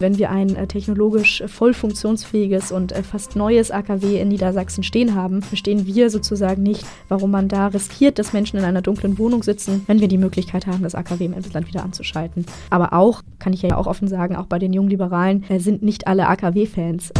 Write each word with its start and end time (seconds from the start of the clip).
Wenn 0.00 0.16
wir 0.16 0.30
ein 0.30 0.56
äh, 0.56 0.66
technologisch 0.66 1.44
voll 1.46 1.74
funktionsfähiges 1.74 2.72
und 2.72 2.90
äh, 2.90 3.02
fast 3.02 3.36
neues 3.36 3.70
AKW 3.70 4.18
in 4.18 4.28
Niedersachsen 4.28 4.82
stehen 4.82 5.14
haben, 5.14 5.42
verstehen 5.42 5.86
wir 5.86 6.08
sozusagen 6.08 6.62
nicht, 6.62 6.86
warum 7.08 7.30
man 7.30 7.48
da 7.48 7.66
riskiert, 7.66 8.18
dass 8.18 8.32
Menschen 8.32 8.58
in 8.58 8.64
einer 8.64 8.80
dunklen 8.80 9.18
Wohnung 9.18 9.42
sitzen, 9.42 9.84
wenn 9.86 10.00
wir 10.00 10.08
die 10.08 10.16
Möglichkeit 10.16 10.66
haben, 10.66 10.82
das 10.82 10.94
AKW 10.94 11.26
im 11.26 11.34
Emsland 11.34 11.68
wieder 11.68 11.84
anzuschalten. 11.84 12.46
Aber 12.70 12.94
auch, 12.94 13.20
kann 13.38 13.52
ich 13.52 13.60
ja 13.60 13.76
auch 13.76 13.86
offen 13.86 14.08
sagen, 14.08 14.36
auch 14.36 14.46
bei 14.46 14.58
den 14.58 14.72
jungen 14.72 14.88
Liberalen 14.88 15.44
äh, 15.50 15.58
sind 15.58 15.82
nicht 15.82 16.06
alle 16.06 16.28
AKW-Fans. 16.28 17.12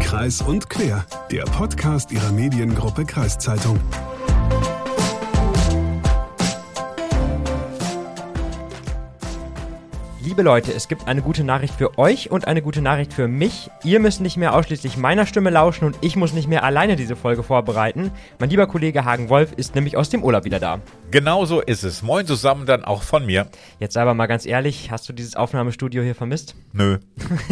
Kreis 0.00 0.42
und 0.42 0.68
Quer, 0.68 1.06
der 1.32 1.44
Podcast 1.44 2.12
ihrer 2.12 2.30
Mediengruppe 2.32 3.06
Kreiszeitung. 3.06 3.78
Liebe 10.28 10.42
Leute, 10.42 10.74
es 10.74 10.88
gibt 10.88 11.08
eine 11.08 11.22
gute 11.22 11.42
Nachricht 11.42 11.72
für 11.72 11.96
euch 11.96 12.30
und 12.30 12.46
eine 12.46 12.60
gute 12.60 12.82
Nachricht 12.82 13.14
für 13.14 13.28
mich. 13.28 13.70
Ihr 13.82 13.98
müsst 13.98 14.20
nicht 14.20 14.36
mehr 14.36 14.54
ausschließlich 14.54 14.98
meiner 14.98 15.24
Stimme 15.24 15.48
lauschen 15.48 15.86
und 15.86 15.96
ich 16.02 16.16
muss 16.16 16.34
nicht 16.34 16.48
mehr 16.48 16.64
alleine 16.64 16.96
diese 16.96 17.16
Folge 17.16 17.42
vorbereiten. 17.42 18.10
Mein 18.38 18.50
lieber 18.50 18.66
Kollege 18.66 19.06
Hagen 19.06 19.30
Wolf 19.30 19.52
ist 19.56 19.74
nämlich 19.74 19.96
aus 19.96 20.10
dem 20.10 20.22
Urlaub 20.22 20.44
wieder 20.44 20.60
da. 20.60 20.82
Genau 21.10 21.46
so 21.46 21.62
ist 21.62 21.82
es. 21.82 22.02
Moin 22.02 22.26
zusammen 22.26 22.66
dann 22.66 22.84
auch 22.84 23.02
von 23.02 23.24
mir. 23.24 23.46
Jetzt 23.80 23.96
aber 23.96 24.12
mal 24.12 24.26
ganz 24.26 24.44
ehrlich, 24.44 24.90
hast 24.90 25.08
du 25.08 25.14
dieses 25.14 25.34
Aufnahmestudio 25.34 26.02
hier 26.02 26.14
vermisst? 26.14 26.54
Nö. 26.74 26.98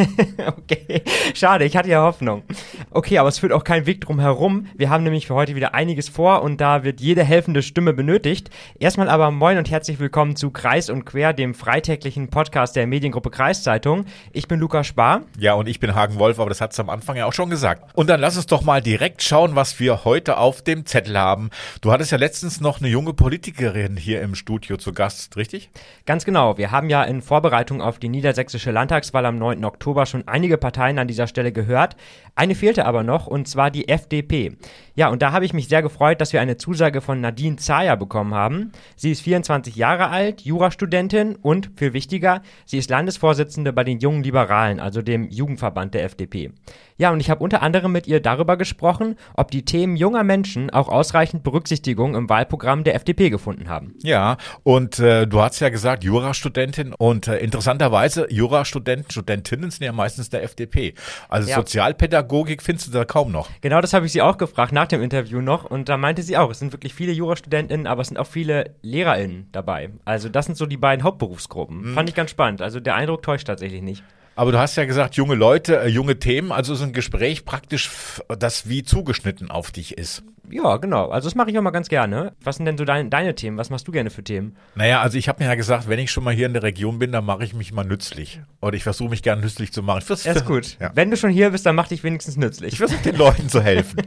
okay, 0.46 1.02
schade, 1.32 1.64
ich 1.64 1.78
hatte 1.78 1.88
ja 1.88 2.02
Hoffnung. 2.02 2.42
Okay, 2.90 3.16
aber 3.16 3.30
es 3.30 3.38
führt 3.38 3.52
auch 3.52 3.64
kein 3.64 3.86
Weg 3.86 4.02
drum 4.02 4.20
herum. 4.20 4.66
Wir 4.76 4.90
haben 4.90 5.02
nämlich 5.02 5.26
für 5.26 5.34
heute 5.34 5.54
wieder 5.54 5.72
einiges 5.74 6.10
vor 6.10 6.42
und 6.42 6.60
da 6.60 6.84
wird 6.84 7.00
jede 7.00 7.24
helfende 7.24 7.62
Stimme 7.62 7.94
benötigt. 7.94 8.50
Erstmal 8.78 9.08
aber 9.08 9.30
moin 9.30 9.56
und 9.56 9.70
herzlich 9.70 9.98
willkommen 9.98 10.36
zu 10.36 10.50
Kreis 10.50 10.90
und 10.90 11.06
Quer, 11.06 11.32
dem 11.32 11.54
freitäglichen 11.54 12.28
Podcast 12.28 12.65
der 12.72 12.86
Mediengruppe 12.86 13.30
Kreiszeitung. 13.30 14.06
Ich 14.32 14.48
bin 14.48 14.60
Lukas 14.60 14.86
Spar. 14.86 15.22
Ja, 15.38 15.54
und 15.54 15.68
ich 15.68 15.80
bin 15.80 15.94
Hagen 15.94 16.18
Wolf, 16.18 16.38
aber 16.38 16.48
das 16.48 16.60
hat 16.60 16.72
es 16.72 16.80
am 16.80 16.90
Anfang 16.90 17.16
ja 17.16 17.26
auch 17.26 17.32
schon 17.32 17.50
gesagt. 17.50 17.90
Und 17.94 18.08
dann 18.08 18.20
lass 18.20 18.36
uns 18.36 18.46
doch 18.46 18.62
mal 18.62 18.80
direkt 18.80 19.22
schauen, 19.22 19.56
was 19.56 19.78
wir 19.80 20.04
heute 20.04 20.38
auf 20.38 20.62
dem 20.62 20.86
Zettel 20.86 21.18
haben. 21.18 21.50
Du 21.80 21.92
hattest 21.92 22.12
ja 22.12 22.18
letztens 22.18 22.60
noch 22.60 22.80
eine 22.80 22.88
junge 22.88 23.14
Politikerin 23.14 23.96
hier 23.96 24.22
im 24.22 24.34
Studio 24.34 24.76
zu 24.76 24.92
Gast, 24.92 25.36
richtig? 25.36 25.70
Ganz 26.04 26.24
genau. 26.24 26.58
Wir 26.58 26.70
haben 26.70 26.90
ja 26.90 27.02
in 27.04 27.22
Vorbereitung 27.22 27.80
auf 27.80 27.98
die 27.98 28.08
niedersächsische 28.08 28.70
Landtagswahl 28.70 29.26
am 29.26 29.38
9. 29.38 29.64
Oktober 29.64 30.06
schon 30.06 30.26
einige 30.28 30.58
Parteien 30.58 30.98
an 30.98 31.08
dieser 31.08 31.26
Stelle 31.26 31.52
gehört. 31.52 31.96
Eine 32.34 32.54
fehlte 32.54 32.84
aber 32.84 33.02
noch, 33.02 33.26
und 33.26 33.48
zwar 33.48 33.70
die 33.70 33.88
FDP. 33.88 34.56
Ja, 34.94 35.08
und 35.08 35.22
da 35.22 35.32
habe 35.32 35.44
ich 35.44 35.52
mich 35.52 35.68
sehr 35.68 35.82
gefreut, 35.82 36.20
dass 36.20 36.32
wir 36.32 36.40
eine 36.40 36.56
Zusage 36.56 37.00
von 37.00 37.20
Nadine 37.20 37.56
Zaya 37.56 37.96
bekommen 37.96 38.34
haben. 38.34 38.72
Sie 38.96 39.10
ist 39.10 39.20
24 39.20 39.76
Jahre 39.76 40.08
alt, 40.08 40.40
Jurastudentin 40.40 41.36
und, 41.36 41.70
viel 41.76 41.92
wichtiger, 41.92 42.42
sie 42.64 42.78
ist 42.78 42.90
Landesvorsitzende 42.90 43.72
bei 43.72 43.84
den 43.84 43.98
Jungen 43.98 44.22
Liberalen, 44.22 44.80
also 44.80 45.02
dem 45.02 45.28
Jugendverband 45.28 45.94
der 45.94 46.04
FDP. 46.04 46.52
Ja, 46.98 47.10
und 47.10 47.20
ich 47.20 47.28
habe 47.28 47.44
unter 47.44 47.62
anderem 47.62 47.92
mit 47.92 48.06
ihr 48.06 48.20
darüber 48.20 48.56
gesprochen, 48.56 49.16
ob 49.34 49.50
die 49.50 49.64
Themen 49.64 49.96
junger 49.96 50.24
Menschen 50.24 50.70
auch 50.70 50.88
ausreichend 50.88 51.42
Berücksichtigung 51.42 52.14
im 52.14 52.28
Wahlprogramm 52.30 52.84
der 52.84 52.94
FDP 52.94 53.28
gefunden 53.28 53.68
haben. 53.68 53.94
Ja, 54.02 54.38
und 54.62 54.98
äh, 54.98 55.26
du 55.26 55.40
hast 55.42 55.60
ja 55.60 55.68
gesagt, 55.68 56.04
Jurastudentin 56.04 56.94
und 56.94 57.28
äh, 57.28 57.36
interessanterweise 57.38 58.26
Jurastudenten, 58.30 59.10
Studentinnen 59.10 59.70
sind 59.70 59.84
ja 59.84 59.92
meistens 59.92 60.30
der 60.30 60.42
FDP. 60.42 60.94
Also 61.28 61.50
Ja. 61.50 61.56
Sozialpädagogik 61.56 62.62
findest 62.62 62.88
du 62.88 62.92
da 62.92 63.04
kaum 63.04 63.30
noch. 63.30 63.50
Genau 63.60 63.80
das 63.80 63.92
habe 63.92 64.06
ich 64.06 64.12
sie 64.12 64.22
auch 64.22 64.38
gefragt 64.38 64.72
nach 64.72 64.86
dem 64.86 65.02
Interview 65.02 65.40
noch 65.42 65.64
und 65.64 65.88
da 65.88 65.98
meinte 65.98 66.22
sie 66.22 66.38
auch, 66.38 66.50
es 66.50 66.60
sind 66.60 66.72
wirklich 66.72 66.94
viele 66.94 67.12
Jurastudentinnen, 67.12 67.86
aber 67.86 68.02
es 68.02 68.08
sind 68.08 68.16
auch 68.16 68.26
viele 68.26 68.74
LehrerInnen 68.82 69.48
dabei. 69.52 69.90
Also 70.06 70.28
das 70.30 70.46
sind 70.46 70.56
so 70.56 70.64
die 70.64 70.76
beiden 70.78 71.04
Hauptberufsgruppen. 71.04 71.92
Fand 71.94 72.08
ich 72.08 72.14
ganz 72.14 72.30
spannend. 72.30 72.62
Also 72.62 72.80
der 72.80 72.94
Eindruck 72.94 73.22
täuscht 73.22 73.46
tatsächlich 73.46 73.82
nicht. 73.82 74.02
Aber 74.36 74.52
du 74.52 74.58
hast 74.58 74.76
ja 74.76 74.84
gesagt, 74.84 75.16
junge 75.16 75.34
Leute, 75.34 75.80
äh, 75.80 75.88
junge 75.88 76.18
Themen, 76.18 76.52
also 76.52 76.74
so 76.74 76.84
ein 76.84 76.92
Gespräch 76.92 77.46
praktisch, 77.46 77.90
das 78.38 78.68
wie 78.68 78.82
zugeschnitten 78.82 79.50
auf 79.50 79.72
dich 79.72 79.96
ist. 79.96 80.22
Ja, 80.50 80.76
genau. 80.76 81.08
Also 81.08 81.28
das 81.28 81.34
mache 81.34 81.50
ich 81.50 81.58
auch 81.58 81.62
mal 81.62 81.70
ganz 81.70 81.88
gerne. 81.88 82.32
Was 82.42 82.56
sind 82.56 82.66
denn 82.66 82.78
so 82.78 82.84
dein, 82.84 83.10
deine 83.10 83.34
Themen? 83.34 83.56
Was 83.58 83.70
machst 83.70 83.88
du 83.88 83.92
gerne 83.92 84.10
für 84.10 84.22
Themen? 84.22 84.56
Naja, 84.74 85.00
also 85.00 85.18
ich 85.18 85.28
habe 85.28 85.42
mir 85.42 85.48
ja 85.48 85.54
gesagt, 85.54 85.88
wenn 85.88 85.98
ich 85.98 86.10
schon 86.10 86.24
mal 86.24 86.34
hier 86.34 86.46
in 86.46 86.52
der 86.52 86.62
Region 86.62 86.98
bin, 86.98 87.12
dann 87.12 87.24
mache 87.24 87.44
ich 87.44 87.54
mich 87.54 87.72
mal 87.72 87.84
nützlich. 87.84 88.40
Oder 88.60 88.76
ich 88.76 88.82
versuche 88.82 89.10
mich 89.10 89.22
gern 89.22 89.40
nützlich 89.40 89.72
zu 89.72 89.82
machen. 89.82 90.04
Das 90.06 90.24
ist 90.24 90.44
gut. 90.44 90.76
Ja. 90.80 90.90
Wenn 90.94 91.10
du 91.10 91.16
schon 91.16 91.30
hier 91.30 91.50
bist, 91.50 91.66
dann 91.66 91.74
mach 91.74 91.88
dich 91.88 92.04
wenigstens 92.04 92.36
nützlich. 92.36 92.74
Ich 92.74 92.78
versuche 92.78 93.02
den 93.02 93.16
Leuten 93.16 93.48
zu 93.48 93.60
helfen. 93.60 94.02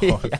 Und, 0.00 0.32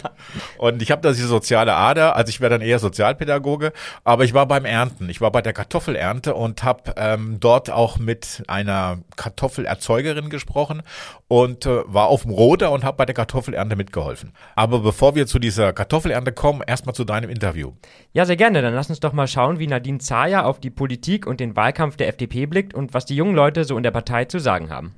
und 0.58 0.82
ich 0.82 0.90
habe 0.90 1.02
da 1.02 1.10
diese 1.12 1.28
soziale 1.28 1.74
Ader, 1.74 2.16
also 2.16 2.30
ich 2.30 2.40
wäre 2.40 2.50
dann 2.50 2.60
eher 2.60 2.78
Sozialpädagoge, 2.78 3.72
aber 4.02 4.24
ich 4.24 4.34
war 4.34 4.46
beim 4.46 4.64
Ernten. 4.64 5.08
Ich 5.08 5.20
war 5.20 5.30
bei 5.30 5.40
der 5.40 5.52
Kartoffelernte 5.52 6.34
und 6.34 6.64
habe 6.64 6.94
ähm, 6.96 7.38
dort 7.38 7.70
auch 7.70 7.98
mit 7.98 8.42
einer 8.48 8.98
Kartoffelerzeugerin 9.22 10.30
gesprochen 10.30 10.82
und 11.28 11.66
äh, 11.66 11.82
war 11.86 12.08
auf 12.08 12.22
dem 12.22 12.32
Roder 12.32 12.72
und 12.72 12.82
habe 12.82 12.96
bei 12.96 13.06
der 13.06 13.14
Kartoffelernte 13.14 13.76
mitgeholfen. 13.76 14.32
Aber 14.56 14.80
bevor 14.80 15.14
wir 15.14 15.26
zu 15.26 15.38
dieser 15.38 15.72
Kartoffelernte 15.72 16.32
kommen, 16.32 16.62
erstmal 16.66 16.94
zu 16.94 17.04
deinem 17.04 17.30
Interview. 17.30 17.72
Ja, 18.12 18.26
sehr 18.26 18.36
gerne. 18.36 18.62
Dann 18.62 18.74
lass 18.74 18.90
uns 18.90 19.00
doch 19.00 19.12
mal 19.12 19.28
schauen, 19.28 19.58
wie 19.60 19.68
Nadine 19.68 19.98
Zaya 19.98 20.44
auf 20.44 20.58
die 20.58 20.70
Politik 20.70 21.26
und 21.26 21.38
den 21.38 21.54
Wahlkampf 21.54 21.96
der 21.96 22.08
FDP 22.08 22.46
blickt 22.46 22.74
und 22.74 22.94
was 22.94 23.06
die 23.06 23.14
jungen 23.16 23.34
Leute 23.34 23.64
so 23.64 23.76
in 23.76 23.84
der 23.84 23.92
Partei 23.92 24.24
zu 24.24 24.40
sagen 24.40 24.70
haben. 24.70 24.94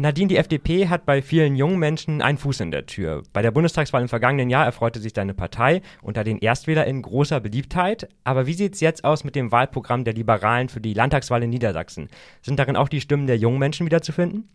Nadine, 0.00 0.28
die 0.28 0.38
FDP 0.38 0.88
hat 0.88 1.04
bei 1.04 1.20
vielen 1.20 1.56
jungen 1.56 1.78
Menschen 1.78 2.22
einen 2.22 2.38
Fuß 2.38 2.60
in 2.60 2.70
der 2.70 2.86
Tür. 2.86 3.22
Bei 3.34 3.42
der 3.42 3.50
Bundestagswahl 3.50 4.00
im 4.00 4.08
vergangenen 4.08 4.48
Jahr 4.48 4.64
erfreute 4.64 4.98
sich 4.98 5.12
deine 5.12 5.34
Partei 5.34 5.82
unter 6.00 6.24
den 6.24 6.40
ErstwählerInnen 6.40 7.02
großer 7.02 7.38
Beliebtheit. 7.40 8.08
Aber 8.24 8.46
wie 8.46 8.54
sieht's 8.54 8.80
jetzt 8.80 9.04
aus 9.04 9.24
mit 9.24 9.36
dem 9.36 9.52
Wahlprogramm 9.52 10.04
der 10.04 10.14
Liberalen 10.14 10.70
für 10.70 10.80
die 10.80 10.94
Landtagswahl 10.94 11.42
in 11.42 11.50
Niedersachsen? 11.50 12.08
Sind 12.40 12.58
darin 12.58 12.76
auch 12.76 12.88
die 12.88 13.02
Stimmen 13.02 13.26
der 13.26 13.36
jungen 13.36 13.58
Menschen 13.58 13.84
wiederzufinden? 13.84 14.48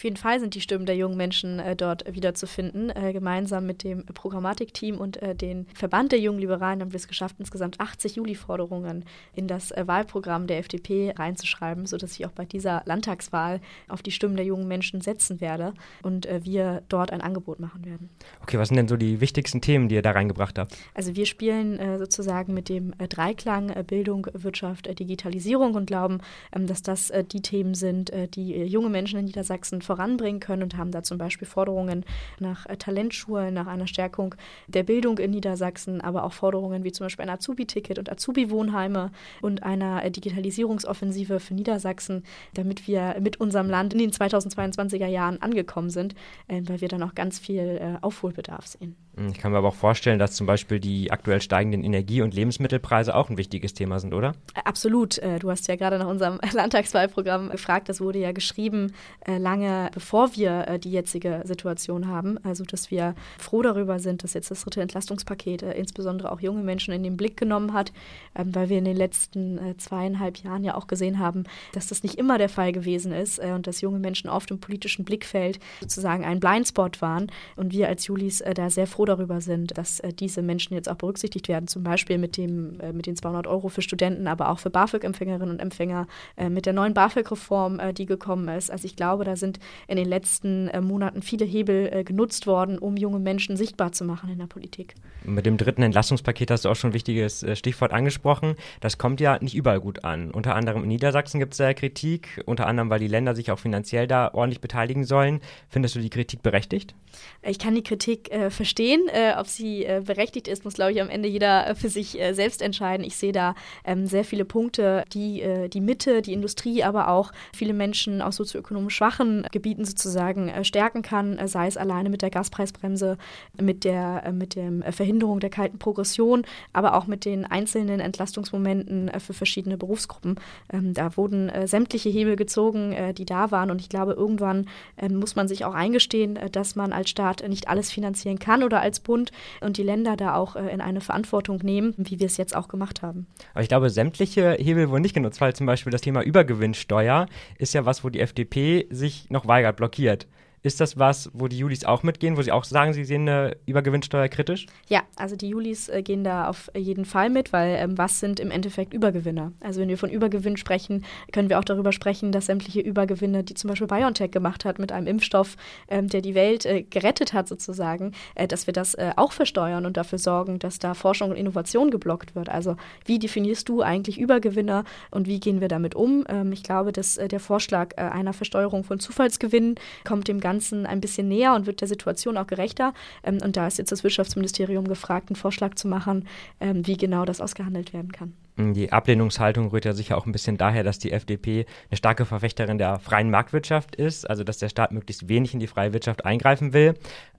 Auf 0.00 0.04
jeden 0.04 0.16
Fall 0.16 0.40
sind 0.40 0.54
die 0.54 0.62
Stimmen 0.62 0.86
der 0.86 0.96
jungen 0.96 1.18
Menschen 1.18 1.58
äh, 1.58 1.76
dort 1.76 2.10
wiederzufinden. 2.10 2.88
Äh, 2.88 3.12
gemeinsam 3.12 3.66
mit 3.66 3.84
dem 3.84 4.06
Programmatikteam 4.06 4.96
und 4.96 5.20
äh, 5.20 5.34
den 5.34 5.66
Verband 5.74 6.12
der 6.12 6.18
jungen 6.20 6.38
Liberalen 6.38 6.80
haben 6.80 6.92
wir 6.92 6.96
es 6.96 7.06
geschafft, 7.06 7.36
insgesamt 7.38 7.78
80 7.78 8.16
Juli-Forderungen 8.16 9.04
in 9.34 9.46
das 9.46 9.72
äh, 9.72 9.86
Wahlprogramm 9.86 10.46
der 10.46 10.56
FDP 10.56 11.12
reinzuschreiben, 11.14 11.84
sodass 11.84 12.12
ich 12.12 12.24
auch 12.24 12.30
bei 12.30 12.46
dieser 12.46 12.80
Landtagswahl 12.86 13.60
auf 13.88 14.00
die 14.00 14.10
Stimmen 14.10 14.36
der 14.36 14.46
jungen 14.46 14.66
Menschen 14.66 15.02
setzen 15.02 15.42
werde 15.42 15.74
und 16.02 16.24
äh, 16.24 16.40
wir 16.44 16.82
dort 16.88 17.12
ein 17.12 17.20
Angebot 17.20 17.60
machen 17.60 17.84
werden. 17.84 18.08
Okay, 18.40 18.58
was 18.58 18.68
sind 18.68 18.78
denn 18.78 18.88
so 18.88 18.96
die 18.96 19.20
wichtigsten 19.20 19.60
Themen, 19.60 19.90
die 19.90 19.96
ihr 19.96 20.02
da 20.02 20.12
reingebracht 20.12 20.58
habt? 20.58 20.78
Also 20.94 21.14
wir 21.14 21.26
spielen 21.26 21.78
äh, 21.78 21.98
sozusagen 21.98 22.54
mit 22.54 22.70
dem 22.70 22.94
Dreiklang 22.96 23.84
Bildung, 23.84 24.28
Wirtschaft, 24.32 24.98
Digitalisierung 24.98 25.74
und 25.74 25.84
glauben, 25.84 26.22
ähm, 26.56 26.66
dass 26.66 26.80
das 26.80 27.12
die 27.30 27.42
Themen 27.42 27.74
sind, 27.74 28.10
die 28.34 28.64
junge 28.64 28.88
Menschen 28.88 29.18
in 29.18 29.26
Niedersachsen 29.26 29.82
voranbringen 29.90 30.38
können 30.38 30.62
und 30.62 30.76
haben 30.76 30.92
da 30.92 31.02
zum 31.02 31.18
Beispiel 31.18 31.48
Forderungen 31.48 32.04
nach 32.38 32.64
äh, 32.66 32.76
Talentschulen, 32.76 33.52
nach 33.52 33.66
einer 33.66 33.88
Stärkung 33.88 34.36
der 34.68 34.84
Bildung 34.84 35.18
in 35.18 35.32
Niedersachsen, 35.32 36.00
aber 36.00 36.22
auch 36.22 36.32
Forderungen 36.32 36.84
wie 36.84 36.92
zum 36.92 37.06
Beispiel 37.06 37.24
ein 37.24 37.30
Azubi-Ticket 37.30 37.98
und 37.98 38.08
Azubi-Wohnheime 38.08 39.10
und 39.42 39.64
einer 39.64 40.04
äh, 40.04 40.12
Digitalisierungsoffensive 40.12 41.40
für 41.40 41.54
Niedersachsen, 41.54 42.22
damit 42.54 42.86
wir 42.86 43.16
mit 43.20 43.40
unserem 43.40 43.68
Land 43.68 43.92
in 43.92 43.98
den 43.98 44.12
2022er 44.12 45.08
Jahren 45.08 45.42
angekommen 45.42 45.90
sind, 45.90 46.14
äh, 46.46 46.62
weil 46.66 46.80
wir 46.80 46.88
dann 46.88 47.02
auch 47.02 47.16
ganz 47.16 47.40
viel 47.40 47.98
Aufholbedarf 48.00 48.66
sehen. 48.66 48.94
Ich 49.32 49.38
kann 49.38 49.50
mir 49.50 49.58
aber 49.58 49.68
auch 49.68 49.74
vorstellen, 49.74 50.18
dass 50.18 50.32
zum 50.32 50.46
Beispiel 50.46 50.78
die 50.78 51.10
aktuell 51.10 51.40
steigenden 51.40 51.82
Energie- 51.82 52.22
und 52.22 52.32
Lebensmittelpreise 52.32 53.14
auch 53.14 53.28
ein 53.28 53.36
wichtiges 53.36 53.74
Thema 53.74 53.98
sind, 53.98 54.14
oder? 54.14 54.34
Absolut. 54.64 55.20
Du 55.40 55.50
hast 55.50 55.66
ja 55.68 55.76
gerade 55.76 55.98
nach 55.98 56.06
unserem 56.06 56.38
Landtagswahlprogramm 56.52 57.50
gefragt. 57.50 57.88
Das 57.88 58.00
wurde 58.00 58.20
ja 58.20 58.32
geschrieben 58.32 58.92
äh, 59.26 59.38
lange 59.80 59.90
bevor 59.92 60.34
wir 60.36 60.68
äh, 60.68 60.78
die 60.78 60.90
jetzige 60.90 61.42
Situation 61.44 62.08
haben. 62.08 62.38
Also, 62.44 62.64
dass 62.64 62.90
wir 62.90 63.14
froh 63.38 63.62
darüber 63.62 63.98
sind, 63.98 64.22
dass 64.22 64.34
jetzt 64.34 64.50
das 64.50 64.62
dritte 64.62 64.80
Entlastungspaket 64.80 65.62
äh, 65.62 65.72
insbesondere 65.72 66.32
auch 66.32 66.40
junge 66.40 66.62
Menschen 66.62 66.92
in 66.92 67.02
den 67.02 67.16
Blick 67.16 67.36
genommen 67.36 67.72
hat, 67.72 67.92
ähm, 68.34 68.54
weil 68.54 68.68
wir 68.68 68.78
in 68.78 68.84
den 68.84 68.96
letzten 68.96 69.58
äh, 69.58 69.76
zweieinhalb 69.76 70.38
Jahren 70.38 70.64
ja 70.64 70.74
auch 70.74 70.86
gesehen 70.86 71.18
haben, 71.18 71.44
dass 71.72 71.88
das 71.88 72.02
nicht 72.02 72.16
immer 72.16 72.38
der 72.38 72.48
Fall 72.48 72.72
gewesen 72.72 73.12
ist 73.12 73.38
äh, 73.38 73.52
und 73.52 73.66
dass 73.66 73.80
junge 73.80 73.98
Menschen 73.98 74.30
oft 74.30 74.50
im 74.50 74.60
politischen 74.60 75.04
Blickfeld 75.04 75.58
sozusagen 75.80 76.24
ein 76.24 76.40
Blindspot 76.40 77.00
waren. 77.02 77.30
Und 77.56 77.72
wir 77.72 77.88
als 77.88 78.06
Julis 78.06 78.40
äh, 78.40 78.54
da 78.54 78.70
sehr 78.70 78.86
froh 78.86 79.04
darüber 79.04 79.40
sind, 79.40 79.76
dass 79.78 80.00
äh, 80.00 80.12
diese 80.12 80.42
Menschen 80.42 80.74
jetzt 80.74 80.88
auch 80.88 80.96
berücksichtigt 80.96 81.48
werden, 81.48 81.66
zum 81.66 81.82
Beispiel 81.82 82.18
mit, 82.18 82.36
dem, 82.36 82.78
äh, 82.80 82.92
mit 82.92 83.06
den 83.06 83.16
200 83.16 83.46
Euro 83.46 83.68
für 83.68 83.82
Studenten, 83.82 84.26
aber 84.26 84.50
auch 84.50 84.58
für 84.58 84.70
BAföG-Empfängerinnen 84.70 85.50
und 85.50 85.60
Empfänger, 85.60 86.06
äh, 86.36 86.48
mit 86.48 86.66
der 86.66 86.72
neuen 86.72 86.94
BAföG-Reform, 86.94 87.80
äh, 87.80 87.92
die 87.92 88.06
gekommen 88.06 88.48
ist. 88.48 88.70
Also 88.70 88.84
ich 88.86 88.96
glaube, 88.96 89.24
da 89.24 89.36
sind 89.36 89.59
in 89.86 89.96
den 89.96 90.08
letzten 90.08 90.68
äh, 90.68 90.80
Monaten 90.80 91.22
viele 91.22 91.44
Hebel 91.44 91.90
äh, 91.92 92.04
genutzt 92.04 92.46
worden, 92.46 92.78
um 92.78 92.96
junge 92.96 93.18
Menschen 93.18 93.56
sichtbar 93.56 93.92
zu 93.92 94.04
machen 94.04 94.30
in 94.30 94.38
der 94.38 94.46
Politik. 94.46 94.94
Mit 95.24 95.46
dem 95.46 95.56
dritten 95.56 95.82
Entlastungspaket 95.82 96.50
hast 96.50 96.64
du 96.64 96.68
auch 96.68 96.76
schon 96.76 96.90
ein 96.90 96.94
wichtiges 96.94 97.42
äh, 97.42 97.56
Stichwort 97.56 97.92
angesprochen. 97.92 98.56
Das 98.80 98.98
kommt 98.98 99.20
ja 99.20 99.38
nicht 99.40 99.54
überall 99.54 99.80
gut 99.80 100.04
an. 100.04 100.30
Unter 100.30 100.54
anderem 100.54 100.82
in 100.82 100.88
Niedersachsen 100.88 101.40
gibt 101.40 101.52
es 101.52 101.58
da 101.58 101.74
Kritik, 101.74 102.42
unter 102.46 102.66
anderem, 102.66 102.90
weil 102.90 103.00
die 103.00 103.08
Länder 103.08 103.34
sich 103.34 103.50
auch 103.50 103.58
finanziell 103.58 104.06
da 104.06 104.32
ordentlich 104.32 104.60
beteiligen 104.60 105.04
sollen. 105.04 105.40
Findest 105.68 105.94
du 105.94 106.00
die 106.00 106.10
Kritik 106.10 106.42
berechtigt? 106.42 106.94
Ich 107.42 107.58
kann 107.58 107.74
die 107.74 107.82
Kritik 107.82 108.30
äh, 108.30 108.50
verstehen. 108.50 109.08
Äh, 109.08 109.34
ob 109.38 109.46
sie 109.46 109.84
äh, 109.84 110.02
berechtigt 110.04 110.48
ist, 110.48 110.64
muss, 110.64 110.74
glaube 110.74 110.92
ich, 110.92 111.00
am 111.00 111.08
Ende 111.08 111.28
jeder 111.28 111.74
für 111.74 111.88
sich 111.88 112.18
selbst 112.32 112.62
entscheiden. 112.62 113.04
Ich 113.04 113.16
sehe 113.16 113.32
da 113.32 113.54
ähm, 113.84 114.06
sehr 114.06 114.24
viele 114.24 114.44
Punkte, 114.44 115.04
die 115.12 115.42
die 115.72 115.80
Mitte, 115.80 116.22
die 116.22 116.32
Industrie, 116.32 116.82
aber 116.82 117.08
auch 117.08 117.32
viele 117.54 117.72
Menschen 117.72 118.22
aus 118.22 118.36
sozioökonomisch 118.36 118.96
schwachen 118.96 119.46
Gebieten 119.50 119.84
sozusagen 119.84 120.52
stärken 120.64 121.02
kann, 121.02 121.38
sei 121.46 121.66
es 121.66 121.76
alleine 121.76 122.10
mit 122.10 122.22
der 122.22 122.30
Gaspreisbremse, 122.30 123.18
mit 123.60 123.84
der 123.84 124.32
mit 124.32 124.54
dem 124.54 124.82
Verhinderung 124.82 125.40
der 125.40 125.50
kalten 125.50 125.78
Progression, 125.78 126.44
aber 126.72 126.94
auch 126.94 127.06
mit 127.06 127.24
den 127.24 127.44
einzelnen 127.44 128.00
Entlastungsmomenten 128.00 129.10
für 129.20 129.34
verschiedene 129.34 129.76
Berufsgruppen. 129.76 130.36
Ähm, 130.72 130.94
da 130.94 131.16
wurden 131.16 131.50
sämtliche 131.66 132.08
Hebel 132.08 132.36
gezogen, 132.36 132.94
die 133.16 133.24
da 133.24 133.50
waren. 133.50 133.70
Und 133.70 133.80
ich 133.80 133.88
glaube, 133.88 134.12
irgendwann 134.12 134.66
ähm, 134.96 135.16
muss 135.16 135.36
man 135.36 135.48
sich 135.48 135.64
auch 135.64 135.74
eingestehen, 135.74 136.38
dass 136.52 136.76
man 136.76 136.92
als 136.92 137.10
Staat 137.10 137.46
nicht 137.48 137.68
alles 137.68 137.90
finanzieren 137.90 138.38
kann 138.38 138.62
oder 138.62 138.80
als 138.80 139.00
Bund 139.00 139.30
und 139.60 139.76
die 139.76 139.82
Länder 139.82 140.16
da 140.16 140.34
auch 140.34 140.56
äh, 140.56 140.72
in 140.72 140.80
eine 140.80 141.00
Verantwortung 141.00 141.58
nehmen, 141.62 141.94
wie 141.96 142.18
wir 142.18 142.26
es 142.26 142.36
jetzt 142.36 142.54
auch 142.54 142.68
gemacht 142.68 143.02
haben. 143.02 143.26
Aber 143.52 143.62
ich 143.62 143.68
glaube, 143.68 143.90
sämtliche 143.90 144.52
Hebel 144.52 144.90
wurden 144.90 145.02
nicht 145.02 145.14
genutzt, 145.14 145.40
weil 145.40 145.54
zum 145.54 145.66
Beispiel 145.66 145.90
das 145.90 146.00
Thema 146.00 146.22
Übergewinnsteuer 146.22 147.26
ist 147.58 147.74
ja 147.74 147.84
was, 147.86 148.04
wo 148.04 148.08
die 148.08 148.20
FDP 148.20 148.86
sich 148.90 149.30
noch 149.30 149.39
weigert, 149.46 149.76
blockiert. 149.76 150.26
Ist 150.62 150.78
das 150.78 150.98
was, 150.98 151.30
wo 151.32 151.48
die 151.48 151.56
Julis 151.56 151.84
auch 151.86 152.02
mitgehen, 152.02 152.36
wo 152.36 152.42
sie 152.42 152.52
auch 152.52 152.64
sagen, 152.64 152.92
sie 152.92 153.04
sehen 153.04 153.26
eine 153.26 153.56
Übergewinnsteuer 153.64 154.28
kritisch? 154.28 154.66
Ja, 154.88 155.02
also 155.16 155.34
die 155.34 155.48
Julis 155.48 155.88
äh, 155.88 156.02
gehen 156.02 156.22
da 156.22 156.48
auf 156.48 156.70
jeden 156.76 157.06
Fall 157.06 157.30
mit, 157.30 157.54
weil 157.54 157.76
ähm, 157.76 157.96
was 157.96 158.20
sind 158.20 158.38
im 158.40 158.50
Endeffekt 158.50 158.92
Übergewinner? 158.92 159.52
Also 159.60 159.80
wenn 159.80 159.88
wir 159.88 159.96
von 159.96 160.10
Übergewinn 160.10 160.58
sprechen, 160.58 161.06
können 161.32 161.48
wir 161.48 161.58
auch 161.58 161.64
darüber 161.64 161.92
sprechen, 161.92 162.30
dass 162.30 162.46
sämtliche 162.46 162.80
Übergewinne, 162.80 163.42
die 163.42 163.54
zum 163.54 163.68
Beispiel 163.68 163.86
BioNTech 163.86 164.32
gemacht 164.32 164.66
hat 164.66 164.78
mit 164.78 164.92
einem 164.92 165.06
Impfstoff, 165.06 165.56
ähm, 165.88 166.08
der 166.08 166.20
die 166.20 166.34
Welt 166.34 166.66
äh, 166.66 166.82
gerettet 166.82 167.32
hat 167.32 167.48
sozusagen, 167.48 168.12
äh, 168.34 168.46
dass 168.46 168.66
wir 168.66 168.74
das 168.74 168.94
äh, 168.94 169.12
auch 169.16 169.32
versteuern 169.32 169.86
und 169.86 169.96
dafür 169.96 170.18
sorgen, 170.18 170.58
dass 170.58 170.78
da 170.78 170.92
Forschung 170.92 171.30
und 171.30 171.36
Innovation 171.36 171.90
geblockt 171.90 172.34
wird. 172.34 172.50
Also 172.50 172.76
wie 173.06 173.18
definierst 173.18 173.66
du 173.70 173.80
eigentlich 173.80 174.20
Übergewinner 174.20 174.84
und 175.10 175.26
wie 175.26 175.40
gehen 175.40 175.62
wir 175.62 175.68
damit 175.68 175.94
um? 175.94 176.26
Ähm, 176.28 176.52
ich 176.52 176.62
glaube, 176.62 176.92
dass 176.92 177.16
äh, 177.16 177.28
der 177.28 177.40
Vorschlag 177.40 177.94
äh, 177.96 178.02
einer 178.02 178.34
Versteuerung 178.34 178.84
von 178.84 179.00
Zufallsgewinnen 179.00 179.76
kommt 180.04 180.28
dem 180.28 180.38
Ganzen 180.38 180.49
Ganzen 180.50 180.84
ein 180.84 181.00
bisschen 181.00 181.28
näher 181.28 181.54
und 181.54 181.66
wird 181.66 181.80
der 181.80 181.86
Situation 181.86 182.36
auch 182.36 182.46
gerechter. 182.46 182.92
Ähm, 183.22 183.38
und 183.44 183.56
da 183.56 183.68
ist 183.68 183.78
jetzt 183.78 183.92
das 183.92 184.02
Wirtschaftsministerium 184.02 184.88
gefragt, 184.88 185.28
einen 185.30 185.36
Vorschlag 185.36 185.76
zu 185.76 185.86
machen, 185.86 186.26
ähm, 186.58 186.86
wie 186.86 186.96
genau 186.96 187.24
das 187.24 187.40
ausgehandelt 187.40 187.92
werden 187.92 188.10
kann. 188.10 188.32
Die 188.74 188.92
Ablehnungshaltung 188.92 189.68
rührt 189.68 189.84
ja 189.84 189.92
sicher 189.92 190.16
auch 190.16 190.26
ein 190.26 190.32
bisschen 190.32 190.56
daher, 190.56 190.84
dass 190.84 190.98
die 190.98 191.12
FDP 191.12 191.66
eine 191.90 191.96
starke 191.96 192.24
Verfechterin 192.24 192.78
der 192.78 192.98
freien 192.98 193.30
Marktwirtschaft 193.30 193.96
ist, 193.96 194.28
also 194.28 194.44
dass 194.44 194.58
der 194.58 194.68
Staat 194.68 194.92
möglichst 194.92 195.28
wenig 195.28 195.54
in 195.54 195.60
die 195.60 195.66
freie 195.66 195.92
Wirtschaft 195.92 196.24
eingreifen 196.24 196.72
will. 196.72 196.94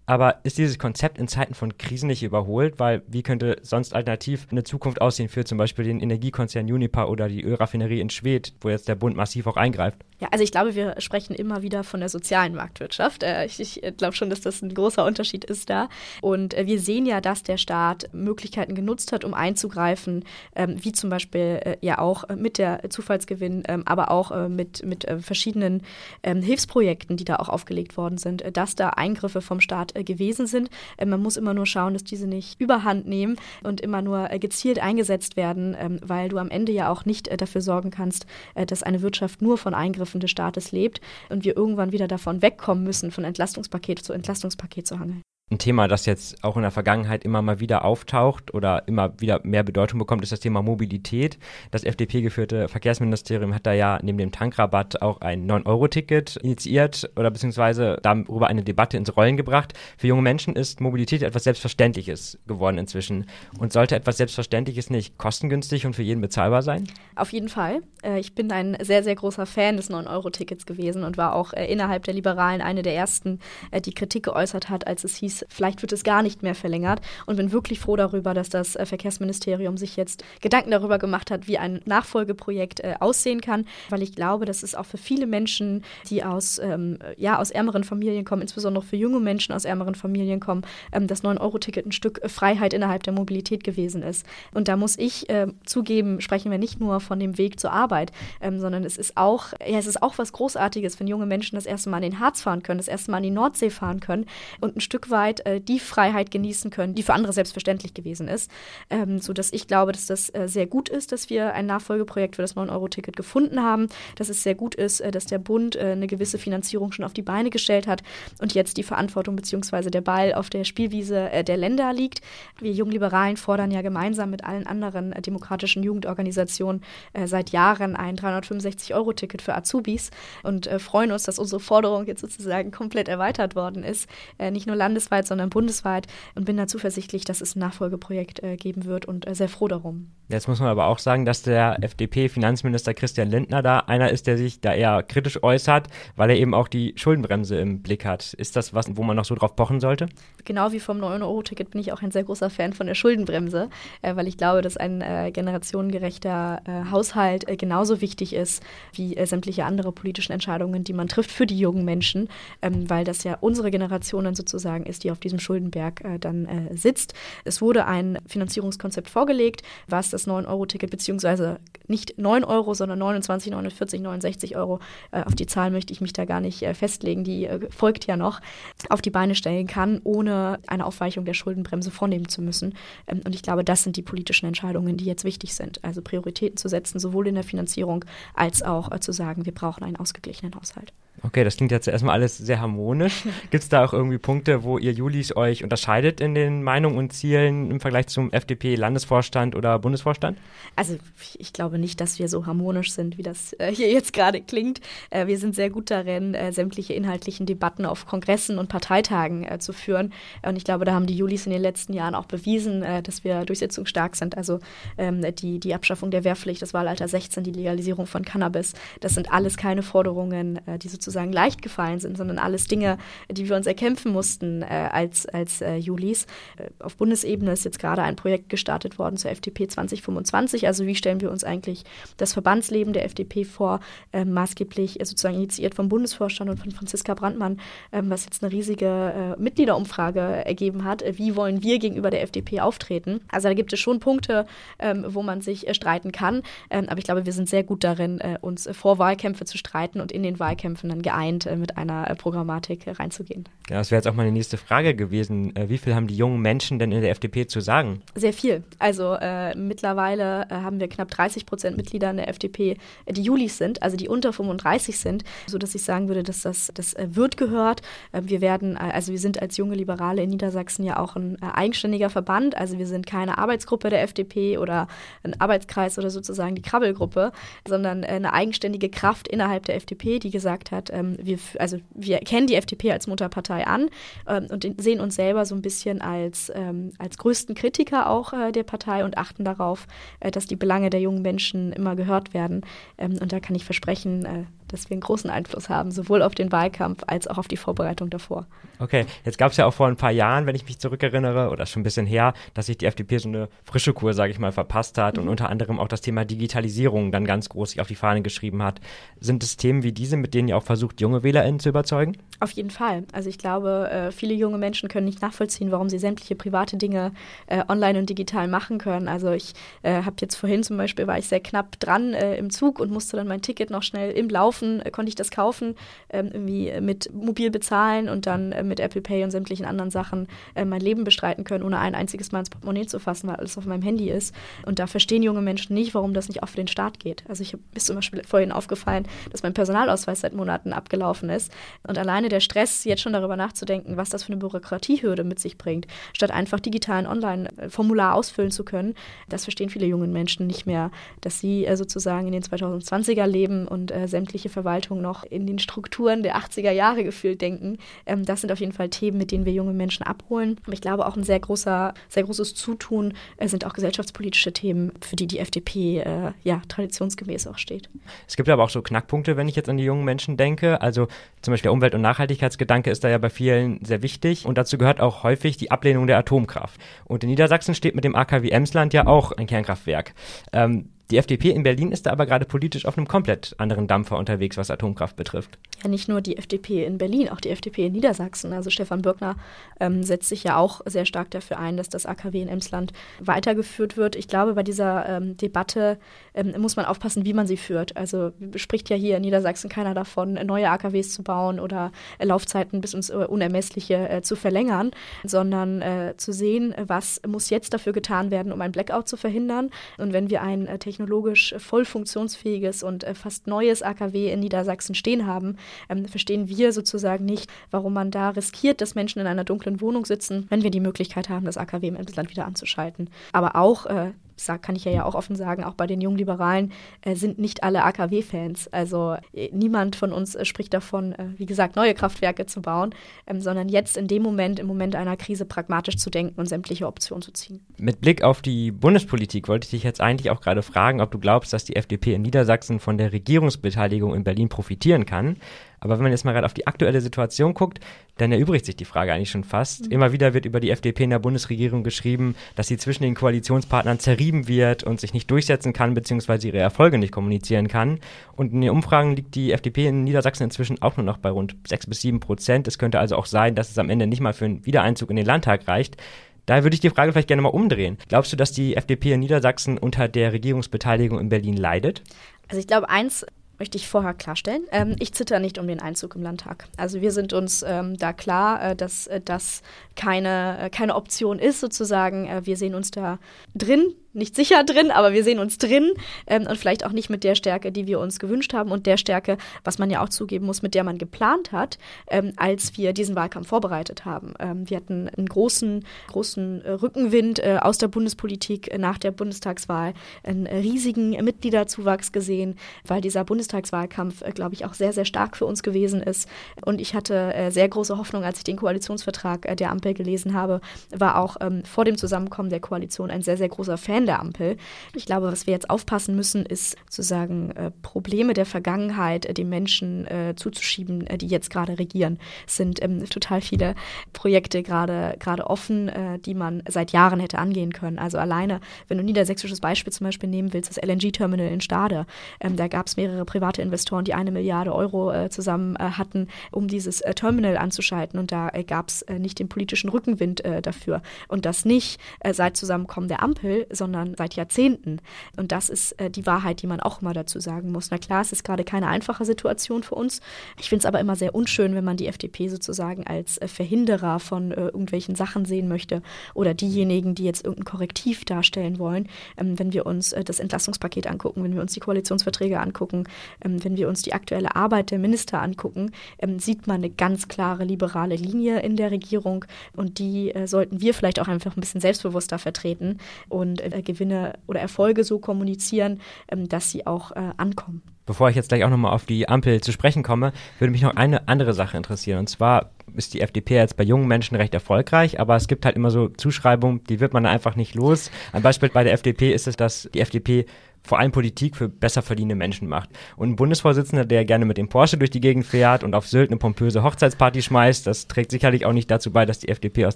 Aber 0.06 0.40
ist 0.44 0.58
dieses 0.58 0.80
Konzept 0.80 1.18
in 1.18 1.28
Zeiten 1.28 1.54
von 1.54 1.78
Krisen 1.78 2.08
nicht 2.08 2.24
überholt? 2.24 2.80
Weil 2.80 3.04
wie 3.08 3.24
könnte 3.24 3.58
sonst 3.62 3.94
alternativ 3.94 4.48
eine 4.52 4.64
Zukunft 4.64 5.00
aussehen 5.00 5.30
für 5.30 5.46
zum 5.46 5.58
Beispiel 5.58 5.86
den 5.86 6.00
Energiekonzern 6.00 6.70
Unipa 6.70 7.06
oder 7.06 7.30
die 7.30 7.44
Ölraffinerie 7.44 8.02
in 8.02 8.10
Schwedt, 8.10 8.54
wo 8.62 8.70
jetzt 8.70 8.88
der 8.88 8.96
Bund 8.96 9.16
massiv 9.16 9.48
auch 9.48 9.58
eingreift? 9.58 10.00
Ja, 10.20 10.28
also 10.32 10.44
ich 10.44 10.52
glaube, 10.52 10.76
wir 10.76 10.96
sprechen 11.00 11.34
immer 11.34 11.62
wieder 11.62 11.84
von 11.84 12.00
der 12.00 12.10
sozialen 12.10 12.56
Marktwirtschaft. 12.56 13.24
Äh, 13.24 13.46
ich, 13.46 13.60
ich 13.60 13.98
glaube 13.98 14.14
schon, 14.16 14.30
dass 14.30 14.42
das 14.42 14.62
ein 14.62 14.74
großer 14.74 15.06
Unterschied 15.06 15.46
ist 15.46 15.70
da. 15.70 15.88
Und 16.22 16.56
äh, 16.56 16.66
wir 16.66 16.80
sehen 16.80 17.06
ja, 17.06 17.22
dass 17.22 17.44
der 17.44 17.58
Staat 17.58 18.10
Möglichkeiten 18.12 18.76
genutzt 18.76 19.12
hat, 19.12 19.24
um 19.24 19.34
einzugreifen, 19.34 20.26
ähm, 20.56 20.76
wie 20.84 20.92
zum 20.92 21.10
Beispiel 21.12 21.60
äh, 21.64 21.78
ja 21.82 22.00
auch 22.00 22.28
mit 22.36 22.58
der 22.58 22.90
Zufallsgewinn, 22.90 23.64
ähm, 23.68 23.84
aber 23.86 24.12
auch 24.12 24.32
mit, 24.48 24.84
mit 24.86 25.06
verschiedenen 25.20 25.84
ähm, 26.24 26.42
Hilfsprojekten, 26.42 27.18
die 27.18 27.26
da 27.26 27.36
auch 27.36 27.50
aufgelegt 27.50 27.98
worden 27.98 28.18
sind, 28.18 28.44
dass 28.56 28.76
da 28.76 28.90
Eingriffe 28.90 29.42
vom 29.42 29.60
Staat 29.60 29.94
gewesen 29.94 30.48
sind. 30.48 30.70
man 31.04 31.22
muss 31.22 31.38
immer 31.38 31.54
nur 31.54 31.66
schauen, 31.66 31.94
dass 31.94 32.04
diese 32.04 32.28
nicht 32.28 32.60
überhand 32.60 33.08
nehmen 33.08 33.36
und 33.64 33.82
immer 33.82 34.02
nur 34.02 34.28
gezielt 34.40 34.80
eingesetzt 34.82 35.36
werden, 35.36 36.00
weil 36.02 36.30
du 36.30 36.38
am 36.38 36.50
Ende 36.50 36.72
ja 36.72 36.90
auch 36.90 37.06
nicht 37.06 37.30
dafür 37.42 37.62
sorgen 37.62 37.92
kannst, 37.92 38.26
dass 38.56 38.84
eine 38.84 39.02
Wirtschaft 39.02 39.42
nur 39.42 39.58
von 39.58 39.74
Eingriffen 39.74 40.22
des 40.22 40.32
Staates 40.32 40.72
lebt 40.72 41.02
und 41.30 41.44
wir 41.44 41.58
irgendwann 41.58 41.92
wieder 41.92 42.08
davon 42.08 42.42
wegkommen 42.42 42.84
müssen, 42.84 43.12
von 43.12 43.24
Entlastungspaket 43.24 44.00
zu 44.00 44.14
Entlastungspaket 44.14 44.88
zu 44.88 45.00
hangeln 45.00 45.22
ein 45.52 45.60
Thema, 45.60 45.88
das 45.88 46.06
jetzt 46.06 46.44
auch 46.44 46.56
in 46.56 46.62
der 46.62 46.72
Vergangenheit 46.72 47.26
immer 47.26 47.42
mal 47.42 47.60
wieder 47.60 47.84
auftaucht 47.84 48.54
oder 48.54 48.88
immer 48.88 49.20
wieder 49.20 49.42
mehr 49.44 49.64
Bedeutung 49.64 50.00
bekommt, 50.00 50.24
ist 50.24 50.32
das 50.32 50.40
Thema 50.40 50.62
Mobilität. 50.62 51.38
Das 51.72 51.84
FDP-geführte 51.84 52.70
Verkehrsministerium 52.70 53.54
hat 53.54 53.66
da 53.66 53.74
ja 53.74 54.00
neben 54.02 54.18
dem 54.18 54.32
Tankrabatt 54.32 55.02
auch 55.02 55.20
ein 55.20 55.50
9-Euro-Ticket 55.50 56.38
initiiert 56.38 57.12
oder 57.18 57.30
beziehungsweise 57.30 58.00
darüber 58.02 58.48
eine 58.48 58.64
Debatte 58.64 58.96
ins 58.96 59.16
Rollen 59.16 59.36
gebracht. 59.36 59.74
Für 59.98 60.08
junge 60.08 60.22
Menschen 60.22 60.56
ist 60.56 60.80
Mobilität 60.80 61.22
etwas 61.22 61.44
Selbstverständliches 61.44 62.40
geworden 62.48 62.78
inzwischen. 62.78 63.26
Und 63.60 63.74
sollte 63.74 63.96
etwas 63.96 64.18
Selbstverständliches 64.18 64.90
nicht 64.90 65.18
kostengünstig 65.18 65.86
und 65.86 65.96
für 65.96 66.04
jeden 66.04 66.22
bezahlbar 66.22 66.62
sein? 66.62 66.88
Auf 67.16 67.34
jeden 67.34 67.50
Fall. 67.50 67.82
Äh, 68.04 68.20
ich 68.20 68.36
bin 68.36 68.52
ein 68.52 68.78
sehr, 68.82 69.04
sehr 69.04 69.16
großer 69.16 69.46
Fan 69.46 69.76
des 69.76 69.90
9-Euro-Tickets 69.90 70.66
gewesen 70.66 71.04
und 71.04 71.18
war 71.18 71.36
auch 71.36 71.52
äh, 71.52 71.66
innerhalb 71.66 72.04
der 72.04 72.14
Liberalen 72.14 72.62
eine 72.62 72.84
der 72.84 72.96
ersten, 72.96 73.40
äh, 73.72 73.82
die 73.82 73.94
Kritik 73.94 74.24
geäußert 74.24 74.70
hat, 74.70 74.88
als 74.88 75.04
es 75.04 75.16
hieß, 75.18 75.41
vielleicht 75.50 75.82
wird 75.82 75.92
es 75.92 76.04
gar 76.04 76.22
nicht 76.22 76.44
mehr 76.44 76.56
verlängert 76.56 77.02
und 77.26 77.36
bin 77.36 77.52
wirklich 77.52 77.80
froh 77.80 77.96
darüber, 77.96 78.34
dass 78.34 78.50
das 78.50 78.76
äh, 78.76 78.86
Verkehrsministerium 78.86 79.78
sich 79.78 79.96
jetzt 79.96 80.24
Gedanken 80.42 80.72
darüber 80.72 81.00
gemacht 81.00 81.32
hat, 81.32 81.48
wie 81.48 81.58
ein 81.58 81.82
Nachfolgeprojekt 81.86 82.82
äh, 82.82 82.96
aussehen 83.00 83.42
kann, 83.42 83.66
weil 83.90 84.02
ich 84.02 84.16
glaube, 84.16 84.46
dass 84.46 84.64
es 84.64 84.76
auch 84.76 84.86
für 84.86 84.98
viele 84.98 85.28
Menschen, 85.28 85.84
die 86.10 86.24
aus, 86.24 86.60
ähm, 86.60 87.00
ja, 87.18 87.40
aus 87.40 87.52
ärmeren 87.52 87.84
Familien 87.84 88.26
kommen, 88.26 88.42
insbesondere 88.42 88.84
für 88.84 88.96
junge 88.96 89.20
Menschen 89.20 89.54
aus 89.54 89.66
ärmeren 89.66 89.96
Familien 89.96 90.40
kommen, 90.40 90.64
ähm, 90.92 91.08
das 91.08 91.24
9-Euro-Ticket 91.24 91.86
ein 91.86 91.92
Stück 91.92 92.22
Freiheit 92.30 92.74
innerhalb 92.74 93.04
der 93.04 93.14
Mobilität 93.14 93.64
gewesen 93.64 94.04
ist. 94.04 94.26
Und 94.54 94.68
da 94.68 94.76
muss 94.76 94.98
ich 94.98 95.30
äh, 95.30 95.48
zugeben, 95.66 96.22
sprechen 96.22 96.52
wir 96.52 96.58
nicht 96.58 96.80
nur 96.80 97.00
von 97.00 97.20
dem 97.20 97.38
Weg 97.38 97.60
zur 97.60 97.72
Arbeit, 97.72 98.12
ähm, 98.42 98.60
sondern 98.60 98.84
es 98.84 98.98
ist 98.98 99.18
auch, 99.18 99.54
ja, 99.66 99.78
es 99.78 99.88
ist 99.88 100.02
auch 100.02 100.18
was 100.18 100.34
Großartiges, 100.34 101.00
wenn 101.00 101.08
junge 101.08 101.26
Menschen 101.26 101.56
das 101.56 101.66
erste 101.66 101.90
Mal 101.90 102.04
in 102.04 102.12
den 102.12 102.20
Harz 102.20 102.42
fahren 102.42 102.64
können, 102.64 102.78
das 102.78 102.88
erste 102.88 103.12
Mal 103.12 103.18
in 103.18 103.24
die 103.24 103.32
Nordsee 103.32 103.70
fahren 103.70 104.00
können 104.00 104.26
und 104.60 104.76
ein 104.76 104.82
Stück 104.82 105.10
weit 105.10 105.31
Freiheit, 105.32 105.46
äh, 105.46 105.62
die 105.62 105.80
Freiheit 105.80 106.32
genießen 106.32 106.72
können, 106.72 106.96
die 106.96 107.04
für 107.04 107.14
andere 107.14 107.34
selbstverständlich 107.34 107.94
gewesen 107.94 108.28
ist. 108.28 108.52
Ähm, 108.90 109.20
sodass 109.20 109.54
ich 109.54 109.68
glaube, 109.68 109.92
dass 109.92 110.06
das 110.06 110.30
äh, 110.30 110.48
sehr 110.48 110.68
gut 110.68 110.90
ist, 110.90 111.12
dass 111.12 111.30
wir 111.30 111.54
ein 111.54 111.66
Nachfolgeprojekt 111.66 112.36
für 112.36 112.42
das 112.42 112.56
9-Euro-Ticket 112.56 113.16
gefunden 113.16 113.62
haben, 113.62 113.88
dass 114.16 114.30
es 114.30 114.44
sehr 114.44 114.56
gut 114.56 114.76
ist, 114.76 115.00
äh, 115.00 115.12
dass 115.12 115.26
der 115.26 115.40
Bund 115.40 115.76
äh, 115.76 115.92
eine 115.92 116.08
gewisse 116.08 116.38
Finanzierung 116.38 116.92
schon 116.92 117.06
auf 117.06 117.14
die 117.14 117.22
Beine 117.22 117.50
gestellt 117.50 117.88
hat 117.88 118.04
und 118.40 118.54
jetzt 118.54 118.78
die 118.78 118.84
Verantwortung 118.84 119.36
bzw. 119.36 119.90
der 119.90 120.02
Ball 120.02 120.34
auf 120.34 120.50
der 120.50 120.64
Spielwiese 120.64 121.30
äh, 121.32 121.44
der 121.44 121.58
Länder 121.58 121.94
liegt. 121.94 122.22
Wir 122.60 122.72
Jungliberalen 122.72 123.38
fordern 123.38 123.72
ja 123.72 123.82
gemeinsam 123.82 124.30
mit 124.30 124.44
allen 124.44 124.68
anderen 124.68 125.12
demokratischen 125.12 125.84
Jugendorganisationen 125.84 126.82
seit 127.26 127.50
Jahren 127.52 127.96
ein 127.96 128.16
365-Euro-Ticket 128.16 129.42
für 129.42 129.56
Azubis 129.56 130.12
und 130.44 130.68
freuen 130.80 131.12
uns, 131.12 131.24
dass 131.24 131.40
unsere 131.40 131.60
Forderung 131.60 132.06
jetzt 132.08 132.22
sozusagen 132.22 132.72
komplett 132.72 133.08
erweitert 133.08 133.56
worden 133.56 133.84
ist, 133.84 134.08
nicht 134.52 134.68
nur 134.68 134.76
landesweit, 134.76 135.21
landesweit, 135.22 135.28
sondern 135.28 135.50
bundesweit 135.50 136.08
und 136.36 136.46
bin 136.46 136.58
da 136.58 136.68
zuversichtlich, 136.68 137.26
dass 137.26 137.42
es 137.42 137.56
ein 137.56 137.60
Nachfolgeprojekt 137.60 138.44
äh, 138.44 138.58
geben 138.58 138.86
wird 138.86 139.06
und 139.06 139.28
äh, 139.28 139.36
sehr 139.36 139.50
froh 139.50 139.68
darum. 139.68 140.12
Jetzt 140.30 140.48
muss 140.48 140.60
man 140.60 140.70
aber 140.70 140.88
auch 140.88 141.00
sagen, 141.00 141.26
dass 141.26 141.42
der 141.42 141.84
FDP-Finanzminister 141.84 142.94
Christian 142.94 143.30
Lindner 143.30 143.62
da 143.62 143.80
einer 143.80 144.12
ist, 144.12 144.28
der 144.28 144.38
sich 144.38 144.62
da 144.62 144.74
eher 144.74 145.04
kritisch 145.04 145.44
äußert, 145.44 145.88
weil 146.16 146.30
er 146.30 146.38
eben 146.38 146.54
auch 146.54 146.70
die 146.70 146.94
Schuldenbremse 146.96 147.60
im 147.60 147.82
Blick 147.82 148.06
hat. 148.06 148.34
Ist 148.34 148.56
das 148.56 148.74
was, 148.74 148.96
wo 148.96 149.04
man 149.04 149.18
noch 149.18 149.26
so 149.26 149.36
drauf 149.36 149.56
pochen 149.58 149.82
sollte? 149.82 150.08
Genau 150.46 150.72
wie 150.72 150.80
vom 150.80 151.00
9-Euro-Ticket 151.00 151.72
bin 151.72 151.82
ich 151.82 151.92
auch 151.92 152.02
ein 152.02 152.12
sehr 152.12 152.24
großer 152.24 152.50
Fan 152.50 152.72
von 152.72 152.88
der 152.88 152.96
Schuldenbremse, 152.96 153.70
äh, 154.02 154.16
weil 154.16 154.28
ich 154.28 154.38
glaube, 154.38 154.62
dass 154.62 154.78
ein 154.78 155.02
äh, 155.02 155.32
generationengerechter 155.34 156.62
äh, 156.66 156.92
Haushalt 156.92 157.50
äh, 157.50 157.58
genauso 157.58 158.00
wichtig 158.00 158.34
ist 158.34 158.64
wie 158.94 159.18
sämtliche 159.26 159.66
andere 159.66 159.92
politischen 159.92 160.32
Entscheidungen, 160.32 160.86
die 160.86 160.94
man 160.94 161.10
trifft 161.10 161.32
für 161.32 161.46
die 161.46 161.60
jungen 161.60 161.84
Menschen, 161.84 162.30
ähm, 162.62 162.90
weil 162.90 163.04
das 163.04 163.26
ja 163.26 163.38
unsere 163.42 163.70
Generation 163.70 164.24
dann 164.24 164.36
sozusagen 164.36 164.86
ist, 164.86 165.01
die 165.04 165.12
auf 165.12 165.20
diesem 165.20 165.40
Schuldenberg 165.40 166.04
äh, 166.04 166.20
dann 166.20 166.46
äh, 166.46 166.76
sitzt. 166.76 167.14
Es 167.46 167.62
wurde 167.62 167.86
ein 167.86 168.20
Finanzierungskonzept 168.28 169.10
vorgelegt, 169.10 169.64
was 169.88 170.10
das 170.10 170.28
9-Euro-Ticket 170.28 170.90
beziehungsweise 170.90 171.60
nicht 171.88 172.18
9 172.18 172.44
Euro, 172.44 172.74
sondern 172.74 173.00
29, 173.00 173.52
49, 173.52 174.02
69 174.02 174.56
Euro, 174.56 174.80
äh, 175.12 175.24
auf 175.24 175.36
die 175.36 175.46
Zahl 175.46 175.72
möchte 175.72 175.94
ich 175.94 176.02
mich 176.02 176.14
da 176.14 176.26
gar 176.26 176.40
nicht 176.40 176.64
äh, 176.64 176.74
festlegen, 176.74 177.24
die 177.24 177.46
äh, 177.46 177.70
folgt 177.70 178.08
ja 178.08 178.18
noch, 178.18 178.42
auf 178.90 179.02
die 179.02 179.12
Beine 179.12 179.36
stellen 179.36 179.68
kann, 179.68 180.02
ohne 180.04 180.60
eine 180.68 180.86
Aufweichung 180.86 181.26
der 181.26 181.34
Schuldenbremse 181.34 181.92
vornehmen 181.92 182.28
zu 182.30 182.42
müssen. 182.42 182.76
Ähm, 183.08 183.22
und 183.26 183.36
ich 183.36 183.44
glaube, 183.44 183.64
das 183.64 183.84
sind 183.84 183.98
die 183.98 184.02
politischen 184.02 184.46
Entscheidungen, 184.46 184.98
die 184.98 185.06
jetzt 185.06 185.24
wichtig 185.24 185.54
sind. 185.54 185.84
Also 185.84 186.02
Prioritäten 186.02 186.58
zu 186.58 186.70
setzen, 186.70 187.00
sowohl 187.00 187.28
in 187.28 187.36
der 187.36 187.44
Finanzierung 187.44 188.06
als 188.34 188.64
auch 188.64 188.92
äh, 188.92 189.00
zu 189.00 189.12
sagen, 189.12 189.46
wir 189.46 189.54
brauchen 189.54 189.84
einen 189.84 189.98
ausgeglichenen 189.98 190.56
Haushalt. 190.56 190.94
Okay, 191.24 191.44
das 191.44 191.58
klingt 191.58 191.72
jetzt 191.72 191.88
erstmal 191.88 192.16
alles 192.16 192.38
sehr 192.38 192.60
harmonisch. 192.60 193.24
Gibt 193.52 193.64
es 193.64 193.70
da 193.70 193.86
auch 193.86 193.94
irgendwie 193.94 194.18
Punkte, 194.18 194.64
wo 194.64 194.78
ihr 194.78 194.91
Julis 194.92 195.36
euch 195.36 195.64
unterscheidet 195.64 196.22
in 196.22 196.36
den 196.36 196.64
Meinungen 196.64 196.98
und 196.98 197.14
Zielen 197.14 197.72
im 197.72 197.80
Vergleich 197.80 198.08
zum 198.08 198.32
FDP-Landesvorstand 198.32 199.56
oder 199.56 199.80
Bundesvorstand? 199.80 200.38
Also 200.76 200.98
ich 201.38 201.54
glaube 201.54 201.80
nicht, 201.80 202.02
dass 202.02 202.20
wir 202.20 202.28
so 202.28 202.46
harmonisch 202.46 202.92
sind, 202.92 203.18
wie 203.18 203.24
das 203.24 203.54
äh, 203.54 203.74
hier 203.74 203.92
jetzt 203.92 204.14
gerade 204.14 204.42
klingt. 204.42 204.82
Äh, 205.10 205.28
wir 205.28 205.38
sind 205.38 205.56
sehr 205.56 205.70
gut 205.70 205.92
darin, 205.92 206.34
äh, 206.34 206.52
sämtliche 206.52 206.94
inhaltlichen 206.94 207.46
Debatten 207.46 207.86
auf 207.86 208.06
Kongressen 208.06 208.60
und 208.60 208.70
Parteitagen 208.70 209.44
äh, 209.44 209.60
zu 209.60 209.74
führen. 209.74 210.14
Und 210.42 210.56
ich 210.56 210.64
glaube, 210.64 210.86
da 210.86 210.94
haben 210.94 211.08
die 211.08 211.16
Julis 211.16 211.46
in 211.46 211.52
den 211.52 211.62
letzten 211.62 211.94
Jahren 211.94 212.16
auch 212.16 212.26
bewiesen, 212.26 212.84
äh, 212.84 213.02
dass 213.02 213.24
wir 213.24 213.46
durchsetzungsstark 213.46 214.16
sind. 214.16 214.38
Also 214.38 214.60
ähm, 214.98 215.22
die, 215.36 215.60
die 215.60 215.74
Abschaffung 215.74 216.12
der 216.12 216.24
Wehrpflicht, 216.24 216.62
das 216.62 216.74
Wahlalter 216.74 217.08
16, 217.08 217.44
die 217.44 217.52
Legalisierung 217.52 218.06
von 218.06 218.24
Cannabis, 218.24 218.74
das 219.00 219.14
sind 219.14 219.32
alles 219.32 219.58
keine 219.58 219.84
Forderungen, 219.84 220.66
äh, 220.68 220.78
die 220.78 220.90
sozusagen 220.90 221.32
leicht 221.32 221.62
gefallen 221.62 222.00
sind, 222.00 222.18
sondern 222.18 222.38
alles 222.38 222.66
Dinge, 222.66 222.98
die 223.30 223.48
wir 223.50 223.56
uns 223.56 223.68
erkämpfen 223.68 224.12
mussten 224.12 224.64
als, 224.88 225.26
als 225.26 225.62
äh, 225.62 225.76
Julis. 225.76 226.26
Äh, 226.58 226.70
auf 226.80 226.98
Bundesebene 226.98 227.52
ist 227.52 227.66
jetzt 227.66 227.80
gerade 227.80 228.02
ein 228.02 228.16
Projekt 228.16 228.50
gestartet 228.50 228.98
worden 229.00 229.18
zur 229.18 229.32
FDP 229.32 229.68
2025. 229.68 230.68
Also 230.68 230.86
wie 230.86 230.96
stellen 230.96 231.22
wir 231.22 231.32
uns 231.32 231.44
eigentlich 231.44 231.84
das 232.18 232.34
Verbandsleben 232.34 232.94
der 232.94 233.06
FDP 233.06 233.44
vor, 233.44 233.80
äh, 234.14 234.26
maßgeblich 234.26 235.00
äh, 235.00 235.06
sozusagen 235.06 235.36
initiiert 235.36 235.76
vom 235.76 235.90
Bundesvorstand 235.90 236.50
und 236.50 236.58
von 236.58 236.72
Franziska 236.72 237.14
Brandmann, 237.14 237.60
ähm, 237.92 238.10
was 238.10 238.26
jetzt 238.26 238.44
eine 238.44 238.52
riesige 238.52 239.36
äh, 239.38 239.42
Mitgliederumfrage 239.42 240.20
ergeben 240.20 240.84
hat. 240.84 241.04
wie 241.18 241.36
wollen 241.36 241.64
wir 241.64 241.80
gegenüber 241.80 242.10
der 242.10 242.24
FDP 242.24 242.62
auftreten? 242.62 243.22
Also 243.30 243.48
da 243.48 243.54
gibt 243.54 243.74
es 243.74 243.80
schon 243.80 244.00
Punkte, 244.00 244.46
ähm, 244.80 245.06
wo 245.08 245.24
man 245.24 245.42
sich 245.42 245.68
streiten 245.74 246.12
kann. 246.12 246.42
Ähm, 246.70 246.88
aber 246.90 246.98
ich 246.98 247.06
glaube, 247.06 247.26
wir 247.26 247.34
sind 247.34 247.50
sehr 247.50 247.64
gut 247.64 247.84
darin, 247.84 248.22
uns 248.42 248.70
vor 248.72 248.98
Wahlkämpfe 248.98 249.46
zu 249.46 249.58
streiten 249.58 250.02
und 250.02 250.12
in 250.12 250.24
den 250.24 250.40
Wahlkämpfen 250.40 250.90
dann 250.90 251.02
geeint, 251.02 251.46
äh, 251.46 251.56
mit 251.56 251.78
einer 251.78 252.10
äh, 252.10 252.16
Programmatik 252.16 252.86
reinzugehen. 253.00 253.46
Ja, 253.70 253.78
das 253.78 253.92
wäre 253.92 254.00
jetzt 254.00 254.08
auch 254.08 254.14
meine 254.14 254.32
nächste 254.32 254.58
Frage 254.58 254.71
gewesen. 254.80 255.56
Äh, 255.56 255.70
wie 255.70 255.78
viel 255.78 255.94
haben 255.94 256.08
die 256.08 256.16
jungen 256.16 256.42
Menschen 256.42 256.80
denn 256.80 256.92
in 256.92 257.02
der 257.02 257.12
FDP 257.12 257.46
zu 257.46 257.60
sagen? 257.60 258.02
Sehr 258.16 258.32
viel. 258.32 258.64
Also 258.80 259.16
äh, 259.16 259.56
mittlerweile 259.56 260.48
äh, 260.50 260.54
haben 260.54 260.80
wir 260.80 260.88
knapp 260.88 261.12
30 261.12 261.46
Prozent 261.46 261.76
Mitglieder 261.76 262.10
in 262.10 262.18
der 262.18 262.30
FDP, 262.30 262.78
die 263.10 263.22
Julis 263.22 263.58
sind, 263.58 263.84
also 263.84 263.98
die 263.98 264.08
unter 264.08 264.32
35 264.32 264.98
sind, 264.98 265.24
sodass 265.46 265.76
ich 265.76 265.84
sagen 265.84 266.08
würde, 266.08 266.24
dass 266.24 266.42
das, 266.42 266.72
das 266.74 266.96
wird 266.98 267.36
gehört. 267.38 267.82
wir 268.14 268.42
werden, 268.42 268.78
also 268.78 269.12
wir 269.12 269.20
sind 269.20 269.42
als 269.42 269.58
junge 269.58 269.76
Liberale 269.76 270.24
in 270.24 270.30
Niedersachsen 270.30 270.86
ja 270.86 270.98
auch 270.98 271.16
ein 271.16 271.42
eigenständiger 271.42 272.10
Verband, 272.10 272.56
also 272.56 272.78
wir 272.78 272.88
sind 272.88 273.06
keine 273.06 273.38
Arbeitsgruppe 273.38 273.90
der 273.90 274.04
FDP 274.04 274.58
oder 274.58 274.88
ein 275.24 275.40
Arbeitskreis 275.40 275.98
oder 275.98 276.10
sozusagen 276.10 276.56
die 276.56 276.62
Krabbelgruppe, 276.62 277.32
sondern 277.68 278.04
eine 278.04 278.34
eigenständige 278.34 278.90
Kraft 278.90 279.28
innerhalb 279.28 279.66
der 279.66 279.76
FDP, 279.76 280.20
die 280.20 280.30
gesagt 280.30 280.72
hat, 280.72 280.92
ähm, 280.92 281.18
wir, 281.22 281.40
also 281.60 281.78
wir 281.94 282.20
kennen 282.20 282.48
die 282.48 282.56
FDP 282.56 282.92
als 282.92 283.08
Mutterpartei 283.08 283.66
an 283.66 283.90
ähm, 284.28 284.48
und 284.50 284.61
sehen 284.78 285.00
uns 285.00 285.16
selber 285.16 285.46
so 285.46 285.56
ein 285.56 285.62
bisschen 285.62 286.02
als, 286.02 286.52
ähm, 286.56 286.92
als 286.98 287.18
größten 287.18 287.56
Kritiker 287.56 288.10
auch 288.10 288.34
äh, 288.34 288.52
der 288.52 288.64
Partei 288.64 289.04
und 289.04 289.18
achten 289.18 289.44
darauf, 289.44 289.88
äh, 290.20 290.32
dass 290.32 290.46
die 290.46 290.56
Belange 290.56 290.90
der 290.90 291.02
jungen 291.02 291.22
Menschen 291.22 291.72
immer 291.74 291.96
gehört 291.96 292.34
werden. 292.34 292.62
Ähm, 292.98 293.18
und 293.22 293.32
da 293.32 293.40
kann 293.40 293.56
ich 293.56 293.66
versprechen, 293.66 294.26
äh, 294.26 294.44
dass 294.72 294.90
wir 294.90 294.96
einen 294.96 295.02
großen 295.02 295.30
Einfluss 295.30 295.70
haben, 295.70 295.92
sowohl 295.92 296.22
auf 296.22 296.34
den 296.34 296.52
Wahlkampf 296.52 297.04
als 297.08 297.28
auch 297.28 297.38
auf 297.38 297.48
die 297.48 297.58
Vorbereitung 297.58 298.10
davor. 298.10 298.48
Okay, 298.80 299.06
jetzt 299.26 299.38
gab 299.38 299.52
es 299.52 299.58
ja 299.58 299.66
auch 299.66 299.74
vor 299.74 299.88
ein 299.88 299.98
paar 299.98 300.12
Jahren, 300.12 300.46
wenn 300.46 300.56
ich 300.56 300.66
mich 300.66 300.80
zurückerinnere, 300.80 301.50
oder 301.50 301.66
schon 301.66 301.82
ein 301.82 301.84
bisschen 301.84 302.06
her, 302.06 302.34
dass 302.54 302.68
sich 302.68 302.78
die 302.78 302.86
FDP 302.86 303.18
so 303.18 303.30
eine 303.30 303.50
frische 303.64 303.94
Kur, 303.94 304.14
sage 304.14 304.32
ich 304.32 304.40
mal, 304.40 304.52
verpasst 304.52 304.98
hat 304.98 305.18
mhm. 305.18 305.24
und 305.24 305.30
unter 305.30 305.50
anderem 305.50 305.80
auch 305.80 305.88
das 305.88 306.02
Thema 306.02 306.26
Digitalisierung 306.26 307.12
dann 307.12 307.26
ganz 307.26 307.50
groß 307.50 307.72
sich 307.72 307.82
auf 307.82 307.88
die 307.88 307.96
Fahne 307.96 308.22
geschrieben 308.22 308.64
hat. 308.64 308.80
Sind 309.20 309.44
es 309.44 309.58
Themen 309.58 309.84
wie 309.84 309.92
diese, 309.92 310.18
mit 310.18 310.34
denen 310.34 310.48
ihr 310.48 310.58
auch 310.58 310.64
versucht, 310.64 311.02
junge 311.02 311.24
WählerInnen 311.24 311.60
zu 311.60 311.70
überzeugen? 311.70 312.18
Auf 312.42 312.50
jeden 312.54 312.72
Fall. 312.72 313.04
Also 313.14 313.30
ich 313.30 313.38
glaube, 313.38 313.88
äh, 313.92 314.12
viele 314.12 314.34
junge 314.34 314.58
Menschen 314.58 314.90
können 314.90 315.06
nicht 315.06 315.22
nachvollziehen, 315.22 315.70
warum 315.70 315.90
sie 315.90 316.00
sämtliche 316.00 316.34
private 316.34 316.76
Dinge 316.76 317.12
äh, 317.46 317.64
online 317.68 318.00
und 318.00 318.10
digital 318.10 318.48
machen 318.48 318.80
können. 318.80 319.08
Also 319.08 319.30
ich 319.30 319.54
äh, 319.84 320.02
habe 320.02 320.16
jetzt 320.22 320.38
vorhin 320.38 320.64
zum 320.64 320.76
Beispiel, 320.76 321.06
war 321.06 321.20
ich 321.20 321.28
sehr 321.28 321.40
knapp 321.40 321.80
dran 321.80 322.14
im 322.14 322.50
Zug 322.50 322.80
und 322.80 322.90
musste 322.90 323.16
dann 323.16 323.28
mein 323.28 323.44
Ticket 323.44 323.70
noch 323.70 323.84
schnell 323.84 324.12
im 324.12 324.28
Laufen 324.28 324.82
konnte 324.92 325.10
ich 325.10 325.16
das 325.16 325.30
kaufen, 325.30 325.76
ähm, 326.10 326.30
irgendwie 326.34 326.82
mit 326.82 327.14
mobil 327.14 327.52
bezahlen 327.52 328.10
und 328.10 328.26
dann 328.26 328.56
mit 328.68 328.80
Apple 328.80 329.02
Pay 329.02 329.24
und 329.24 329.30
sämtlichen 329.30 329.66
anderen 329.66 329.92
Sachen 329.92 330.28
mein 330.56 330.82
Leben 330.82 331.04
bestreiten 331.04 331.44
können, 331.44 331.64
ohne 331.64 331.78
ein 331.78 331.94
einziges 331.94 332.32
Mal 332.32 332.40
ins 332.40 332.50
Portemonnaie 332.50 332.88
zu 332.88 333.00
fassen, 333.00 333.28
weil 333.28 333.36
alles 333.36 333.58
auf 333.58 333.66
meinem 333.66 333.84
Handy 333.84 334.10
ist. 334.10 334.34
Und 334.66 334.80
da 334.80 334.88
verstehen 334.88 335.22
junge 335.22 335.42
Menschen 335.42 335.76
nicht, 335.76 335.94
warum 335.94 336.14
das 336.14 336.28
nicht 336.28 336.42
auch 336.42 336.50
für 336.50 336.58
den 336.58 336.68
Staat 336.68 337.00
geht. 337.00 337.24
Also 337.28 337.44
ich 337.44 337.56
ist 337.76 337.86
zum 337.86 337.98
Beispiel 337.98 338.24
vorhin 338.24 338.52
aufgefallen, 338.52 339.08
dass 339.32 339.44
mein 339.44 339.54
Personalausweis 339.54 340.22
seit 340.22 340.34
Monaten 340.34 340.74
abgelaufen 340.74 341.30
ist. 341.30 341.52
Und 341.88 341.98
alleine 341.98 342.31
der 342.32 342.40
Stress, 342.40 342.84
jetzt 342.84 343.02
schon 343.02 343.14
darüber 343.14 343.36
nachzudenken, 343.36 343.98
was 343.98 344.10
das 344.10 344.24
für 344.24 344.30
eine 344.30 344.38
Bürokratiehürde 344.38 345.24
mit 345.24 345.40
sich 345.40 345.58
bringt, 345.58 345.88
statt 346.14 346.32
einfach 346.32 346.60
digitalen 346.60 347.08
Online-Formular 347.08 348.16
ausfüllen 348.16 348.52
zu 348.52 348.64
können, 348.64 348.96
das 349.30 349.44
verstehen 349.44 349.70
viele 349.70 349.86
junge 349.86 350.08
Menschen 350.08 350.48
nicht 350.48 350.66
mehr, 350.66 350.92
dass 351.22 351.40
sie 351.40 351.66
äh, 351.66 351.76
sozusagen 351.78 352.28
in 352.28 352.34
den 352.34 352.44
2020er 352.44 353.26
leben 353.26 353.68
und 353.68 353.92
äh, 353.92 354.08
sämtliche 354.08 354.50
Verwaltung 354.50 355.02
noch 355.02 355.24
in 355.24 355.48
den 355.48 355.60
Strukturen 355.60 356.24
der 356.24 356.38
80er 356.38 356.72
Jahre 356.72 357.04
gefühlt 357.04 357.42
denken. 357.42 357.78
Ähm, 358.06 358.26
das 358.26 358.42
sind 358.42 358.52
auf 358.52 358.60
jeden 358.60 358.74
Fall 358.74 358.90
Themen, 358.90 359.18
mit 359.18 359.32
denen 359.32 359.46
wir 359.46 359.54
junge 359.54 359.74
Menschen 359.74 360.04
abholen. 360.04 360.60
Aber 360.64 360.74
ich 360.74 360.82
glaube 360.82 361.06
auch 361.06 361.16
ein 361.16 361.24
sehr 361.24 361.40
großer, 361.40 361.94
sehr 362.10 362.24
großes 362.24 362.56
Zutun 362.56 363.14
äh, 363.38 363.48
sind 363.48 363.66
auch 363.66 363.74
gesellschaftspolitische 363.74 364.54
Themen, 364.54 364.92
für 365.02 365.16
die 365.16 365.28
die 365.28 365.40
FDP 365.40 366.00
äh, 366.00 366.32
ja 366.44 366.62
traditionsgemäß 366.68 367.48
auch 367.48 367.58
steht. 367.58 367.90
Es 368.28 368.36
gibt 368.36 368.50
aber 368.50 368.64
auch 368.64 368.70
so 368.70 368.82
Knackpunkte, 368.82 369.38
wenn 369.38 369.48
ich 369.48 369.56
jetzt 369.56 369.70
an 369.70 369.78
die 369.78 369.84
jungen 369.84 370.06
Menschen 370.06 370.38
denke. 370.38 370.82
Also 370.82 371.08
zum 371.42 371.54
Beispiel 371.54 371.72
Umwelt- 371.72 371.96
und 371.96 372.02
Nachhaltigkeitsgedanke 372.22 372.92
ist 372.92 373.04
da 373.04 373.10
ja 373.10 373.18
bei 373.18 373.32
vielen 373.32 373.84
sehr 373.84 374.04
wichtig 374.04 374.46
und 374.46 374.58
dazu 374.58 374.78
gehört 374.78 375.02
auch 375.02 375.24
häufig 375.24 375.58
die 375.58 375.72
Ablehnung 375.72 376.06
der 376.06 376.20
Atomkraft. 376.20 376.80
Und 377.06 377.24
in 377.24 377.30
Niedersachsen 377.32 377.74
steht 377.74 377.96
mit 377.96 378.04
dem 378.04 378.16
AKW 378.16 378.50
Emsland 378.50 378.94
ja 378.94 379.08
auch 379.08 379.32
ein 379.32 379.48
Kernkraftwerk. 379.48 380.14
Ähm, 380.54 380.90
die 381.12 381.18
FDP 381.18 381.52
in 381.52 381.64
Berlin 381.64 381.92
ist 381.92 382.06
da 382.06 382.12
aber 382.12 382.26
gerade 382.26 382.46
politisch 382.46 382.86
auf 382.86 382.98
einem 382.98 383.08
komplett 383.08 383.54
anderen 383.58 383.88
Dampfer 383.88 384.18
unterwegs, 384.18 384.58
was 384.58 384.72
Atomkraft 384.72 385.18
betrifft. 385.18 385.60
Ja, 385.84 385.90
nicht 385.90 386.08
nur 386.08 386.22
die 386.22 386.38
FDP 386.38 386.86
in 386.86 386.98
Berlin, 386.98 387.30
auch 387.30 387.42
die 387.42 387.50
FDP 387.50 387.88
in 387.88 387.94
Niedersachsen. 387.94 388.54
Also 388.54 388.70
Stefan 388.70 389.02
Birkner 389.02 389.36
ähm, 389.80 390.04
setzt 390.04 390.30
sich 390.30 390.44
ja 390.44 390.58
auch 390.58 390.82
sehr 390.86 391.06
stark 391.06 391.30
dafür 391.32 391.60
ein, 391.60 391.76
dass 391.76 391.90
das 391.90 392.06
AKW 392.06 392.42
in 392.42 392.48
Emsland 392.48 392.94
weitergeführt 393.20 393.98
wird. 393.98 394.16
Ich 394.16 394.28
glaube, 394.28 394.54
bei 394.54 394.64
dieser 394.64 395.08
ähm, 395.08 395.36
Debatte 395.38 395.98
ähm, 396.34 396.54
muss 396.60 396.76
man 396.76 396.86
aufpassen, 396.86 397.26
wie 397.26 397.34
man 397.34 397.48
sie 397.48 397.58
führt. 397.58 397.98
Also 397.98 398.32
spricht 398.56 398.90
ja 398.90 398.96
hier 398.96 399.18
in 399.18 399.24
Niedersachsen 399.24 399.70
keiner 399.70 399.94
davon, 399.94 400.34
neue 400.46 400.70
AKWs 400.70 401.14
zu 401.14 401.24
bauen 401.24 401.60
oder 401.60 401.92
äh, 402.20 402.26
Laufzeiten 402.26 402.80
bis 402.80 402.94
ins 402.94 403.10
äh, 403.10 403.16
Unermessliche 403.16 404.10
äh, 404.10 404.22
zu 404.22 404.36
verlängern, 404.36 404.92
sondern 405.24 405.82
äh, 405.82 406.14
zu 406.16 406.32
sehen, 406.32 406.74
was 406.78 407.22
muss 407.28 407.50
jetzt 407.50 407.74
dafür 407.74 407.92
getan 407.92 408.32
werden, 408.32 408.54
um 408.54 408.62
ein 408.62 408.72
Blackout 408.72 409.08
zu 409.08 409.18
verhindern. 409.18 409.72
Und 409.98 410.14
wenn 410.14 410.30
wir 410.30 410.42
ein 410.42 410.68
äh, 410.68 410.78
technologisch 411.02 411.56
voll 411.58 411.86
funktionsfähiges 411.86 412.84
und 412.84 413.04
äh, 413.04 413.16
fast 413.16 413.48
neues 413.48 413.82
AKW 413.82 414.32
in 414.32 414.40
Niedersachsen 414.40 414.94
stehen 414.94 415.26
haben, 415.26 415.58
ähm, 415.90 416.08
verstehen 416.08 416.48
wir 416.48 416.74
sozusagen 416.74 417.26
nicht, 417.26 417.50
warum 417.72 417.94
man 417.94 418.12
da 418.12 418.30
riskiert, 418.30 418.82
dass 418.82 418.96
Menschen 418.96 419.20
in 419.20 419.28
einer 419.28 419.44
dunklen 419.44 419.82
Wohnung 419.82 420.06
sitzen, 420.06 420.46
wenn 420.50 420.64
wir 420.64 420.70
die 420.70 420.80
Möglichkeit 420.80 421.30
haben, 421.30 421.46
das 421.46 421.58
AKW 421.58 421.88
im 421.88 421.96
Land 421.96 422.30
wieder 422.30 422.46
anzuschalten. 422.46 423.10
Aber 423.32 423.56
auch 423.56 423.88
äh, 423.88 424.12
sag, 424.46 424.62
kann 424.62 424.76
ich 424.76 424.86
ja, 424.86 424.92
ja 424.92 425.06
auch 425.06 425.16
offen 425.16 425.36
sagen, 425.36 425.64
auch 425.64 425.74
bei 425.74 425.88
den 425.88 426.02
jungen 426.02 426.18
Liberalen 426.18 426.72
äh, 427.02 427.16
sind 427.16 427.40
nicht 427.40 427.64
alle 427.64 427.84
AKW-Fans. 427.84 428.68
Also 428.70 429.16
äh, 429.34 429.50
niemand 429.52 429.96
von 429.96 430.12
uns 430.12 430.36
äh, 430.36 430.46
spricht 430.46 430.74
davon, 430.74 431.14
äh, 431.14 431.28
wie 431.38 431.46
gesagt, 431.46 431.76
neue 431.76 431.94
Kraftwerke 431.94 432.46
zu 432.46 432.62
bauen, 432.62 432.94
ähm, 433.28 433.42
sondern 433.42 433.70
jetzt 433.70 433.98
in 433.98 434.08
dem 434.08 434.24
Moment, 434.24 434.60
im 434.60 434.68
Moment 434.68 434.96
einer 434.96 435.18
Krise 435.18 435.46
pragmatisch 435.46 435.98
zu 435.98 436.10
denken 436.10 436.40
und 436.40 436.48
sämtliche 436.48 436.88
Optionen 436.88 437.22
zu 437.22 437.32
ziehen. 437.34 437.66
Mit 437.78 438.02
Blick 438.02 438.24
auf 438.24 438.42
die 438.42 438.72
Bundespolitik 438.72 439.48
wollte 439.48 439.66
ich 439.66 439.72
dich 439.72 439.84
jetzt 439.84 440.02
eigentlich 440.02 440.30
auch 440.30 440.42
gerade 440.42 440.62
fragen, 440.62 441.02
ob 441.02 441.12
du 441.12 441.20
glaubst, 441.20 441.54
dass 441.54 441.66
die 441.66 441.76
FDP 441.76 442.14
in 442.14 442.22
Niedersachsen 442.22 442.80
von 442.80 442.98
der 442.98 443.14
Regierungsbeteiligung 443.14 444.14
in 444.16 444.24
Berlin 444.24 444.50
profitieren 444.50 445.06
kann. 445.06 445.38
Aber 445.82 445.96
wenn 445.96 446.04
man 446.04 446.12
jetzt 446.12 446.26
mal 446.26 446.32
gerade 446.32 446.46
auf 446.46 446.54
die 446.54 446.68
aktuelle 446.68 447.02
Situation 447.02 447.56
guckt, 447.56 447.80
dann 448.18 448.32
erübrigt 448.32 448.66
sich 448.66 448.76
die 448.76 448.86
Frage 448.86 449.14
eigentlich 449.14 449.32
schon 449.32 449.44
fast. 449.44 449.88
Mhm. 449.88 449.92
Immer 449.92 450.12
wieder 450.12 450.36
wird 450.36 450.46
über 450.46 450.60
die 450.60 450.70
FDP 450.70 451.06
in 451.06 451.10
der 451.10 451.20
Bundesregierung 451.20 451.84
geschrieben, 451.84 452.36
dass 452.56 452.68
sie 452.68 452.78
zwischen 452.78 453.02
den 453.02 453.16
Koalitionspartnern 453.16 453.98
zerrieben 453.98 454.48
wird 454.48 454.84
und 454.84 455.00
sich 455.02 455.14
nicht 455.14 455.30
durchsetzen 455.32 455.74
kann, 455.74 455.96
beziehungsweise 455.96 456.48
ihre 456.48 456.60
Erfolge 456.60 457.00
nicht 457.00 457.12
kommunizieren 457.12 457.68
kann. 457.68 458.00
Und 458.36 458.54
in 458.54 458.62
den 458.62 458.70
Umfragen 458.70 459.16
liegt 459.16 459.34
die 459.34 459.52
FDP 459.52 459.88
in 459.88 460.04
Niedersachsen 460.04 460.44
inzwischen 460.44 460.80
auch 460.84 460.98
nur 460.98 461.06
noch 461.06 461.18
bei 461.18 461.32
rund 461.32 461.56
sechs 461.68 461.88
bis 461.88 462.02
sieben 462.02 462.20
Prozent. 462.20 462.68
Es 462.68 462.78
könnte 462.78 463.00
also 463.00 463.16
auch 463.16 463.26
sein, 463.26 463.56
dass 463.56 463.72
es 463.72 463.78
am 463.80 463.90
Ende 463.90 464.06
nicht 464.06 464.22
mal 464.22 464.34
für 464.34 464.46
einen 464.46 464.64
Wiedereinzug 464.66 465.10
in 465.10 465.16
den 465.16 465.26
Landtag 465.26 465.68
reicht. 465.68 465.98
Daher 466.46 466.64
würde 466.64 466.76
ich 466.76 466.80
die 466.80 466.90
Frage 466.92 467.12
vielleicht 467.12 467.28
gerne 467.28 467.42
mal 467.42 467.50
umdrehen. 467.50 467.98
Glaubst 468.08 468.32
du, 468.32 468.38
dass 468.38 468.52
die 468.52 468.76
FDP 468.76 469.14
in 469.14 469.20
Niedersachsen 469.20 469.80
unter 469.80 470.08
der 470.08 470.34
Regierungsbeteiligung 470.34 471.20
in 471.20 471.30
Berlin 471.30 471.58
leidet? 471.58 472.04
Also 472.50 472.60
ich 472.60 472.68
glaube, 472.68 472.90
eins 472.90 473.26
möchte 473.62 473.78
ich 473.78 473.88
vorher 473.88 474.16
klarstellen. 474.16 474.64
Ähm, 474.72 474.96
ich 474.98 475.14
zitter 475.14 475.38
nicht 475.38 475.60
um 475.60 475.68
den 475.68 475.80
Einzug 475.80 476.16
im 476.16 476.24
Landtag. 476.24 476.68
Also 476.78 477.00
wir 477.00 477.12
sind 477.12 477.32
uns 477.32 477.64
ähm, 477.64 477.96
da 477.96 478.12
klar, 478.12 478.72
äh, 478.72 478.76
dass 478.76 479.06
äh, 479.06 479.22
das 479.24 479.62
keine, 479.96 480.58
äh, 480.60 480.70
keine 480.72 480.96
Option 480.96 481.38
ist 481.38 481.60
sozusagen. 481.60 482.26
Äh, 482.26 482.44
wir 482.48 482.58
sehen 482.58 482.74
uns 482.74 482.90
da 482.90 483.20
drin 483.54 483.94
nicht 484.14 484.36
sicher 484.36 484.64
drin, 484.64 484.92
aber 484.92 485.14
wir 485.14 485.24
sehen 485.24 485.40
uns 485.40 485.58
drin 485.58 485.92
ähm, 486.28 486.48
und 486.48 486.58
vielleicht 486.58 486.86
auch 486.86 486.92
nicht 486.92 487.10
mit 487.10 487.24
der 487.24 487.36
Stärke, 487.36 487.72
die 487.72 487.88
wir 487.88 488.00
uns 488.00 488.20
gewünscht 488.20 488.54
haben 488.54 488.72
und 488.72 488.86
der 488.86 488.98
Stärke, 488.98 489.38
was 489.64 489.80
man 489.80 489.90
ja 489.90 490.04
auch 490.04 490.10
zugeben 490.10 490.46
muss, 490.46 490.62
mit 490.62 490.76
der 490.76 490.84
man 490.84 490.98
geplant 490.98 491.52
hat, 491.52 491.78
ähm, 492.10 492.34
als 492.36 492.78
wir 492.78 492.94
diesen 492.94 493.16
Wahlkampf 493.16 493.48
vorbereitet 493.48 494.06
haben. 494.06 494.34
Ähm, 494.40 494.70
wir 494.70 494.78
hatten 494.78 495.10
einen 495.10 495.28
großen, 495.28 495.86
großen 496.08 496.62
äh, 496.64 496.72
Rückenwind 496.72 497.40
äh, 497.40 497.58
aus 497.62 497.78
der 497.78 497.88
Bundespolitik 497.88 498.74
äh, 498.74 498.78
nach 498.78 498.98
der 498.98 499.12
Bundestagswahl, 499.12 499.94
einen 500.24 500.48
riesigen 500.48 501.12
Mitgliederzuwachs 501.24 502.12
gesehen, 502.12 502.58
weil 502.86 503.02
dieser 503.02 503.24
Bundestagswahlkampf, 503.24 504.22
äh, 504.22 504.32
glaube 504.32 504.56
ich, 504.56 504.66
auch 504.66 504.74
sehr, 504.74 504.94
sehr 504.94 505.06
stark 505.06 505.38
für 505.38 505.46
uns 505.46 505.64
gewesen 505.64 506.02
ist. 506.02 506.28
Und 506.66 506.82
ich 506.82 506.94
hatte 506.94 507.34
äh, 507.34 507.52
sehr 507.52 507.70
große 507.70 507.98
Hoffnung, 507.98 508.24
als 508.24 508.40
ich 508.40 508.44
den 508.44 508.58
Koalitionsvertrag 508.58 509.46
äh, 509.46 509.56
der 509.56 509.72
Ampel 509.72 509.94
gelesen 509.94 510.34
habe, 510.34 510.62
war 510.90 511.18
auch 511.18 511.38
ähm, 511.40 511.64
vor 511.64 511.86
dem 511.86 511.98
Zusammenkommen 511.98 512.50
der 512.50 512.60
Koalition 512.60 513.10
ein 513.10 513.22
sehr, 513.22 513.38
sehr 513.38 513.50
großer 513.50 513.78
Fan 513.78 514.01
Fan 514.02 514.06
der 514.06 514.20
Ampel. 514.20 514.58
Ich 514.96 515.06
glaube, 515.06 515.32
was 515.32 515.48
wir 515.48 515.54
jetzt 515.54 515.70
aufpassen 515.70 516.16
müssen, 516.16 516.46
ist 516.46 516.76
sozusagen 516.90 517.52
äh, 517.52 517.72
Probleme 517.82 518.34
der 518.34 518.46
Vergangenheit 518.46 519.26
äh, 519.26 519.34
den 519.34 519.50
Menschen 519.50 520.08
äh, 520.08 520.34
zuzuschieben, 520.36 521.08
äh, 521.08 521.18
die 521.18 521.28
jetzt 521.28 521.50
gerade 521.50 521.78
regieren. 521.78 522.18
Es 522.48 522.58
sind 522.58 522.82
ähm, 522.82 523.06
total 523.10 523.42
viele 523.42 523.76
Projekte 524.14 524.64
gerade 524.64 525.16
gerade 525.20 525.48
offen, 525.48 525.90
äh, 525.90 526.20
die 526.20 526.34
man 526.34 526.64
seit 526.68 526.92
Jahren 526.92 527.20
hätte 527.20 527.38
angehen 527.38 527.74
können. 527.74 528.00
Also 528.00 528.18
alleine, 528.18 528.60
wenn 528.88 528.98
du 528.98 529.04
ein 529.04 529.06
niedersächsisches 529.06 529.60
Beispiel 529.60 529.94
zum 529.94 530.06
Beispiel 530.06 530.30
nehmen 530.30 530.54
willst, 530.54 530.70
das 530.70 530.84
LNG-Terminal 530.84 531.48
in 531.48 531.62
Stade, 531.62 532.06
ähm, 532.40 532.56
da 532.56 532.68
gab 532.68 532.88
es 532.88 532.98
mehrere 532.98 533.26
private 533.26 533.62
Investoren, 533.62 534.06
die 534.06 534.14
eine 534.14 534.32
Milliarde 534.32 534.74
Euro 534.74 535.12
äh, 535.12 535.30
zusammen 535.30 535.78
hatten, 535.78 536.28
um 536.52 536.68
dieses 536.68 537.00
Terminal 537.16 537.58
anzuschalten. 537.58 538.20
Und 538.20 538.32
da 538.32 538.50
gab 538.66 538.90
es 538.90 539.06
nicht 539.10 539.40
den 539.40 539.50
politischen 539.50 539.90
Rückenwind 539.90 540.44
dafür. 540.62 541.02
Und 541.28 541.46
das 541.46 541.66
nicht 541.66 542.00
seit 542.32 542.58
Zusammenkommen 542.58 543.08
der 543.08 543.24
Ampel, 543.24 543.68
sondern 543.70 543.91
sondern 543.92 544.16
seit 544.18 544.36
Jahrzehnten. 544.36 545.00
Und 545.38 545.52
das 545.52 545.70
ist 545.70 545.94
äh, 546.00 546.10
die 546.10 546.26
Wahrheit, 546.26 546.62
die 546.62 546.68
man 546.68 546.80
auch 546.80 547.02
immer 547.02 547.14
dazu 547.14 547.40
sagen 547.40 547.72
muss. 547.72 547.92
Na 547.92 547.98
klar, 547.98 548.22
es 548.22 548.32
ist 548.32 548.44
gerade 548.44 548.64
keine 548.64 548.88
einfache 548.88 549.26
Situation 549.26 549.84
für 549.84 549.96
uns. 549.96 550.22
Ich 550.60 550.70
finde 550.70 550.82
es 550.82 550.86
aber 550.86 551.00
immer 551.00 551.16
sehr 551.16 551.36
unschön, 551.36 551.76
wenn 551.76 551.84
man 551.84 551.98
die 551.98 552.08
FDP 552.08 552.48
sozusagen 552.48 553.06
als 553.06 553.38
äh, 553.38 553.48
Verhinderer 553.48 554.20
von 554.20 554.52
äh, 554.52 554.66
irgendwelchen 554.66 555.16
Sachen 555.16 555.46
sehen 555.46 555.68
möchte 555.68 556.02
oder 556.34 556.54
diejenigen, 556.54 557.16
die 557.16 557.26
jetzt 557.26 557.44
irgendein 557.44 557.66
Korrektiv 557.66 558.24
darstellen 558.24 558.80
wollen. 558.80 559.10
Ähm, 559.38 559.60
wenn 559.60 559.74
wir 559.74 559.86
uns 559.86 560.14
äh, 560.14 560.24
das 560.24 560.40
Entlastungspaket 560.40 561.08
angucken, 561.08 561.44
wenn 561.44 561.54
wir 561.54 561.62
uns 561.62 561.74
die 561.74 561.82
Koalitionsverträge 561.82 562.60
angucken, 562.60 563.04
ähm, 563.44 563.62
wenn 563.64 563.76
wir 563.76 563.90
uns 563.90 564.02
die 564.04 564.14
aktuelle 564.14 564.56
Arbeit 564.56 564.92
der 564.92 565.00
Minister 565.00 565.42
angucken, 565.42 565.92
ähm, 566.20 566.40
sieht 566.40 566.68
man 566.68 566.78
eine 566.78 566.90
ganz 566.90 567.28
klare 567.28 567.66
liberale 567.66 568.16
Linie 568.16 568.62
in 568.62 568.78
der 568.78 568.92
Regierung 568.92 569.46
und 569.76 570.00
die 570.00 570.32
äh, 570.34 570.48
sollten 570.48 570.80
wir 570.80 570.94
vielleicht 570.94 571.20
auch 571.20 571.28
einfach 571.28 571.58
ein 571.58 571.60
bisschen 571.60 571.82
selbstbewusster 571.82 572.40
vertreten 572.40 573.00
und 573.28 573.62
Gewinne 573.82 574.34
oder 574.48 574.60
Erfolge 574.60 575.04
so 575.04 575.20
kommunizieren, 575.20 576.02
ähm, 576.30 576.48
dass 576.48 576.72
sie 576.72 576.88
auch 576.88 577.12
äh, 577.12 577.32
ankommen. 577.38 577.82
Bevor 578.06 578.30
ich 578.30 578.36
jetzt 578.36 578.50
gleich 578.50 578.64
auch 578.64 578.70
nochmal 578.70 578.94
auf 578.94 579.06
die 579.06 579.30
Ampel 579.30 579.62
zu 579.62 579.72
sprechen 579.72 580.04
komme, 580.04 580.34
würde 580.60 580.72
mich 580.72 580.82
noch 580.82 580.96
eine 580.96 581.28
andere 581.28 581.54
Sache 581.54 581.78
interessieren. 581.78 582.20
Und 582.20 582.28
zwar 582.28 582.72
ist 582.96 583.14
die 583.14 583.22
FDP 583.22 583.56
jetzt 583.56 583.78
bei 583.78 583.84
jungen 583.84 584.08
Menschen 584.08 584.36
recht 584.36 584.54
erfolgreich, 584.54 585.20
aber 585.20 585.36
es 585.36 585.48
gibt 585.48 585.66
halt 585.66 585.76
immer 585.76 585.92
so 585.92 586.10
Zuschreibungen, 586.10 586.84
die 586.86 587.00
wird 587.00 587.14
man 587.14 587.26
einfach 587.26 587.56
nicht 587.56 587.76
los. 587.76 588.12
Ein 588.34 588.42
Beispiel 588.42 588.70
bei 588.70 588.84
der 588.84 588.94
FDP 588.94 589.32
ist 589.32 589.48
es, 589.48 589.56
dass 589.56 589.88
die 589.94 590.02
FDP 590.02 590.46
vor 590.84 591.00
allem 591.00 591.12
Politik 591.12 591.56
für 591.56 591.70
besser 591.70 592.02
verdienende 592.02 592.36
Menschen 592.36 592.68
macht. 592.68 592.90
Und 593.16 593.30
ein 593.30 593.36
Bundesvorsitzender, 593.36 594.06
der 594.06 594.26
gerne 594.26 594.46
mit 594.46 594.58
dem 594.58 594.68
Porsche 594.68 594.98
durch 594.98 595.12
die 595.12 595.22
Gegend 595.22 595.46
fährt 595.46 595.84
und 595.84 595.94
auf 595.94 596.08
Sylt 596.08 596.32
eine 596.32 596.38
pompöse 596.38 596.84
Hochzeitsparty 596.84 597.42
schmeißt, 597.42 597.86
das 597.88 598.08
trägt 598.08 598.32
sicherlich 598.32 598.66
auch 598.66 598.74
nicht 598.74 598.90
dazu 598.90 599.12
bei, 599.12 599.26
dass 599.26 599.40
die 599.40 599.50
FDP 599.50 599.86
aus 599.86 599.96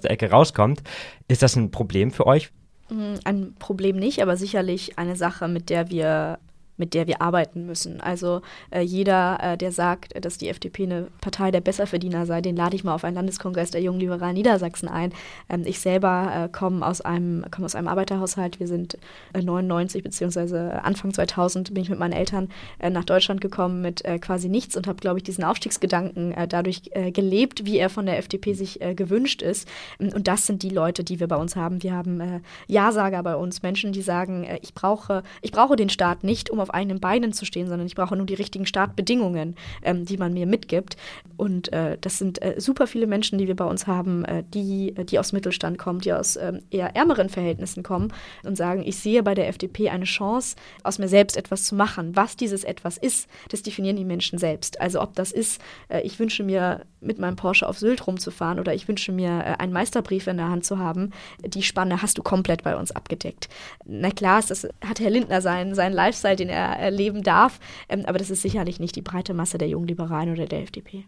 der 0.00 0.12
Ecke 0.12 0.30
rauskommt. 0.30 0.82
Ist 1.28 1.42
das 1.42 1.56
ein 1.56 1.70
Problem 1.70 2.10
für 2.10 2.26
euch? 2.26 2.50
Mm, 2.88 3.14
ein 3.24 3.54
Problem 3.58 3.96
nicht, 3.96 4.22
aber 4.22 4.36
sicherlich 4.36 4.98
eine 4.98 5.16
Sache, 5.16 5.48
mit 5.48 5.70
der 5.70 5.90
wir 5.90 6.38
mit 6.76 6.94
der 6.94 7.06
wir 7.06 7.22
arbeiten 7.22 7.66
müssen. 7.66 8.00
Also 8.00 8.42
äh, 8.70 8.80
jeder, 8.80 9.38
äh, 9.42 9.56
der 9.56 9.72
sagt, 9.72 10.12
dass 10.24 10.38
die 10.38 10.48
FDP 10.48 10.84
eine 10.84 11.08
Partei 11.20 11.50
der 11.50 11.60
Besserverdiener 11.60 12.26
sei, 12.26 12.40
den 12.40 12.56
lade 12.56 12.76
ich 12.76 12.84
mal 12.84 12.94
auf 12.94 13.04
einen 13.04 13.16
Landeskongress 13.16 13.70
der 13.70 13.82
Jungen 13.82 14.00
Liberalen 14.00 14.34
Niedersachsen 14.34 14.88
ein. 14.88 15.12
Ähm, 15.48 15.62
ich 15.66 15.80
selber 15.80 16.44
äh, 16.44 16.48
komme 16.48 16.86
aus 16.86 17.00
einem 17.00 17.44
komme 17.50 17.66
aus 17.66 17.74
einem 17.74 17.88
Arbeiterhaushalt. 17.88 18.60
Wir 18.60 18.66
sind 18.66 18.98
99 19.34 20.00
äh, 20.00 20.02
beziehungsweise 20.02 20.84
Anfang 20.84 21.12
2000 21.12 21.72
bin 21.72 21.82
ich 21.82 21.90
mit 21.90 21.98
meinen 21.98 22.12
Eltern 22.12 22.48
äh, 22.78 22.90
nach 22.90 23.04
Deutschland 23.04 23.40
gekommen 23.40 23.80
mit 23.80 24.04
äh, 24.04 24.18
quasi 24.18 24.48
nichts 24.48 24.76
und 24.76 24.86
habe, 24.86 25.00
glaube 25.00 25.18
ich, 25.18 25.24
diesen 25.24 25.44
Aufstiegsgedanken 25.44 26.34
dadurch 26.48 26.90
gelebt, 27.12 27.64
wie 27.64 27.78
er 27.78 27.90
von 27.90 28.06
der 28.06 28.18
FDP 28.18 28.54
sich 28.54 28.80
gewünscht 28.94 29.42
ist. 29.42 29.68
Und 29.98 30.28
das 30.28 30.46
sind 30.46 30.62
die 30.62 30.70
Leute, 30.70 31.04
die 31.04 31.20
wir 31.20 31.28
bei 31.28 31.36
uns 31.36 31.56
haben. 31.56 31.82
Wir 31.82 31.94
haben 31.94 32.42
Ja-Sager 32.66 33.22
bei 33.22 33.36
uns, 33.36 33.62
Menschen, 33.62 33.92
die 33.92 34.02
sagen, 34.02 34.46
ich 34.62 34.74
brauche 34.74 35.22
ich 35.42 35.52
brauche 35.52 35.76
den 35.76 35.88
Staat 35.88 36.24
nicht, 36.24 36.50
um 36.50 36.60
auf 36.60 36.65
auf 36.66 36.74
eigenen 36.74 37.00
Beinen 37.00 37.32
zu 37.32 37.44
stehen, 37.44 37.68
sondern 37.68 37.86
ich 37.86 37.94
brauche 37.94 38.16
nur 38.16 38.26
die 38.26 38.34
richtigen 38.34 38.66
Startbedingungen, 38.66 39.54
ähm, 39.82 40.04
die 40.04 40.16
man 40.16 40.32
mir 40.32 40.46
mitgibt. 40.46 40.96
Und 41.36 41.72
äh, 41.72 41.98
das 42.00 42.18
sind 42.18 42.42
äh, 42.42 42.54
super 42.58 42.86
viele 42.86 43.06
Menschen, 43.06 43.38
die 43.38 43.46
wir 43.46 43.56
bei 43.56 43.64
uns 43.64 43.86
haben, 43.86 44.24
äh, 44.24 44.42
die, 44.52 44.94
die 44.94 45.18
aus 45.18 45.32
Mittelstand 45.32 45.78
kommen, 45.78 46.00
die 46.00 46.12
aus 46.12 46.36
ähm, 46.36 46.62
eher 46.70 46.96
ärmeren 46.96 47.28
Verhältnissen 47.28 47.82
kommen 47.82 48.12
und 48.42 48.56
sagen, 48.56 48.82
ich 48.84 48.96
sehe 48.96 49.22
bei 49.22 49.34
der 49.34 49.48
FDP 49.48 49.90
eine 49.90 50.04
Chance, 50.04 50.56
aus 50.82 50.98
mir 50.98 51.08
selbst 51.08 51.36
etwas 51.36 51.64
zu 51.64 51.74
machen. 51.74 52.16
Was 52.16 52.36
dieses 52.36 52.64
etwas 52.64 52.96
ist, 52.96 53.28
das 53.50 53.62
definieren 53.62 53.96
die 53.96 54.04
Menschen 54.04 54.38
selbst. 54.38 54.80
Also 54.80 55.00
ob 55.00 55.14
das 55.14 55.32
ist, 55.32 55.60
äh, 55.88 56.00
ich 56.02 56.18
wünsche 56.18 56.42
mir 56.42 56.82
mit 57.00 57.18
meinem 57.18 57.36
Porsche 57.36 57.68
auf 57.68 57.78
Sylt 57.78 58.06
rumzufahren 58.06 58.58
oder 58.58 58.74
ich 58.74 58.88
wünsche 58.88 59.12
mir 59.12 59.28
äh, 59.28 59.54
einen 59.58 59.72
Meisterbrief 59.72 60.26
in 60.26 60.38
der 60.38 60.48
Hand 60.48 60.64
zu 60.64 60.78
haben, 60.78 61.12
die 61.44 61.62
Spanne 61.62 62.02
hast 62.02 62.18
du 62.18 62.22
komplett 62.22 62.62
bei 62.62 62.76
uns 62.76 62.90
abgedeckt. 62.90 63.48
Na 63.84 64.10
klar, 64.10 64.42
das 64.46 64.66
hat 64.84 65.00
Herr 65.00 65.10
Lindner 65.10 65.40
seinen, 65.40 65.74
seinen 65.74 65.92
Lifestyle, 65.92 66.36
den 66.36 66.48
er 66.48 66.55
erleben 66.56 67.22
darf, 67.22 67.58
ähm, 67.88 68.04
aber 68.06 68.18
das 68.18 68.30
ist 68.30 68.42
sicherlich 68.42 68.80
nicht 68.80 68.96
die 68.96 69.02
breite 69.02 69.34
Masse 69.34 69.58
der 69.58 69.68
jungen 69.68 69.88
Liberalen 69.88 70.32
oder 70.32 70.46
der 70.46 70.62
FDP. 70.62 71.04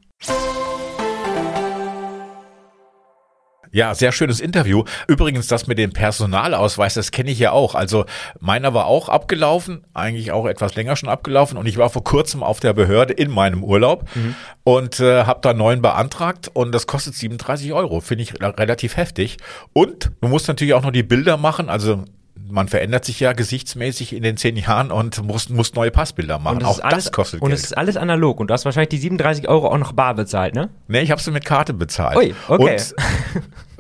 Ja, 3.71 3.95
sehr 3.95 4.13
schönes 4.13 4.41
Interview. 4.41 4.85
Übrigens, 5.07 5.47
das 5.47 5.67
mit 5.67 5.79
dem 5.79 5.93
Personalausweis, 5.93 6.95
das 6.95 7.11
kenne 7.11 7.31
ich 7.31 7.39
ja 7.39 7.53
auch. 7.53 7.75
Also 7.75 8.07
meiner 8.41 8.73
war 8.75 8.87
auch 8.87 9.09
abgelaufen, 9.09 9.85
eigentlich 9.95 10.33
auch 10.33 10.47
etwas 10.47 10.75
länger 10.75 10.97
schon 10.97 11.09
abgelaufen. 11.09 11.59
Und 11.59 11.67
ich 11.67 11.77
war 11.77 11.91
vor 11.91 12.05
kurzem 12.05 12.43
auf 12.43 12.61
der 12.61 12.73
Behörde 12.73 13.13
in 13.13 13.31
meinem 13.31 13.63
Urlaub 13.63 14.09
mhm. 14.15 14.35
und 14.65 15.01
äh, 15.01 15.25
habe 15.25 15.41
da 15.43 15.53
neuen 15.53 15.83
beantragt. 15.83 16.51
Und 16.53 16.73
das 16.73 16.87
kostet 16.87 17.15
37 17.15 17.73
Euro. 17.73 18.01
Finde 18.01 18.23
ich 18.23 18.41
relativ 18.41 18.97
heftig. 18.97 19.37
Und 19.73 20.13
du 20.21 20.29
musst 20.29 20.49
natürlich 20.49 20.75
auch 20.75 20.83
noch 20.83 20.93
die 20.93 21.03
Bilder 21.03 21.37
machen. 21.37 21.69
Also 21.69 22.05
man 22.51 22.69
verändert 22.69 23.05
sich 23.05 23.21
ja 23.21 23.33
gesichtsmäßig 23.33 24.13
in 24.15 24.23
den 24.23 24.37
zehn 24.37 24.57
Jahren 24.57 24.91
und 24.91 25.23
muss, 25.23 25.49
muss 25.49 25.75
neue 25.75 25.91
Passbilder 25.91 26.39
machen. 26.39 26.65
Auch 26.65 26.81
alles, 26.81 27.05
das 27.05 27.13
kostet 27.13 27.43
Und 27.43 27.51
Geld. 27.51 27.59
es 27.61 27.67
ist 27.67 27.77
alles 27.77 27.97
analog 27.97 28.41
und 28.41 28.49
du 28.49 28.55
hast 28.55 28.65
wahrscheinlich 28.65 28.91
die 28.91 28.99
37 28.99 29.49
Euro 29.49 29.69
auch 29.69 29.79
noch 29.79 29.93
bar 29.93 30.15
bezahlt, 30.15 30.55
ne? 30.55 30.71
Nee, 30.87 31.01
ich 31.01 31.11
habe 31.11 31.21
sie 31.21 31.31
mit 31.31 31.45
Karte 31.45 31.75
bezahlt. 31.75 32.17
Ui, 32.17 32.35
okay. 32.49 32.77
Und 32.77 32.95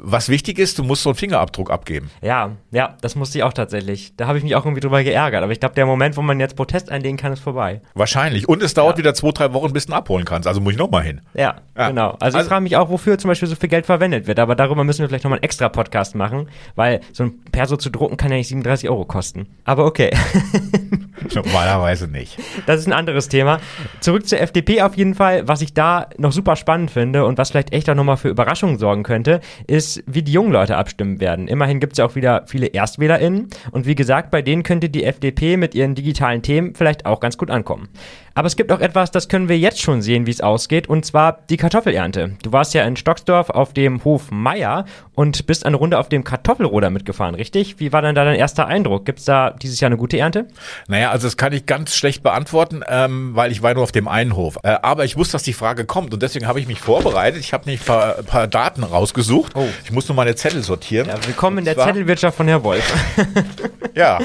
Was 0.00 0.28
wichtig 0.28 0.58
ist, 0.58 0.78
du 0.78 0.84
musst 0.84 1.02
so 1.02 1.10
einen 1.10 1.16
Fingerabdruck 1.16 1.70
abgeben. 1.70 2.10
Ja, 2.22 2.52
ja, 2.70 2.96
das 3.00 3.16
musste 3.16 3.38
ich 3.38 3.44
auch 3.44 3.52
tatsächlich. 3.52 4.14
Da 4.16 4.26
habe 4.26 4.38
ich 4.38 4.44
mich 4.44 4.54
auch 4.54 4.64
irgendwie 4.64 4.80
drüber 4.80 5.02
geärgert. 5.02 5.42
Aber 5.42 5.52
ich 5.52 5.60
glaube, 5.60 5.74
der 5.74 5.86
Moment, 5.86 6.16
wo 6.16 6.22
man 6.22 6.38
jetzt 6.38 6.56
Protest 6.56 6.90
einlegen 6.90 7.16
kann, 7.16 7.32
ist 7.32 7.40
vorbei. 7.40 7.80
Wahrscheinlich. 7.94 8.48
Und 8.48 8.62
es 8.62 8.74
dauert 8.74 8.96
ja. 8.96 8.98
wieder 8.98 9.14
zwei, 9.14 9.32
drei 9.32 9.52
Wochen, 9.52 9.72
bis 9.72 9.86
du 9.86 9.92
ihn 9.92 9.96
abholen 9.96 10.24
kannst. 10.24 10.46
Also 10.46 10.60
muss 10.60 10.72
ich 10.72 10.78
nochmal 10.78 11.02
hin. 11.02 11.20
Ja, 11.34 11.56
ja, 11.76 11.88
genau. 11.88 12.10
Also, 12.20 12.24
also 12.24 12.40
ich 12.40 12.46
frage 12.46 12.62
mich 12.62 12.76
auch, 12.76 12.90
wofür 12.90 13.18
zum 13.18 13.28
Beispiel 13.28 13.48
so 13.48 13.56
viel 13.56 13.68
Geld 13.68 13.86
verwendet 13.86 14.26
wird. 14.26 14.38
Aber 14.38 14.54
darüber 14.54 14.84
müssen 14.84 15.00
wir 15.00 15.08
vielleicht 15.08 15.24
nochmal 15.24 15.38
einen 15.38 15.44
extra 15.44 15.68
Podcast 15.68 16.14
machen, 16.14 16.48
weil 16.76 17.00
so 17.12 17.24
ein 17.24 17.40
Perso 17.50 17.76
zu 17.76 17.90
drucken 17.90 18.16
kann 18.16 18.30
ja 18.30 18.36
nicht 18.36 18.48
37 18.48 18.88
Euro 18.88 19.04
kosten. 19.04 19.46
Aber 19.64 19.84
okay. 19.84 20.10
Normalerweise 21.34 22.08
nicht. 22.08 22.38
Das 22.66 22.80
ist 22.80 22.86
ein 22.86 22.92
anderes 22.92 23.28
Thema. 23.28 23.60
Zurück 24.00 24.28
zur 24.28 24.40
FDP 24.40 24.82
auf 24.82 24.96
jeden 24.96 25.14
Fall. 25.14 25.48
Was 25.48 25.62
ich 25.62 25.74
da 25.74 26.08
noch 26.16 26.32
super 26.32 26.56
spannend 26.56 26.90
finde 26.90 27.24
und 27.24 27.38
was 27.38 27.50
vielleicht 27.50 27.72
echt 27.72 27.90
auch 27.90 27.94
nochmal 27.94 28.16
für 28.16 28.28
Überraschungen 28.28 28.78
sorgen 28.78 29.02
könnte, 29.02 29.40
ist, 29.66 29.87
wie 30.06 30.22
die 30.22 30.32
jungen 30.32 30.52
Leute 30.52 30.76
abstimmen 30.76 31.20
werden. 31.20 31.48
Immerhin 31.48 31.80
gibt 31.80 31.94
es 31.94 31.98
ja 31.98 32.06
auch 32.06 32.14
wieder 32.14 32.44
viele 32.46 32.72
ErstwählerInnen. 32.72 33.48
Und 33.70 33.86
wie 33.86 33.94
gesagt, 33.94 34.30
bei 34.30 34.42
denen 34.42 34.62
könnte 34.62 34.88
die 34.88 35.04
FDP 35.04 35.56
mit 35.56 35.74
ihren 35.74 35.94
digitalen 35.94 36.42
Themen 36.42 36.74
vielleicht 36.74 37.06
auch 37.06 37.20
ganz 37.20 37.36
gut 37.36 37.50
ankommen. 37.50 37.88
Aber 38.38 38.46
es 38.46 38.54
gibt 38.54 38.70
auch 38.70 38.78
etwas, 38.78 39.10
das 39.10 39.28
können 39.28 39.48
wir 39.48 39.58
jetzt 39.58 39.80
schon 39.80 40.00
sehen, 40.00 40.28
wie 40.28 40.30
es 40.30 40.40
ausgeht, 40.40 40.88
und 40.88 41.04
zwar 41.04 41.40
die 41.50 41.56
Kartoffelernte. 41.56 42.36
Du 42.40 42.52
warst 42.52 42.72
ja 42.72 42.84
in 42.84 42.94
Stocksdorf 42.94 43.50
auf 43.50 43.72
dem 43.72 44.04
Hof 44.04 44.30
Meier 44.30 44.84
und 45.16 45.48
bist 45.48 45.66
eine 45.66 45.76
Runde 45.76 45.98
auf 45.98 46.08
dem 46.08 46.22
Kartoffelroder 46.22 46.90
mitgefahren, 46.90 47.34
richtig? 47.34 47.80
Wie 47.80 47.92
war 47.92 48.00
denn 48.00 48.14
da 48.14 48.24
dein 48.24 48.36
erster 48.36 48.68
Eindruck? 48.68 49.04
Gibt 49.04 49.18
es 49.18 49.24
da 49.24 49.50
dieses 49.50 49.80
Jahr 49.80 49.88
eine 49.88 49.96
gute 49.96 50.16
Ernte? 50.16 50.46
Naja, 50.86 51.10
also 51.10 51.26
das 51.26 51.36
kann 51.36 51.52
ich 51.52 51.66
ganz 51.66 51.96
schlecht 51.96 52.22
beantworten, 52.22 52.84
ähm, 52.88 53.34
weil 53.34 53.50
ich 53.50 53.60
war 53.60 53.74
nur 53.74 53.82
auf 53.82 53.90
dem 53.90 54.06
einen 54.06 54.36
Hof. 54.36 54.56
Äh, 54.62 54.76
aber 54.82 55.04
ich 55.04 55.16
wusste, 55.16 55.32
dass 55.32 55.42
die 55.42 55.52
Frage 55.52 55.84
kommt 55.84 56.14
und 56.14 56.22
deswegen 56.22 56.46
habe 56.46 56.60
ich 56.60 56.68
mich 56.68 56.78
vorbereitet. 56.78 57.40
Ich 57.40 57.52
habe 57.52 57.68
nicht 57.68 57.82
ein 57.82 57.86
paar, 57.86 58.22
paar 58.22 58.46
Daten 58.46 58.84
rausgesucht. 58.84 59.56
Oh. 59.56 59.66
Ich 59.82 59.90
muss 59.90 60.06
nur 60.06 60.14
meine 60.14 60.36
Zettel 60.36 60.62
sortieren. 60.62 61.08
Ja, 61.08 61.16
willkommen 61.26 61.58
in 61.58 61.64
der 61.64 61.76
Zettelwirtschaft 61.76 62.36
von 62.36 62.46
Herr 62.46 62.62
Wolf. 62.62 62.88
ja, 63.96 64.20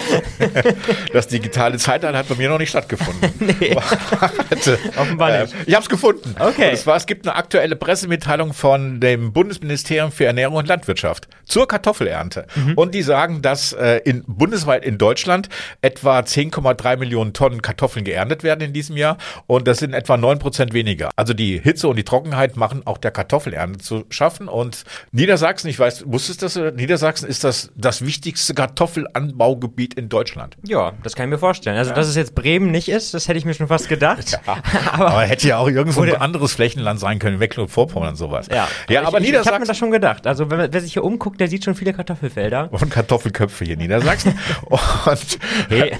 das 1.13 1.27
digitale 1.27 1.79
Zeitalter 1.79 2.19
hat 2.19 2.29
bei 2.29 2.35
mir 2.35 2.49
noch 2.49 2.59
nicht 2.59 2.69
stattgefunden. 2.69 3.31
nee. 3.59 3.75
Warte. 4.11 4.79
Offenbar 4.97 5.41
nicht. 5.41 5.53
Äh, 5.53 5.57
ich 5.67 5.73
habe 5.73 5.83
es 5.83 5.89
gefunden. 5.89 6.35
Okay. 6.39 6.71
Und 6.71 6.77
zwar, 6.77 6.95
es 6.95 7.05
gibt 7.05 7.27
eine 7.27 7.35
aktuelle 7.35 7.75
Pressemitteilung 7.75 8.53
von 8.53 8.99
dem 8.99 9.33
Bundesministerium 9.33 10.11
für 10.11 10.25
Ernährung 10.25 10.55
und 10.55 10.67
Landwirtschaft 10.67 11.27
zur 11.45 11.67
Kartoffelernte. 11.67 12.47
Mhm. 12.55 12.73
Und 12.75 12.93
die 12.93 13.01
sagen, 13.01 13.41
dass 13.41 13.73
äh, 13.73 13.97
in, 14.05 14.23
bundesweit 14.27 14.85
in 14.85 14.97
Deutschland 14.97 15.49
etwa 15.81 16.19
10,3 16.19 16.97
Millionen 16.97 17.33
Tonnen 17.33 17.61
Kartoffeln 17.61 18.05
geerntet 18.05 18.43
werden 18.43 18.61
in 18.61 18.73
diesem 18.73 18.97
Jahr. 18.97 19.17
Und 19.47 19.67
das 19.67 19.79
sind 19.79 19.93
etwa 19.93 20.17
9 20.17 20.39
Prozent 20.39 20.73
weniger. 20.73 21.09
Also 21.15 21.33
die 21.33 21.59
Hitze 21.59 21.87
und 21.87 21.95
die 21.95 22.03
Trockenheit 22.03 22.57
machen 22.57 22.81
auch 22.85 22.97
der 22.97 23.11
Kartoffelernte 23.11 23.79
zu 23.79 24.05
schaffen. 24.09 24.47
Und 24.47 24.83
Niedersachsen, 25.11 25.69
ich 25.69 25.79
weiß, 25.79 26.05
wusstest 26.07 26.41
du 26.41 26.45
das? 26.45 26.73
Niedersachsen 26.75 27.27
ist 27.27 27.43
das, 27.43 27.71
das 27.75 28.05
wichtigste 28.05 28.53
Kartoffelanbaugebiet 28.53 29.93
in 29.95 30.09
Deutschland. 30.09 30.57
Ja, 30.63 30.93
das 31.03 31.15
kann 31.15 31.25
ich 31.25 31.31
mir 31.31 31.37
vorstellen. 31.37 31.77
Also, 31.77 31.91
ja. 31.91 31.95
dass 31.95 32.07
es 32.07 32.15
jetzt 32.15 32.35
Bremen 32.35 32.71
nicht 32.71 32.89
ist, 32.89 33.13
das 33.13 33.27
hätte 33.27 33.37
ich 33.37 33.45
mir 33.45 33.53
schon 33.53 33.67
fast 33.67 33.89
gedacht. 33.93 34.31
Ja, 34.31 34.57
aber, 34.93 35.11
aber, 35.11 35.21
hätte 35.23 35.47
ja 35.47 35.57
auch 35.57 35.67
irgendwo 35.67 36.01
ein 36.01 36.15
anderes 36.15 36.53
Flächenland 36.53 36.99
sein 36.99 37.19
können, 37.19 37.37
Mecklenburg-Vorpommern 37.37 38.09
und 38.09 38.15
sowas. 38.15 38.47
Ja, 38.49 38.67
ja 38.89 38.99
aber, 38.99 39.09
aber 39.09 39.19
ich, 39.19 39.27
Niedersachsen. 39.27 39.49
Ich 39.49 39.53
habe 39.53 39.63
mir 39.63 39.67
das 39.67 39.77
schon 39.77 39.91
gedacht. 39.91 40.27
Also, 40.27 40.49
wenn, 40.49 40.71
wer 40.71 40.81
sich 40.81 40.93
hier 40.93 41.03
umguckt, 41.03 41.39
der 41.39 41.47
sieht 41.47 41.63
schon 41.63 41.75
viele 41.75 41.93
Kartoffelfelder. 41.93 42.69
Und 42.71 42.89
Kartoffelköpfe 42.89 43.65
hier 43.65 43.73
in 43.73 43.79
Niedersachsen. 43.79 44.37
und, 44.65 45.39
hey. 45.69 45.97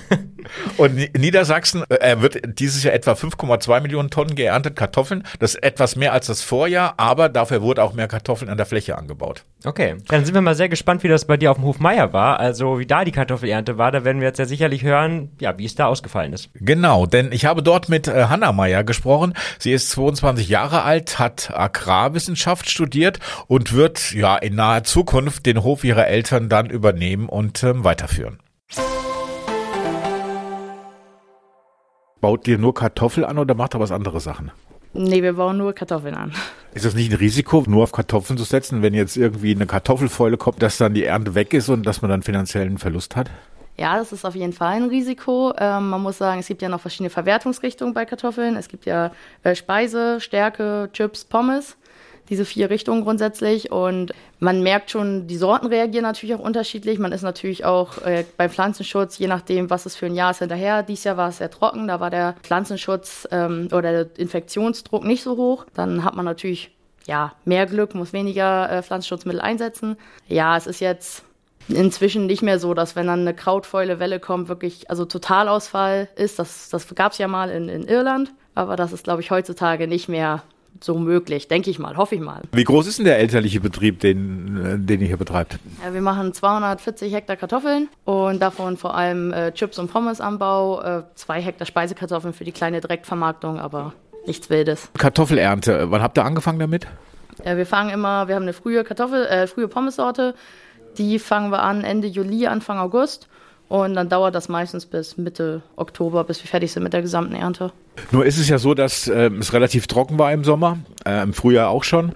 Und 0.78 0.96
Niedersachsen 1.18 1.84
äh, 1.90 2.20
wird 2.20 2.60
dieses 2.60 2.84
Jahr 2.84 2.94
etwa 2.94 3.14
5,2 3.14 3.82
Millionen 3.82 4.10
Tonnen 4.10 4.36
geerntet 4.36 4.76
Kartoffeln. 4.76 5.24
Das 5.40 5.56
ist 5.56 5.64
etwas 5.64 5.96
mehr 5.96 6.14
als 6.14 6.28
das 6.28 6.42
Vorjahr, 6.42 6.96
aber 6.98 7.30
dafür 7.30 7.62
wurde 7.62 7.84
auch 7.84 7.94
mehr 7.94 8.08
Kartoffeln 8.08 8.50
an 8.50 8.58
der 8.58 8.66
Fläche 8.66 8.98
angebaut. 8.98 9.44
Okay, 9.66 9.96
dann 10.08 10.26
sind 10.26 10.34
wir 10.34 10.42
mal 10.42 10.56
sehr 10.56 10.68
gespannt, 10.68 11.04
wie 11.04 11.08
das 11.08 11.26
bei 11.26 11.38
dir 11.38 11.52
auf 11.52 11.58
dem 11.58 11.66
Hof 11.66 11.80
Meier 11.80 12.12
war. 12.12 12.40
Also 12.40 12.80
wie 12.80 12.86
da 12.86 13.06
die 13.06 13.12
Kartoffelernte 13.12 13.78
war. 13.78 13.92
Da 13.92 14.04
werden 14.04 14.20
wir 14.20 14.28
jetzt 14.28 14.40
ja 14.40 14.46
sicherlich 14.46 14.84
hören, 14.84 15.32
ja, 15.40 15.58
wie 15.58 15.66
es 15.66 15.76
da 15.76 15.86
ausgefallen 15.86 16.34
ist. 16.34 16.50
Genau, 16.56 17.06
denn 17.06 17.32
ich 17.32 17.46
habe 17.46 17.64
dort 17.64 17.88
mit 17.88 18.08
äh, 18.08 18.26
Hanna 18.26 18.52
Meier 18.52 18.84
gesprochen. 18.84 19.34
Sie 19.60 19.72
ist 19.72 19.92
22 19.92 20.50
Jahre 20.50 20.84
alt, 20.84 21.20
hat 21.20 21.52
Agrarwissenschaft 21.54 22.70
studiert 22.70 23.20
und 23.48 23.74
wird 23.74 24.12
ja 24.14 24.36
in 24.36 24.56
naher 24.56 24.84
Zukunft 24.84 25.46
den 25.46 25.64
Hof 25.64 25.84
ihrer 25.84 26.08
Eltern 26.08 26.50
dann 26.50 26.70
übernehmen 26.70 27.30
und 27.30 27.64
ähm, 27.64 27.84
weiterführen. 27.84 28.40
Baut 32.24 32.48
ihr 32.48 32.58
nur 32.58 32.74
Kartoffel 32.74 33.26
an 33.26 33.38
oder 33.38 33.54
macht 33.54 33.74
er 33.74 33.82
was 33.82 33.92
andere 33.92 34.22
Sachen? 34.22 34.50
Nee, 34.94 35.22
wir 35.22 35.34
bauen 35.34 35.58
nur 35.58 35.74
Kartoffeln 35.74 36.16
an. 36.16 36.32
Ist 36.74 36.86
das 36.86 36.96
nicht 36.96 37.12
ein 37.12 37.18
Risiko, 37.18 37.66
nur 37.68 37.84
auf 37.84 37.92
Kartoffeln 37.92 38.38
zu 38.38 38.46
setzen, 38.46 38.82
wenn 38.82 38.94
jetzt 38.94 39.18
irgendwie 39.18 39.54
eine 39.54 39.66
Kartoffelfäule 39.66 40.38
kommt, 40.38 40.62
dass 40.62 40.78
dann 40.78 40.94
die 40.94 41.04
Ernte 41.04 41.36
weg 41.36 41.54
ist 41.54 41.68
und 41.68 41.86
dass 41.86 42.02
man 42.02 42.10
dann 42.10 42.24
finanziellen 42.24 42.78
Verlust 42.78 43.18
hat? 43.18 43.30
Ja, 43.76 43.98
das 43.98 44.14
ist 44.14 44.24
auf 44.24 44.36
jeden 44.36 44.54
Fall 44.54 44.78
ein 44.78 44.88
Risiko. 44.88 45.54
Ähm, 45.58 45.90
man 45.90 46.02
muss 46.02 46.18
sagen, 46.18 46.40
es 46.40 46.48
gibt 46.48 46.62
ja 46.62 46.70
noch 46.70 46.80
verschiedene 46.80 47.10
Verwertungsrichtungen 47.10 47.94
bei 47.94 48.06
Kartoffeln. 48.06 48.56
Es 48.56 48.70
gibt 48.70 48.86
ja 48.86 49.12
äh, 49.44 49.54
Speise, 49.54 50.22
Stärke, 50.22 50.92
Chips, 50.94 51.26
Pommes 51.26 51.76
diese 52.30 52.46
vier 52.46 52.70
Richtungen 52.70 53.04
grundsätzlich. 53.04 53.72
Und 53.72 54.14
man 54.40 54.62
merkt 54.64 54.92
schon, 54.92 55.28
die 55.28 55.38
Sorten 55.38 55.68
reagieren 55.68 56.04
natürlich 56.04 56.36
auch 56.36 56.40
unterschiedlich. 56.40 57.00
Man 57.00 57.12
ist 57.12 57.22
natürlich 57.22 57.66
auch 57.66 58.00
äh, 58.00 58.26
beim 58.38 58.50
Pflanzenschutz, 58.50 59.18
je 59.18 59.28
nachdem, 59.28 59.70
was 59.70 59.86
es 59.86 59.96
für 59.96 60.06
ein 60.06 60.16
Jahr 60.16 60.32
ist, 60.32 60.40
hinterher. 60.40 60.84
Dieses 60.84 61.04
Jahr 61.04 61.18
war 61.18 61.30
es 61.30 61.38
sehr 61.38 61.52
trocken, 61.52 61.88
da 61.88 62.00
war 62.00 62.10
der 62.10 62.36
Pflanzenschutz 62.44 63.28
ähm, 63.32 63.68
oder 63.72 63.92
der 63.92 64.08
Infektionsdruck 64.18 65.04
nicht 65.04 65.24
so 65.24 65.38
hoch. 65.38 65.66
Dann 65.74 66.04
hat 66.04 66.16
man 66.16 66.26
natürlich 66.26 66.72
ja, 67.06 67.34
mehr 67.46 67.66
Glück, 67.66 67.96
muss 67.96 68.14
weniger 68.14 68.70
äh, 68.70 68.82
Pflanzenschutzmittel 68.82 69.42
einsetzen. 69.42 69.98
Ja, 70.28 70.58
es 70.58 70.68
ist 70.68 70.80
jetzt 70.80 71.24
inzwischen 71.68 72.26
nicht 72.26 72.42
mehr 72.42 72.60
so, 72.60 72.74
dass 72.74 72.96
wenn 72.96 73.08
dann 73.08 73.22
eine 73.22 73.34
Krautfäule-Welle 73.34 74.20
kommt, 74.20 74.48
wirklich 74.48 74.90
also 74.90 75.06
Totalausfall 75.06 76.10
ist. 76.16 76.40
Das, 76.40 76.70
das 76.70 76.94
gab 76.96 77.14
es 77.14 77.18
ja 77.18 77.28
mal 77.28 77.50
in, 77.50 77.70
in 77.70 77.88
Irland, 77.88 78.34
aber 78.56 78.76
das 78.76 78.94
ist, 78.94 79.04
glaube 79.04 79.22
ich, 79.22 79.32
heutzutage 79.32 79.88
nicht 79.88 80.10
mehr 80.10 80.44
so 80.82 80.98
möglich, 80.98 81.48
denke 81.48 81.70
ich 81.70 81.80
mal, 81.80 81.98
hoffe 81.98 82.16
ich 82.16 82.22
mal. 82.22 82.42
Wie 82.52 82.64
groß 82.64 82.88
ist 82.88 83.00
denn 83.00 83.06
der 83.06 83.20
elterliche 83.20 83.60
Betrieb, 83.60 84.00
den, 84.00 84.66
äh, 84.66 84.80
den 84.80 85.02
ihr 85.02 85.08
hier 85.08 85.18
betreibt? 85.18 85.60
Ja, 85.84 85.94
wir 85.94 86.02
machen 86.02 86.34
240 86.34 87.14
Hektar 87.14 87.36
Kartoffeln 87.36 87.90
und 88.06 88.42
davon 88.42 88.78
vor 88.78 88.96
allem 88.96 89.32
äh, 89.34 89.52
Chips- 89.52 89.80
und 89.80 89.92
Pommesanbau, 89.92 90.82
äh, 90.82 91.04
zwei 91.16 91.42
Hektar 91.42 91.66
Speisekartoffeln 91.66 92.34
für 92.34 92.44
die 92.44 92.52
kleine 92.52 92.82
Direktvermarktung, 92.82 93.60
aber 93.60 93.94
nichts 94.26 94.50
Wildes. 94.50 94.90
Kartoffelernte, 94.98 95.92
wann 95.92 96.02
habt 96.02 96.18
ihr 96.18 96.26
angefangen 96.26 96.60
damit? 96.60 96.88
Ja, 97.44 97.58
wir 97.58 97.66
fangen 97.66 97.90
immer, 97.90 98.28
wir 98.28 98.36
haben 98.36 98.44
eine 98.44 98.54
frühe 98.54 98.84
Kartoffel, 98.84 99.26
äh, 99.26 99.48
frühe 99.48 99.68
Pommessorte, 99.68 100.36
die 100.98 101.20
fangen 101.20 101.52
wir 101.52 101.64
an 101.64 101.84
Ende 101.84 102.08
Juli, 102.08 102.48
Anfang 102.48 102.78
August. 102.78 103.28
Und 103.74 103.96
dann 103.96 104.08
dauert 104.08 104.36
das 104.36 104.50
meistens 104.50 104.86
bis 104.86 105.18
Mitte 105.18 105.64
Oktober, 105.78 106.24
bis 106.26 106.44
wir 106.44 106.48
fertig 106.48 106.72
sind 106.72 106.84
mit 106.84 106.94
der 106.94 107.02
gesamten 107.02 107.34
Ernte. 107.34 107.72
Nur 108.12 108.24
ist 108.24 108.38
es 108.38 108.48
ja 108.48 108.60
so, 108.60 108.76
dass 108.76 109.08
äh, 109.08 109.32
es 109.40 109.52
relativ 109.52 109.88
trocken 109.88 110.20
war 110.20 110.32
im 110.32 110.44
Sommer, 110.44 110.78
äh, 111.08 111.24
im 111.24 111.34
Frühjahr 111.34 111.70
auch 111.70 111.84
schon. 111.84 112.14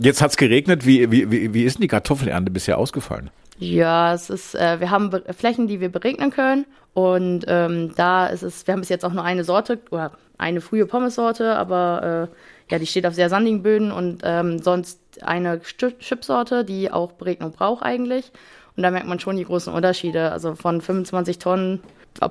Jetzt 0.00 0.22
hat 0.22 0.30
es 0.30 0.38
geregnet. 0.38 0.86
Wie, 0.86 1.10
wie, 1.10 1.52
wie 1.52 1.64
ist 1.64 1.76
denn 1.76 1.82
die 1.82 1.88
Kartoffelernte 1.88 2.50
bisher 2.50 2.78
ausgefallen? 2.78 3.28
Ja, 3.58 4.14
es 4.14 4.30
ist, 4.30 4.54
äh, 4.54 4.80
wir 4.80 4.90
haben 4.90 5.10
Be 5.10 5.22
Flächen, 5.36 5.68
die 5.68 5.78
wir 5.78 5.90
beregnen 5.90 6.30
können. 6.30 6.64
Und 6.94 7.44
ähm, 7.48 7.92
da 7.96 8.28
ist 8.28 8.42
es, 8.42 8.66
wir 8.66 8.72
haben 8.72 8.80
bis 8.80 8.88
jetzt 8.88 9.04
auch 9.04 9.12
nur 9.12 9.24
eine 9.24 9.44
Sorte 9.44 9.80
oder 9.90 10.12
eine 10.38 10.62
frühe 10.62 10.86
Pommessorte, 10.86 11.54
aber 11.54 12.30
äh, 12.30 12.72
ja, 12.72 12.78
die 12.78 12.86
steht 12.86 13.04
auf 13.04 13.12
sehr 13.12 13.28
sandigen 13.28 13.62
Böden 13.62 13.92
und 13.92 14.22
ähm, 14.24 14.58
sonst 14.58 15.00
eine 15.20 15.60
Chipsorte, 15.60 16.64
die 16.64 16.90
auch 16.90 17.12
Beregnung 17.12 17.52
braucht 17.52 17.82
eigentlich. 17.82 18.32
Und 18.76 18.82
da 18.82 18.90
merkt 18.90 19.06
man 19.06 19.20
schon 19.20 19.36
die 19.36 19.44
großen 19.44 19.72
Unterschiede. 19.72 20.32
Also 20.32 20.54
von 20.54 20.80
25 20.80 21.38
Tonnen 21.38 21.80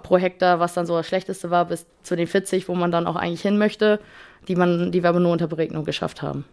pro 0.02 0.18
Hektar, 0.18 0.60
was 0.60 0.74
dann 0.74 0.86
so 0.86 0.96
das 0.96 1.08
Schlechteste 1.08 1.50
war, 1.50 1.66
bis 1.66 1.86
zu 2.04 2.16
den 2.16 2.28
40, 2.28 2.68
wo 2.68 2.76
man 2.76 2.92
dann 2.92 3.08
auch 3.08 3.16
eigentlich 3.16 3.42
hin 3.42 3.58
möchte, 3.58 4.00
die, 4.48 4.56
man, 4.56 4.92
die 4.92 5.04
wir 5.04 5.10
aber 5.10 5.20
nur 5.20 5.32
unter 5.32 5.48
Beregnung 5.48 5.86
geschafft 5.86 6.22
haben. 6.22 6.46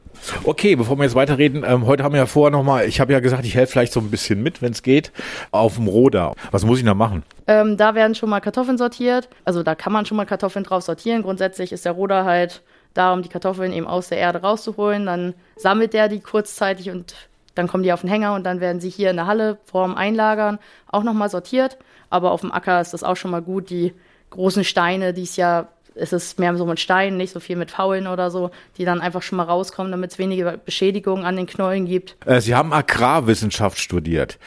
Okay, 0.45 0.77
bevor 0.77 0.97
wir 0.97 1.05
jetzt 1.05 1.15
weiterreden, 1.15 1.65
ähm, 1.67 1.87
heute 1.87 2.05
haben 2.05 2.13
wir 2.13 2.21
ja 2.21 2.27
vorher 2.27 2.51
nochmal, 2.51 2.87
ich 2.87 3.01
habe 3.01 3.13
ja 3.13 3.21
gesagt, 3.21 3.45
ich 3.45 3.55
helfe 3.55 3.73
vielleicht 3.73 3.93
so 3.93 4.01
ein 4.01 4.11
bisschen 4.11 4.43
mit, 4.43 4.63
wenn 4.63 4.73
es 4.73 4.83
geht, 4.83 5.13
auf 5.51 5.77
dem 5.77 5.89
Roder. 5.89 6.35
Was 6.51 6.65
muss 6.65 6.79
ich 6.79 6.85
da 6.85 6.95
machen? 6.95 7.25
Ähm, 7.47 7.77
da 7.77 7.95
werden 7.95 8.15
schon 8.15 8.31
mal 8.31 8.41
Kartoffeln 8.41 8.79
sortiert. 8.79 9.29
Also 9.45 9.63
da 9.63 9.75
kann 9.75 9.93
man 9.93 10.07
schon 10.07 10.17
mal 10.17 10.27
Kartoffeln 10.27 10.65
drauf 10.65 10.83
sortieren. 10.83 11.23
Grundsätzlich 11.23 11.73
ist 11.73 11.85
der 11.85 11.93
Roder 11.93 12.25
halt 12.25 12.63
da, 12.95 13.13
um 13.13 13.23
die 13.23 13.29
Kartoffeln 13.29 13.73
eben 13.73 13.87
aus 13.87 14.09
der 14.09 14.19
Erde 14.19 14.41
rauszuholen. 14.41 15.07
Dann 15.07 15.35
sammelt 15.57 15.93
der 15.93 16.09
die 16.09 16.21
kurzzeitig 16.21 16.91
und 16.91 17.15
dann 17.55 17.69
kommen 17.69 17.83
die 17.83 17.93
auf 17.93 18.01
den 18.01 18.11
Hänger 18.11 18.35
und 18.35 18.45
dann 18.45 18.61
werden 18.61 18.81
sie 18.81 18.91
hier 18.91 19.11
in 19.11 19.17
der 19.17 19.27
Halle 19.27 19.59
vorm 19.65 19.95
Einlagern 19.95 20.59
auch 20.87 21.03
nochmal 21.03 21.31
sortiert. 21.31 21.79
Aber 22.09 22.33
auf 22.33 22.41
dem 22.41 22.53
Acker 22.53 22.81
ist 22.81 22.93
das 22.93 23.05
auch 23.05 23.17
schon 23.17 23.31
mal 23.31 23.43
gut. 23.43 23.71
Die 23.71 23.95
großen 24.31 24.65
Steine, 24.65 25.13
die 25.13 25.23
es 25.23 25.37
ja, 25.37 25.69
es 25.95 26.13
ist 26.13 26.39
mehr 26.39 26.57
so 26.57 26.67
mit 26.67 26.81
Steinen, 26.81 27.17
nicht 27.17 27.33
so 27.33 27.41
viel 27.41 27.57
mit 27.57 27.71
Faulen 27.71 28.07
oder 28.07 28.31
so, 28.31 28.51
die 28.79 28.85
dann 28.85 29.01
einfach 29.01 29.23
schon 29.23 29.37
mal 29.37 29.45
rauskommen, 29.45 29.91
damit 29.91 30.13
es 30.13 30.19
weniger 30.19 30.57
Beschädigungen 30.57 31.25
an 31.25 31.37
den 31.37 31.47
Knollen 31.47 31.87
gibt. 31.87 32.17
Äh, 32.27 32.41
sie 32.41 32.55
haben 32.55 32.73
Agrarwissenschaft 32.73 33.79
studiert. 33.79 34.39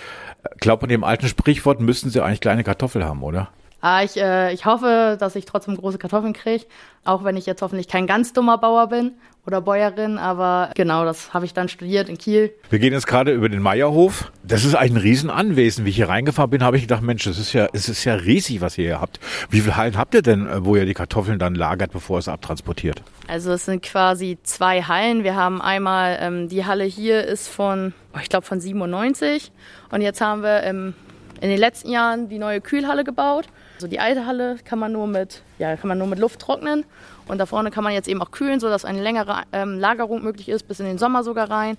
Glaubt 0.59 0.81
man 0.81 0.89
dem 0.89 1.03
alten 1.03 1.27
Sprichwort 1.27 1.79
müssten 1.79 2.09
Sie 2.09 2.21
eigentlich 2.21 2.41
kleine 2.41 2.63
Kartoffel 2.63 3.05
haben, 3.05 3.23
oder? 3.23 3.49
Ah, 3.85 4.01
ich, 4.01 4.15
äh, 4.15 4.53
ich 4.53 4.65
hoffe, 4.65 5.17
dass 5.19 5.35
ich 5.35 5.43
trotzdem 5.43 5.75
große 5.75 5.97
Kartoffeln 5.97 6.31
kriege, 6.31 6.63
auch 7.03 7.25
wenn 7.25 7.35
ich 7.35 7.45
jetzt 7.45 7.61
hoffentlich 7.61 7.89
kein 7.89 8.07
ganz 8.07 8.31
dummer 8.31 8.57
Bauer 8.57 8.87
bin 8.87 9.11
oder 9.45 9.59
Bäuerin, 9.59 10.17
aber 10.17 10.69
genau, 10.73 11.03
das 11.03 11.33
habe 11.33 11.43
ich 11.43 11.53
dann 11.53 11.67
studiert 11.67 12.07
in 12.07 12.17
Kiel. 12.17 12.53
Wir 12.69 12.79
gehen 12.79 12.93
jetzt 12.93 13.07
gerade 13.07 13.33
über 13.33 13.49
den 13.49 13.61
Meierhof. 13.61 14.31
Das 14.41 14.63
ist 14.63 14.75
ein 14.75 14.95
Riesenanwesen. 14.95 15.83
Wie 15.83 15.89
ich 15.89 15.97
hier 15.97 16.07
reingefahren 16.07 16.49
bin, 16.49 16.63
habe 16.63 16.77
ich 16.77 16.83
gedacht, 16.83 17.01
Mensch, 17.01 17.25
das 17.25 17.37
ist 17.37 17.51
ja, 17.51 17.67
es 17.73 17.89
ist 17.89 18.05
ja 18.05 18.13
riesig, 18.13 18.61
was 18.61 18.77
ihr 18.77 18.85
hier 18.85 19.01
habt. 19.01 19.19
Wie 19.49 19.59
viele 19.59 19.75
Hallen 19.75 19.97
habt 19.97 20.13
ihr 20.13 20.21
denn, 20.21 20.47
äh, 20.47 20.63
wo 20.63 20.77
ihr 20.77 20.85
die 20.85 20.93
Kartoffeln 20.93 21.37
dann 21.37 21.53
lagert, 21.53 21.91
bevor 21.91 22.19
es 22.19 22.29
abtransportiert? 22.29 23.03
Also 23.27 23.51
es 23.51 23.65
sind 23.65 23.83
quasi 23.83 24.37
zwei 24.43 24.83
Hallen. 24.83 25.25
Wir 25.25 25.35
haben 25.35 25.61
einmal, 25.61 26.19
ähm, 26.21 26.47
die 26.47 26.65
Halle 26.65 26.85
hier 26.85 27.25
ist 27.25 27.49
von, 27.49 27.93
oh, 28.15 28.19
ich 28.21 28.29
glaube 28.29 28.45
von 28.45 28.61
97 28.61 29.51
und 29.91 29.99
jetzt 29.99 30.21
haben 30.21 30.41
wir 30.41 30.63
ähm, 30.63 30.93
in 31.41 31.49
den 31.49 31.59
letzten 31.59 31.89
Jahren 31.91 32.29
die 32.29 32.39
neue 32.39 32.61
Kühlhalle 32.61 33.03
gebaut. 33.03 33.49
Also 33.83 33.91
die 33.91 33.99
alte 33.99 34.25
Halle 34.25 34.55
kann 34.63 34.79
man 34.79 34.93
nur 34.93 35.07
mit, 35.07 35.41
ja, 35.59 35.75
kann 35.75 35.89
man 35.89 35.97
nur 35.97 36.07
mit 36.07 36.17
Luft 36.17 36.39
trocknen. 36.39 36.85
Und 37.27 37.37
da 37.37 37.45
vorne 37.45 37.69
kann 37.69 37.83
man 37.83 37.91
jetzt 37.91 38.07
eben 38.07 38.21
auch 38.21 38.31
kühlen, 38.31 38.61
sodass 38.61 38.85
eine 38.85 39.01
längere 39.01 39.41
ähm, 39.51 39.77
Lagerung 39.77 40.23
möglich 40.23 40.47
ist, 40.47 40.69
bis 40.69 40.79
in 40.79 40.85
den 40.85 40.97
Sommer 40.97 41.21
sogar 41.25 41.51
rein. 41.51 41.77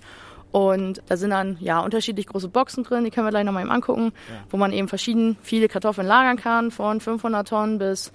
Und 0.51 1.01
da 1.07 1.17
sind 1.17 1.31
dann 1.31 1.57
ja 1.61 1.79
unterschiedlich 1.79 2.27
große 2.27 2.47
Boxen 2.47 2.83
drin, 2.83 3.05
die 3.05 3.09
können 3.09 3.25
wir 3.25 3.31
gleich 3.31 3.43
nochmal 3.43 3.63
eben 3.63 3.71
angucken, 3.71 4.13
ja. 4.29 4.35
wo 4.51 4.57
man 4.57 4.71
eben 4.71 4.87
verschieden 4.87 5.35
viele 5.41 5.67
Kartoffeln 5.67 6.07
lagern 6.07 6.37
kann, 6.37 6.69
von 6.69 7.01
500 7.01 7.47
Tonnen 7.47 7.79
bis 7.79 8.13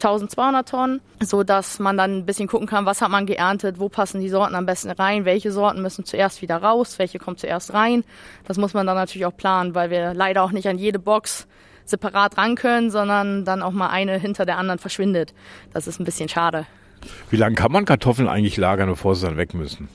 1200 0.00 0.68
Tonnen, 0.68 1.00
so 1.20 1.44
dass 1.44 1.78
man 1.78 1.96
dann 1.96 2.18
ein 2.18 2.26
bisschen 2.26 2.48
gucken 2.48 2.66
kann, 2.66 2.86
was 2.86 3.02
hat 3.02 3.10
man 3.10 3.24
geerntet, 3.24 3.78
wo 3.78 3.88
passen 3.88 4.20
die 4.20 4.30
Sorten 4.30 4.56
am 4.56 4.66
besten 4.66 4.90
rein, 4.90 5.24
welche 5.24 5.52
Sorten 5.52 5.80
müssen 5.80 6.04
zuerst 6.04 6.42
wieder 6.42 6.56
raus, 6.56 6.98
welche 6.98 7.20
kommen 7.20 7.36
zuerst 7.36 7.72
rein. 7.72 8.02
Das 8.48 8.56
muss 8.56 8.74
man 8.74 8.84
dann 8.84 8.96
natürlich 8.96 9.26
auch 9.26 9.36
planen, 9.36 9.76
weil 9.76 9.90
wir 9.90 10.12
leider 10.12 10.42
auch 10.42 10.50
nicht 10.50 10.66
an 10.66 10.76
jede 10.76 10.98
Box 10.98 11.46
separat 11.84 12.38
ran 12.38 12.54
können, 12.54 12.90
sondern 12.90 13.44
dann 13.44 13.62
auch 13.62 13.72
mal 13.72 13.88
eine 13.88 14.18
hinter 14.18 14.44
der 14.44 14.58
anderen 14.58 14.78
verschwindet. 14.78 15.34
Das 15.72 15.86
ist 15.86 16.00
ein 16.00 16.04
bisschen 16.04 16.28
schade. 16.28 16.66
Wie 17.30 17.36
lange 17.36 17.54
kann 17.54 17.72
man 17.72 17.84
Kartoffeln 17.84 18.28
eigentlich 18.28 18.56
lagern, 18.56 18.88
bevor 18.88 19.16
sie 19.16 19.26
dann 19.26 19.36
weg 19.36 19.54
müssen? 19.54 19.88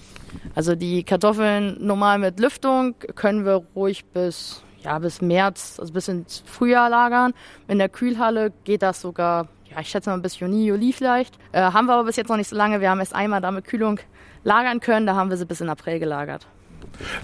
Also 0.55 0.75
die 0.75 1.03
Kartoffeln 1.03 1.77
normal 1.79 2.19
mit 2.19 2.39
Lüftung 2.39 2.95
können 3.15 3.45
wir 3.45 3.63
ruhig 3.75 4.05
bis 4.05 4.63
ja, 4.83 4.99
bis 4.99 5.21
März, 5.21 5.77
also 5.79 5.91
bis 5.93 6.07
ins 6.07 6.43
Frühjahr 6.45 6.89
lagern. 6.89 7.33
In 7.67 7.77
der 7.77 7.89
Kühlhalle 7.89 8.53
geht 8.63 8.81
das 8.81 9.01
sogar, 9.01 9.47
ja, 9.69 9.81
ich 9.81 9.89
schätze 9.89 10.09
mal 10.09 10.19
bis 10.19 10.39
Juni, 10.39 10.65
Juli 10.65 10.93
vielleicht. 10.93 11.37
Äh, 11.51 11.61
haben 11.61 11.87
wir 11.87 11.93
aber 11.93 12.05
bis 12.05 12.15
jetzt 12.15 12.29
noch 12.29 12.37
nicht 12.37 12.47
so 12.47 12.55
lange. 12.55 12.79
Wir 12.79 12.89
haben 12.89 12.99
erst 12.99 13.15
einmal 13.15 13.41
damit 13.41 13.65
Kühlung 13.65 13.99
lagern 14.43 14.79
können, 14.79 15.05
da 15.05 15.15
haben 15.15 15.29
wir 15.29 15.37
sie 15.37 15.45
bis 15.45 15.61
in 15.61 15.69
April 15.69 15.99
gelagert. 15.99 16.47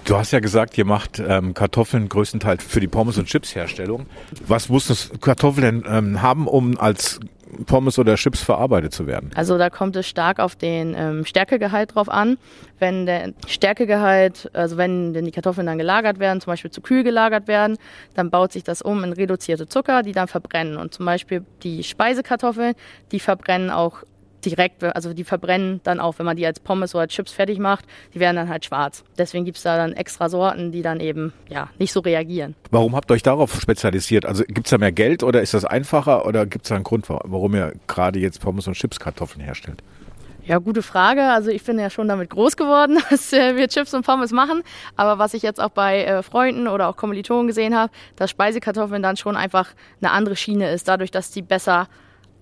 Du 0.05 0.17
hast 0.17 0.31
ja 0.31 0.39
gesagt, 0.39 0.77
ihr 0.77 0.85
macht 0.85 1.19
ähm, 1.19 1.53
Kartoffeln 1.53 2.09
größtenteils 2.09 2.63
für 2.63 2.79
die 2.79 2.87
Pommes- 2.87 3.17
und 3.17 3.25
Chips-Herstellung. 3.25 4.05
Was 4.47 4.69
muss 4.69 4.87
das 4.87 5.11
Kartoffel 5.21 5.61
denn 5.61 5.83
ähm, 5.87 6.21
haben, 6.21 6.47
um 6.47 6.77
als 6.79 7.19
Pommes 7.65 7.99
oder 7.99 8.15
Chips 8.15 8.41
verarbeitet 8.41 8.93
zu 8.93 9.07
werden? 9.07 9.31
Also 9.35 9.57
da 9.57 9.69
kommt 9.69 9.95
es 9.95 10.07
stark 10.07 10.39
auf 10.39 10.55
den 10.55 10.95
ähm, 10.97 11.25
Stärkegehalt 11.25 11.95
drauf 11.95 12.09
an. 12.09 12.37
Wenn 12.79 13.05
der 13.05 13.33
Stärkegehalt, 13.47 14.49
also 14.53 14.77
wenn 14.77 15.13
die 15.13 15.31
Kartoffeln 15.31 15.67
dann 15.67 15.77
gelagert 15.77 16.19
werden, 16.19 16.41
zum 16.41 16.51
Beispiel 16.51 16.71
zu 16.71 16.81
kühl 16.81 17.03
gelagert 17.03 17.47
werden, 17.47 17.77
dann 18.15 18.29
baut 18.29 18.51
sich 18.51 18.63
das 18.63 18.81
um 18.81 19.03
in 19.03 19.13
reduzierte 19.13 19.67
Zucker, 19.67 20.03
die 20.03 20.11
dann 20.11 20.27
verbrennen. 20.27 20.77
Und 20.77 20.93
zum 20.93 21.05
Beispiel 21.05 21.45
die 21.63 21.83
Speisekartoffeln, 21.83 22.73
die 23.11 23.19
verbrennen 23.19 23.69
auch 23.69 24.03
direkt, 24.45 24.83
also 24.83 25.13
die 25.13 25.23
verbrennen 25.23 25.81
dann 25.83 25.99
auch, 25.99 26.19
wenn 26.19 26.25
man 26.25 26.37
die 26.37 26.45
als 26.45 26.59
Pommes 26.59 26.95
oder 26.95 27.07
Chips 27.07 27.31
fertig 27.31 27.59
macht, 27.59 27.85
die 28.13 28.19
werden 28.19 28.35
dann 28.35 28.49
halt 28.49 28.65
schwarz. 28.65 29.03
Deswegen 29.17 29.45
gibt 29.45 29.57
es 29.57 29.63
da 29.63 29.77
dann 29.77 29.93
extra 29.93 30.29
Sorten, 30.29 30.71
die 30.71 30.81
dann 30.81 30.99
eben 30.99 31.33
ja 31.49 31.69
nicht 31.79 31.93
so 31.93 31.99
reagieren. 31.99 32.55
Warum 32.71 32.95
habt 32.95 33.09
ihr 33.11 33.15
euch 33.15 33.23
darauf 33.23 33.59
spezialisiert? 33.59 34.25
Also 34.25 34.43
gibt 34.47 34.67
es 34.67 34.71
da 34.71 34.77
mehr 34.77 34.91
Geld 34.91 35.23
oder 35.23 35.41
ist 35.41 35.53
das 35.53 35.65
einfacher 35.65 36.25
oder 36.25 36.45
gibt 36.45 36.65
es 36.65 36.69
da 36.69 36.75
einen 36.75 36.83
Grund, 36.83 37.09
warum 37.09 37.55
ihr 37.55 37.73
gerade 37.87 38.19
jetzt 38.19 38.41
Pommes 38.41 38.67
und 38.67 38.73
Chips 38.73 38.99
Kartoffeln 38.99 39.43
herstellt? 39.43 39.81
Ja, 40.45 40.57
gute 40.57 40.81
Frage. 40.81 41.23
Also 41.23 41.51
ich 41.51 41.63
bin 41.63 41.79
ja 41.79 41.89
schon 41.89 42.09
damit 42.09 42.29
groß 42.29 42.57
geworden, 42.57 42.97
dass 43.09 43.31
äh, 43.31 43.55
wir 43.55 43.69
Chips 43.69 43.93
und 43.93 44.05
Pommes 44.05 44.31
machen. 44.31 44.61
Aber 44.97 45.17
was 45.17 45.33
ich 45.33 45.41
jetzt 45.41 45.61
auch 45.61 45.69
bei 45.69 46.03
äh, 46.03 46.21
Freunden 46.21 46.67
oder 46.67 46.89
auch 46.89 46.97
Kommilitonen 46.97 47.47
gesehen 47.47 47.75
habe, 47.75 47.93
dass 48.17 48.29
Speisekartoffeln 48.29 49.01
dann 49.01 49.15
schon 49.15 49.37
einfach 49.37 49.69
eine 50.01 50.11
andere 50.11 50.35
Schiene 50.35 50.69
ist, 50.69 50.89
dadurch, 50.89 51.11
dass 51.11 51.31
die 51.31 51.41
besser 51.41 51.87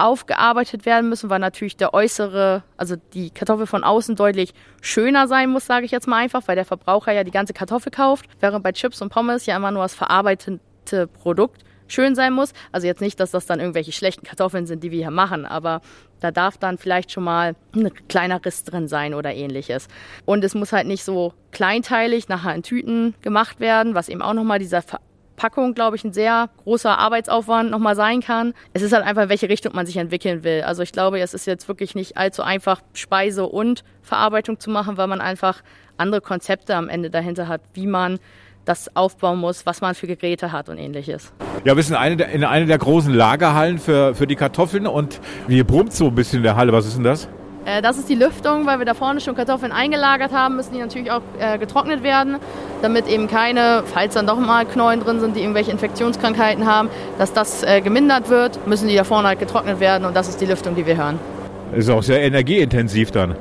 aufgearbeitet 0.01 0.85
werden 0.85 1.09
müssen, 1.09 1.29
weil 1.29 1.39
natürlich 1.39 1.77
der 1.77 1.93
äußere, 1.93 2.63
also 2.77 2.95
die 3.13 3.29
Kartoffel 3.29 3.67
von 3.67 3.83
außen 3.83 4.15
deutlich 4.15 4.53
schöner 4.81 5.27
sein 5.27 5.49
muss, 5.49 5.65
sage 5.65 5.85
ich 5.85 5.91
jetzt 5.91 6.07
mal 6.07 6.17
einfach, 6.17 6.47
weil 6.47 6.55
der 6.55 6.65
Verbraucher 6.65 7.11
ja 7.11 7.23
die 7.23 7.31
ganze 7.31 7.53
Kartoffel 7.53 7.91
kauft, 7.91 8.25
während 8.39 8.63
bei 8.63 8.71
Chips 8.71 9.01
und 9.01 9.09
Pommes 9.09 9.45
ja 9.45 9.55
immer 9.55 9.71
nur 9.71 9.83
das 9.83 9.93
verarbeitete 9.93 11.07
Produkt 11.07 11.63
schön 11.87 12.15
sein 12.15 12.33
muss. 12.33 12.53
Also 12.71 12.87
jetzt 12.87 13.01
nicht, 13.01 13.19
dass 13.19 13.31
das 13.31 13.45
dann 13.45 13.59
irgendwelche 13.59 13.91
schlechten 13.91 14.25
Kartoffeln 14.25 14.65
sind, 14.65 14.83
die 14.83 14.91
wir 14.91 14.99
hier 14.99 15.11
machen, 15.11 15.45
aber 15.45 15.81
da 16.19 16.31
darf 16.31 16.57
dann 16.57 16.77
vielleicht 16.77 17.11
schon 17.11 17.23
mal 17.23 17.55
ein 17.75 17.91
kleiner 18.07 18.43
Riss 18.43 18.63
drin 18.63 18.87
sein 18.87 19.13
oder 19.13 19.33
ähnliches. 19.33 19.87
Und 20.25 20.43
es 20.43 20.55
muss 20.55 20.71
halt 20.71 20.87
nicht 20.87 21.03
so 21.03 21.33
kleinteilig 21.51 22.29
nachher 22.29 22.55
in 22.55 22.63
Tüten 22.63 23.15
gemacht 23.21 23.59
werden, 23.59 23.95
was 23.95 24.09
eben 24.09 24.21
auch 24.21 24.33
nochmal 24.33 24.59
dieser 24.59 24.81
Packung, 25.41 25.73
glaube 25.73 25.95
ich, 25.95 26.04
ein 26.04 26.13
sehr 26.13 26.49
großer 26.63 26.99
Arbeitsaufwand 26.99 27.71
nochmal 27.71 27.95
sein 27.95 28.21
kann. 28.21 28.54
Es 28.73 28.84
ist 28.84 28.93
halt 28.93 29.04
einfach, 29.04 29.23
in 29.23 29.30
welche 29.30 29.49
Richtung 29.49 29.73
man 29.73 29.88
sich 29.88 29.97
entwickeln 29.97 30.43
will. 30.43 30.62
Also 30.62 30.84
ich 30.84 30.91
glaube, 30.91 31.19
es 31.19 31.34
ist 31.34 31.47
jetzt 31.47 31.67
wirklich 31.67 31.95
nicht 31.95 32.15
allzu 32.15 32.43
einfach, 32.43 32.80
Speise 32.93 33.47
und 33.47 33.84
Verarbeitung 34.04 34.60
zu 34.60 34.69
machen, 34.69 34.97
weil 34.97 35.08
man 35.08 35.19
einfach 35.19 35.63
andere 35.97 36.21
Konzepte 36.21 36.75
am 36.75 36.89
Ende 36.89 37.10
dahinter 37.10 37.47
hat, 37.47 37.62
wie 37.73 37.88
man 37.88 38.19
das 38.65 38.95
aufbauen 38.95 39.39
muss, 39.39 39.65
was 39.65 39.82
man 39.82 39.95
für 39.95 40.06
Geräte 40.06 40.51
hat 40.51 40.69
und 40.69 40.77
ähnliches. 40.77 41.34
Ja, 41.65 41.75
wir 41.75 41.82
sind 41.82 41.95
eine 41.95 42.17
der, 42.17 42.30
in 42.30 42.43
einer 42.43 42.67
der 42.67 42.77
großen 42.77 43.12
Lagerhallen 43.12 43.80
für, 43.80 44.13
für 44.13 44.27
die 44.27 44.36
Kartoffeln 44.36 44.86
und 44.86 45.19
hier 45.47 45.63
brummt 45.63 45.93
so 45.93 46.06
ein 46.06 46.13
bisschen 46.13 46.38
in 46.38 46.43
der 46.43 46.56
Halle. 46.56 46.71
Was 46.71 46.86
ist 46.86 46.97
denn 46.97 47.04
das? 47.04 47.27
Äh, 47.65 47.82
das 47.82 47.97
ist 47.97 48.10
die 48.10 48.15
Lüftung, 48.15 48.65
weil 48.65 48.80
wir 48.80 48.86
da 48.86 48.93
vorne 48.93 49.21
schon 49.21 49.36
Kartoffeln 49.36 49.71
eingelagert 49.71 50.32
haben, 50.32 50.56
müssen 50.56 50.74
die 50.74 50.80
natürlich 50.80 51.12
auch 51.12 51.21
äh, 51.39 51.58
getrocknet 51.58 52.04
werden, 52.04 52.38
damit 52.82 53.08
eben 53.08 53.28
keine, 53.28 53.84
falls 53.86 54.15
dann 54.15 54.26
doch 54.26 54.39
mal 54.39 54.65
Knollen 54.65 55.00
drin 55.00 55.19
sind, 55.19 55.36
die 55.36 55.41
irgendwelche 55.41 55.71
Infektionskrankheiten 55.71 56.65
haben, 56.65 56.89
dass 57.17 57.34
das 57.34 57.63
äh, 57.63 57.82
gemindert 57.82 58.30
wird, 58.30 58.65
müssen 58.67 58.88
die 58.88 58.95
da 58.95 59.04
vorne 59.04 59.28
halt 59.28 59.39
getrocknet 59.39 59.80
werden 59.80 60.06
und 60.06 60.15
das 60.15 60.28
ist 60.28 60.41
die 60.41 60.45
Lüftung, 60.45 60.76
die 60.76 60.86
wir 60.86 60.97
hören. 60.97 61.19
Ist 61.76 61.89
auch 61.89 62.04
sehr 62.04 62.21
energieintensiv 62.21 63.12
dann. 63.12 63.36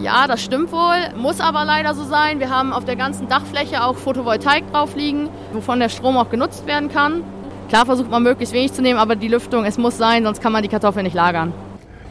Ja, 0.00 0.26
das 0.26 0.42
stimmt 0.42 0.72
wohl, 0.72 1.14
muss 1.16 1.40
aber 1.40 1.64
leider 1.64 1.94
so 1.94 2.02
sein. 2.02 2.40
Wir 2.40 2.50
haben 2.50 2.72
auf 2.72 2.84
der 2.84 2.96
ganzen 2.96 3.28
Dachfläche 3.28 3.84
auch 3.84 3.96
Photovoltaik 3.96 4.72
drauf 4.72 4.96
liegen, 4.96 5.28
wovon 5.52 5.78
der 5.78 5.90
Strom 5.90 6.16
auch 6.16 6.30
genutzt 6.30 6.66
werden 6.66 6.88
kann. 6.88 7.22
Klar 7.68 7.86
versucht 7.86 8.10
man 8.10 8.22
möglichst 8.22 8.54
wenig 8.54 8.72
zu 8.72 8.82
nehmen, 8.82 8.98
aber 8.98 9.14
die 9.14 9.28
Lüftung, 9.28 9.64
es 9.64 9.78
muss 9.78 9.98
sein, 9.98 10.24
sonst 10.24 10.42
kann 10.42 10.52
man 10.52 10.62
die 10.62 10.68
Kartoffeln 10.68 11.04
nicht 11.04 11.14
lagern. 11.14 11.52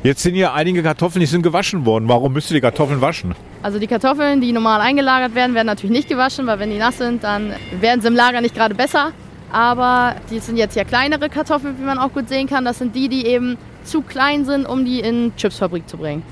Jetzt 0.03 0.23
sind 0.23 0.33
hier 0.33 0.53
einige 0.53 0.81
Kartoffeln, 0.81 1.19
die 1.19 1.27
sind 1.27 1.43
gewaschen 1.43 1.85
worden. 1.85 2.09
Warum 2.09 2.33
müsst 2.33 2.49
ihr 2.49 2.55
die 2.55 2.61
Kartoffeln 2.61 3.01
waschen? 3.01 3.35
Also 3.61 3.77
die 3.77 3.85
Kartoffeln, 3.85 4.41
die 4.41 4.51
normal 4.51 4.81
eingelagert 4.81 5.35
werden, 5.35 5.53
werden 5.53 5.67
natürlich 5.67 5.95
nicht 5.95 6.09
gewaschen, 6.09 6.47
weil 6.47 6.57
wenn 6.57 6.71
die 6.71 6.79
nass 6.79 6.97
sind, 6.97 7.23
dann 7.23 7.53
werden 7.79 8.01
sie 8.01 8.07
im 8.07 8.15
Lager 8.15 8.41
nicht 8.41 8.55
gerade 8.55 8.73
besser. 8.73 9.11
Aber 9.51 10.15
die 10.31 10.39
sind 10.39 10.57
jetzt 10.57 10.75
ja 10.75 10.85
kleinere 10.85 11.29
Kartoffeln, 11.29 11.77
wie 11.77 11.83
man 11.83 11.99
auch 11.99 12.13
gut 12.13 12.29
sehen 12.29 12.47
kann. 12.47 12.65
Das 12.65 12.79
sind 12.79 12.95
die, 12.95 13.09
die 13.09 13.27
eben 13.27 13.57
zu 13.83 14.01
klein 14.01 14.43
sind, 14.43 14.65
um 14.65 14.85
die 14.85 15.01
in 15.01 15.35
Chipsfabrik 15.35 15.87
zu 15.87 15.97
bringen. 15.97 16.23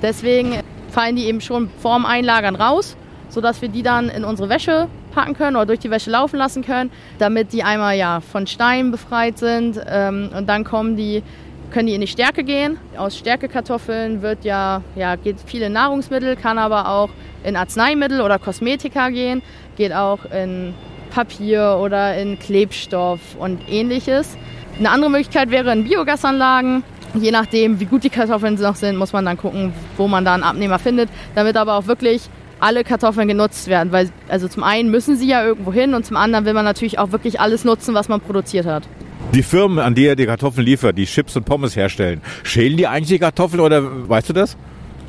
Deswegen 0.00 0.54
fallen 0.90 1.14
die 1.14 1.26
eben 1.26 1.42
schon 1.42 1.68
vorm 1.78 2.06
Einlagern 2.06 2.56
raus, 2.56 2.96
sodass 3.28 3.60
wir 3.60 3.68
die 3.68 3.82
dann 3.82 4.08
in 4.08 4.24
unsere 4.24 4.48
Wäsche 4.48 4.88
packen 5.10 5.34
können 5.34 5.56
oder 5.56 5.66
durch 5.66 5.80
die 5.80 5.90
Wäsche 5.90 6.10
laufen 6.10 6.36
lassen 6.36 6.64
können, 6.64 6.90
damit 7.18 7.52
die 7.52 7.64
einmal 7.64 7.98
ja 7.98 8.20
von 8.20 8.46
Stein 8.46 8.90
befreit 8.90 9.38
sind 9.38 9.78
ähm, 9.86 10.30
und 10.34 10.48
dann 10.48 10.64
kommen 10.64 10.96
die 10.96 11.22
können 11.70 11.86
die 11.86 11.94
in 11.94 12.00
die 12.00 12.06
Stärke 12.06 12.44
gehen. 12.44 12.78
Aus 12.96 13.16
Stärkekartoffeln 13.16 14.22
wird 14.22 14.44
ja, 14.44 14.82
ja, 14.96 15.16
geht 15.16 15.36
viele 15.44 15.70
Nahrungsmittel, 15.70 16.36
kann 16.36 16.58
aber 16.58 16.88
auch 16.88 17.10
in 17.44 17.56
Arzneimittel 17.56 18.20
oder 18.20 18.38
Kosmetika 18.38 19.08
gehen, 19.10 19.42
geht 19.76 19.92
auch 19.92 20.24
in 20.26 20.74
Papier 21.10 21.78
oder 21.80 22.16
in 22.16 22.38
Klebstoff 22.38 23.20
und 23.38 23.60
ähnliches. 23.68 24.36
Eine 24.78 24.90
andere 24.90 25.10
Möglichkeit 25.10 25.50
wäre 25.50 25.72
in 25.72 25.84
Biogasanlagen. 25.84 26.82
Je 27.14 27.32
nachdem, 27.32 27.80
wie 27.80 27.86
gut 27.86 28.04
die 28.04 28.10
Kartoffeln 28.10 28.54
noch 28.54 28.76
sind, 28.76 28.96
muss 28.96 29.12
man 29.12 29.24
dann 29.24 29.36
gucken, 29.36 29.72
wo 29.96 30.06
man 30.06 30.24
da 30.24 30.34
einen 30.34 30.44
Abnehmer 30.44 30.78
findet, 30.78 31.08
damit 31.34 31.56
aber 31.56 31.74
auch 31.74 31.86
wirklich 31.86 32.22
alle 32.60 32.84
Kartoffeln 32.84 33.26
genutzt 33.26 33.68
werden. 33.68 33.90
Weil, 33.90 34.10
also 34.28 34.46
zum 34.46 34.62
einen 34.62 34.90
müssen 34.90 35.16
sie 35.16 35.26
ja 35.26 35.44
irgendwo 35.44 35.72
hin 35.72 35.94
und 35.94 36.06
zum 36.06 36.16
anderen 36.16 36.44
will 36.44 36.54
man 36.54 36.64
natürlich 36.64 36.98
auch 36.98 37.10
wirklich 37.10 37.40
alles 37.40 37.64
nutzen, 37.64 37.94
was 37.94 38.08
man 38.08 38.20
produziert 38.20 38.66
hat. 38.66 38.84
Die 39.32 39.44
Firmen, 39.44 39.78
an 39.78 39.94
die 39.94 40.06
er 40.06 40.16
die 40.16 40.26
Kartoffeln 40.26 40.66
liefert, 40.66 40.98
die 40.98 41.04
Chips 41.04 41.36
und 41.36 41.44
Pommes 41.44 41.76
herstellen, 41.76 42.20
schälen 42.42 42.76
die 42.76 42.88
eigentlich 42.88 43.10
die 43.10 43.18
Kartoffeln 43.20 43.60
oder 43.60 44.08
weißt 44.08 44.28
du 44.28 44.32
das? 44.32 44.56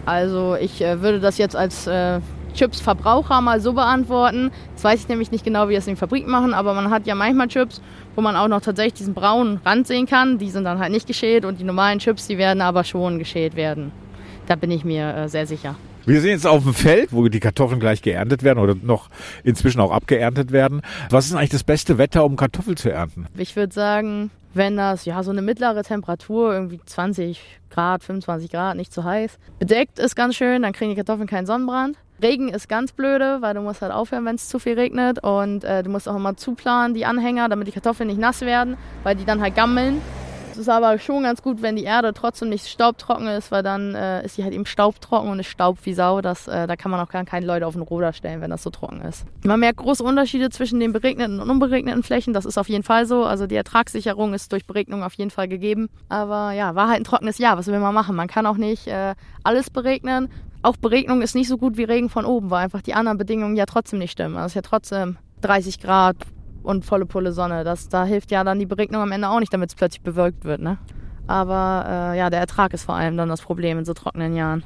Also 0.06 0.56
ich 0.62 0.80
äh, 0.80 1.02
würde 1.02 1.20
das 1.20 1.40
jetzt 1.40 1.56
als 1.56 1.88
äh, 1.88 2.20
Chips-Verbraucher 2.54 3.42
mal 3.42 3.60
so 3.60 3.74
beantworten. 3.74 4.52
Das 4.76 4.84
weiß 4.84 5.02
ich 5.02 5.08
nämlich 5.08 5.32
nicht 5.32 5.44
genau, 5.44 5.70
wie 5.70 5.74
das 5.74 5.88
in 5.88 5.94
den 5.94 5.98
Fabriken 5.98 6.30
machen, 6.30 6.54
aber 6.54 6.76
man 6.76 6.92
hat 6.92 7.08
ja 7.08 7.16
manchmal 7.16 7.48
Chips, 7.48 7.82
wo 8.16 8.22
man 8.22 8.36
auch 8.36 8.48
noch 8.48 8.62
tatsächlich 8.62 8.94
diesen 8.94 9.16
braunen 9.16 9.60
Rand 9.66 9.88
sehen 9.88 10.06
kann. 10.06 10.38
Die 10.38 10.52
sind 10.52 10.66
dann 10.66 10.78
halt 10.78 10.92
nicht 10.92 11.08
geschält 11.08 11.44
und 11.44 11.60
die 11.60 11.64
normalen 11.64 11.98
Chips, 11.98 12.28
die 12.28 12.38
werden 12.38 12.62
aber 12.62 12.84
schon 12.84 13.18
geschält 13.18 13.56
werden. 13.56 13.92
Da 14.46 14.56
bin 14.56 14.70
ich 14.70 14.86
mir 14.86 15.16
äh, 15.16 15.30
sehr 15.30 15.48
sicher. 15.48 15.76
Wir 16.06 16.20
sind 16.20 16.32
jetzt 16.32 16.48
auf 16.48 16.64
dem 16.64 16.74
Feld, 16.74 17.14
wo 17.14 17.28
die 17.28 17.40
Kartoffeln 17.40 17.80
gleich 17.80 18.02
geerntet 18.02 18.42
werden 18.44 18.60
oder 18.60 18.76
noch 18.82 19.10
inzwischen 19.44 19.80
auch 19.82 19.92
abgeerntet 19.92 20.52
werden. 20.52 20.82
Was 21.10 21.28
ist 21.28 21.34
eigentlich 21.36 21.52
das 21.52 21.64
beste 21.64 21.98
Wetter, 21.98 22.26
um 22.26 22.36
Kartoffeln 22.36 22.76
zu 22.76 22.92
ernten? 22.92 23.28
Ich 23.38 23.56
würde 23.56 23.74
sagen, 23.74 24.32
wenn 24.54 24.78
das 24.78 25.06
ja 25.06 25.22
so 25.22 25.32
eine 25.32 25.42
mittlere 25.42 25.84
Temperatur, 25.84 26.54
irgendwie 26.54 26.80
20 26.84 27.40
Grad, 27.70 28.04
25 28.04 28.52
Grad, 28.52 28.78
nicht 28.78 28.92
zu 28.92 29.04
heiß, 29.04 29.38
bedeckt 29.60 30.00
ist 30.00 30.16
ganz 30.16 30.36
schön, 30.36 30.64
dann 30.64 30.74
kriegen 30.74 30.90
die 30.90 30.96
Kartoffeln 30.96 31.28
keinen 31.28 31.46
Sonnenbrand. 31.46 31.98
Regen 32.22 32.50
ist 32.50 32.68
ganz 32.68 32.92
blöde, 32.92 33.38
weil 33.42 33.54
du 33.54 33.62
musst 33.62 33.82
halt 33.82 33.92
aufhören, 33.92 34.26
wenn 34.26 34.36
es 34.36 34.48
zu 34.48 34.60
viel 34.60 34.74
regnet 34.74 35.24
und 35.24 35.64
äh, 35.64 35.82
du 35.84 35.90
musst 35.90 36.08
auch 36.08 36.16
immer 36.16 36.36
zuplanen, 36.36 36.94
die 36.94 37.06
Anhänger, 37.06 37.50
damit 37.50 37.68
die 37.68 37.72
Kartoffeln 37.72 38.08
nicht 38.08 38.20
nass 38.20 38.42
werden, 38.42 38.78
weil 39.04 39.16
die 39.16 39.26
dann 39.26 39.42
halt 39.42 39.56
gammeln. 39.56 40.02
Es 40.62 40.68
ist 40.68 40.74
aber 40.74 41.00
schon 41.00 41.24
ganz 41.24 41.42
gut, 41.42 41.64
wenn 41.64 41.76
die 41.76 41.86
Erde 41.86 42.14
trotzdem 42.14 42.50
nicht 42.50 42.68
staubtrocken 42.68 43.26
ist, 43.26 43.50
weil 43.50 43.64
dann 43.64 43.96
äh, 43.96 44.24
ist 44.24 44.36
sie 44.36 44.44
halt 44.44 44.54
eben 44.54 44.68
staubtrocken 44.68 45.32
und 45.32 45.40
ist 45.40 45.48
Staub 45.48 45.80
wie 45.86 45.96
Sau. 45.96 46.22
Das, 46.22 46.48
äh, 46.48 46.68
da 46.68 46.76
kann 46.76 46.92
man 46.92 47.00
auch 47.00 47.10
gar 47.10 47.26
keine 47.26 47.48
Leute 47.48 47.66
auf 47.66 47.74
den 47.74 47.82
Ruder 47.82 48.14
stellen, 48.14 48.42
wenn 48.42 48.52
das 48.52 48.62
so 48.62 48.70
trocken 48.70 49.02
ist. 49.02 49.26
Man 49.44 49.60
merkt 49.60 49.78
große 49.78 50.04
Unterschiede 50.04 50.52
zwischen 50.52 50.80
den 50.80 50.94
beregneten 50.94 51.40
und 51.40 51.50
unberegneten 51.50 52.04
Flächen. 52.04 52.36
Das 52.36 52.46
ist 52.46 52.60
auf 52.60 52.70
jeden 52.70 52.84
Fall 52.84 53.08
so. 53.08 53.26
Also 53.26 53.48
die 53.48 53.56
Ertragssicherung 53.56 54.36
ist 54.36 54.52
durch 54.52 54.68
Beregnung 54.68 55.02
auf 55.02 55.16
jeden 55.16 55.32
Fall 55.32 55.48
gegeben. 55.48 55.90
Aber 56.10 56.52
ja, 56.52 56.76
war 56.76 56.90
halt 56.90 57.00
ein 57.00 57.06
trockenes 57.06 57.40
Jahr. 57.40 57.58
Was 57.58 57.66
will 57.66 57.80
man 57.80 57.96
machen? 57.96 58.16
Man 58.16 58.28
kann 58.28 58.46
auch 58.46 58.58
nicht 58.58 58.86
äh, 58.86 59.16
alles 59.44 59.72
beregnen. 59.72 60.30
Auch 60.62 60.78
Beregnung 60.78 61.24
ist 61.24 61.34
nicht 61.34 61.48
so 61.48 61.58
gut 61.58 61.78
wie 61.78 61.86
Regen 61.86 62.10
von 62.10 62.24
oben, 62.24 62.52
weil 62.52 62.64
einfach 62.64 62.84
die 62.84 62.94
anderen 62.94 63.18
Bedingungen 63.18 63.56
ja 63.56 63.66
trotzdem 63.66 63.98
nicht 63.98 64.12
stimmen. 64.12 64.36
Also 64.36 64.46
es 64.46 64.52
ist 64.52 64.56
ja 64.58 64.62
trotzdem 64.62 65.18
30 65.42 65.80
Grad, 65.80 66.18
und 66.64 66.86
volle 66.86 67.06
Pulle 67.06 67.32
Sonne. 67.32 67.64
Das, 67.64 67.90
da 67.90 68.06
hilft 68.06 68.32
ja 68.32 68.44
dann 68.44 68.60
die 68.60 68.66
Beregnung 68.66 69.02
am 69.02 69.12
Ende 69.12 69.30
auch 69.30 69.40
nicht, 69.40 69.54
damit 69.54 69.70
es 69.70 69.76
plötzlich 69.76 70.02
bewölkt 70.02 70.44
wird. 70.44 70.62
Ne? 70.62 70.78
Aber 71.28 71.86
äh, 72.14 72.18
ja, 72.18 72.30
der 72.30 72.40
Ertrag 72.40 72.74
ist 72.74 72.84
vor 72.84 72.96
allem 72.96 73.18
dann 73.18 73.30
das 73.30 73.42
Problem 73.42 73.80
in 73.80 73.86
so 73.86 73.94
trockenen 73.94 74.36
Jahren 74.36 74.64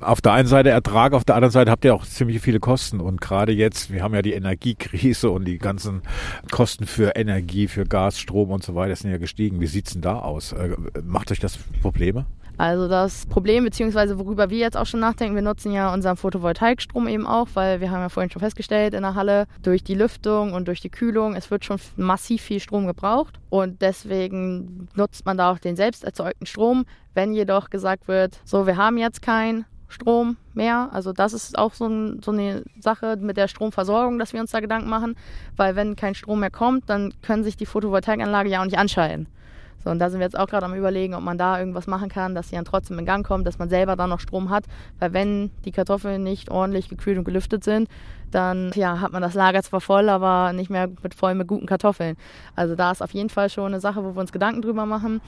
auf 0.00 0.20
der 0.20 0.32
einen 0.32 0.48
Seite 0.48 0.70
Ertrag, 0.70 1.12
auf 1.12 1.24
der 1.24 1.34
anderen 1.34 1.52
Seite 1.52 1.70
habt 1.70 1.84
ihr 1.84 1.94
auch 1.94 2.04
ziemlich 2.04 2.40
viele 2.40 2.60
Kosten. 2.60 3.00
Und 3.00 3.20
gerade 3.20 3.52
jetzt, 3.52 3.92
wir 3.92 4.02
haben 4.02 4.14
ja 4.14 4.22
die 4.22 4.32
Energiekrise 4.32 5.30
und 5.30 5.44
die 5.44 5.58
ganzen 5.58 6.02
Kosten 6.50 6.86
für 6.86 7.16
Energie, 7.16 7.68
für 7.68 7.84
Gas, 7.84 8.18
Strom 8.18 8.50
und 8.50 8.62
so 8.62 8.74
weiter 8.74 8.94
sind 8.96 9.10
ja 9.10 9.18
gestiegen. 9.18 9.60
Wie 9.60 9.66
sieht's 9.66 9.92
denn 9.92 10.02
da 10.02 10.18
aus? 10.18 10.52
Äh, 10.52 10.76
macht 11.02 11.30
euch 11.32 11.40
das 11.40 11.58
Probleme? 11.80 12.26
Also 12.58 12.88
das 12.88 13.24
Problem, 13.26 13.62
beziehungsweise 13.62 14.18
worüber 14.18 14.50
wir 14.50 14.58
jetzt 14.58 14.76
auch 14.76 14.84
schon 14.84 14.98
nachdenken, 14.98 15.36
wir 15.36 15.42
nutzen 15.42 15.72
ja 15.72 15.94
unseren 15.94 16.16
Photovoltaikstrom 16.16 17.06
eben 17.06 17.24
auch, 17.24 17.46
weil 17.54 17.80
wir 17.80 17.92
haben 17.92 18.00
ja 18.00 18.08
vorhin 18.08 18.30
schon 18.30 18.40
festgestellt 18.40 18.94
in 18.94 19.02
der 19.02 19.14
Halle, 19.14 19.46
durch 19.62 19.84
die 19.84 19.94
Lüftung 19.94 20.52
und 20.52 20.66
durch 20.66 20.80
die 20.80 20.90
Kühlung, 20.90 21.36
es 21.36 21.52
wird 21.52 21.64
schon 21.64 21.78
massiv 21.96 22.42
viel 22.42 22.58
Strom 22.58 22.88
gebraucht 22.88 23.38
und 23.48 23.80
deswegen 23.80 24.88
nutzt 24.96 25.24
man 25.24 25.38
da 25.38 25.52
auch 25.52 25.60
den 25.60 25.76
selbst 25.76 26.02
erzeugten 26.02 26.46
Strom. 26.46 26.84
Wenn 27.14 27.32
jedoch 27.32 27.70
gesagt 27.70 28.08
wird, 28.08 28.40
so 28.44 28.66
wir 28.66 28.76
haben 28.76 28.98
jetzt 28.98 29.22
keinen 29.22 29.64
Strom 29.86 30.36
mehr. 30.52 30.90
Also 30.92 31.12
das 31.12 31.32
ist 31.32 31.56
auch 31.56 31.74
so, 31.74 31.86
ein, 31.86 32.20
so, 32.24 32.32
eine 32.32 32.64
Sache 32.80 33.16
mit 33.18 33.36
der 33.36 33.46
Stromversorgung, 33.48 34.18
dass 34.18 34.32
wir 34.32 34.40
uns 34.40 34.50
da 34.50 34.58
Gedanken 34.58 34.88
machen, 34.88 35.16
weil 35.56 35.76
wenn 35.76 35.96
kein 35.96 36.14
Strom 36.16 36.40
mehr 36.40 36.50
kommt, 36.50 36.90
dann 36.90 37.14
können 37.22 37.44
sich 37.44 37.56
die 37.56 37.66
Photovoltaikanlage 37.66 38.50
ja 38.50 38.60
auch 38.60 38.64
nicht 38.64 38.78
anschalten. 38.78 39.28
So, 39.88 39.92
und 39.92 40.00
da 40.00 40.10
sind 40.10 40.20
wir 40.20 40.26
jetzt 40.26 40.38
auch 40.38 40.48
gerade 40.48 40.66
am 40.66 40.74
überlegen, 40.74 41.14
ob 41.14 41.22
man 41.22 41.38
da 41.38 41.58
irgendwas 41.58 41.86
machen 41.86 42.10
kann, 42.10 42.34
dass 42.34 42.50
sie 42.50 42.56
dann 42.56 42.66
trotzdem 42.66 42.98
in 42.98 43.06
Gang 43.06 43.26
kommt, 43.26 43.46
dass 43.46 43.58
man 43.58 43.70
selber 43.70 43.96
dann 43.96 44.10
noch 44.10 44.20
Strom 44.20 44.50
hat. 44.50 44.64
Weil 44.98 45.14
wenn 45.14 45.50
die 45.64 45.72
Kartoffeln 45.72 46.22
nicht 46.22 46.50
ordentlich 46.50 46.90
gekühlt 46.90 47.16
und 47.16 47.24
gelüftet 47.24 47.64
sind, 47.64 47.88
dann 48.30 48.70
ja, 48.74 49.00
hat 49.00 49.12
man 49.12 49.22
das 49.22 49.34
Lager 49.34 49.62
zwar 49.62 49.80
voll, 49.80 50.08
aber 50.08 50.52
nicht 50.52 50.70
mehr 50.70 50.88
mit 51.02 51.14
voll 51.14 51.34
mit 51.34 51.48
guten 51.48 51.66
Kartoffeln. 51.66 52.16
Also 52.54 52.74
da 52.74 52.90
ist 52.90 53.02
auf 53.02 53.12
jeden 53.12 53.30
Fall 53.30 53.48
schon 53.48 53.66
eine 53.66 53.80
Sache, 53.80 54.04
wo 54.04 54.14
wir 54.14 54.20
uns 54.20 54.32
Gedanken 54.32 54.62
drüber 54.62 54.86
machen. 54.86 55.20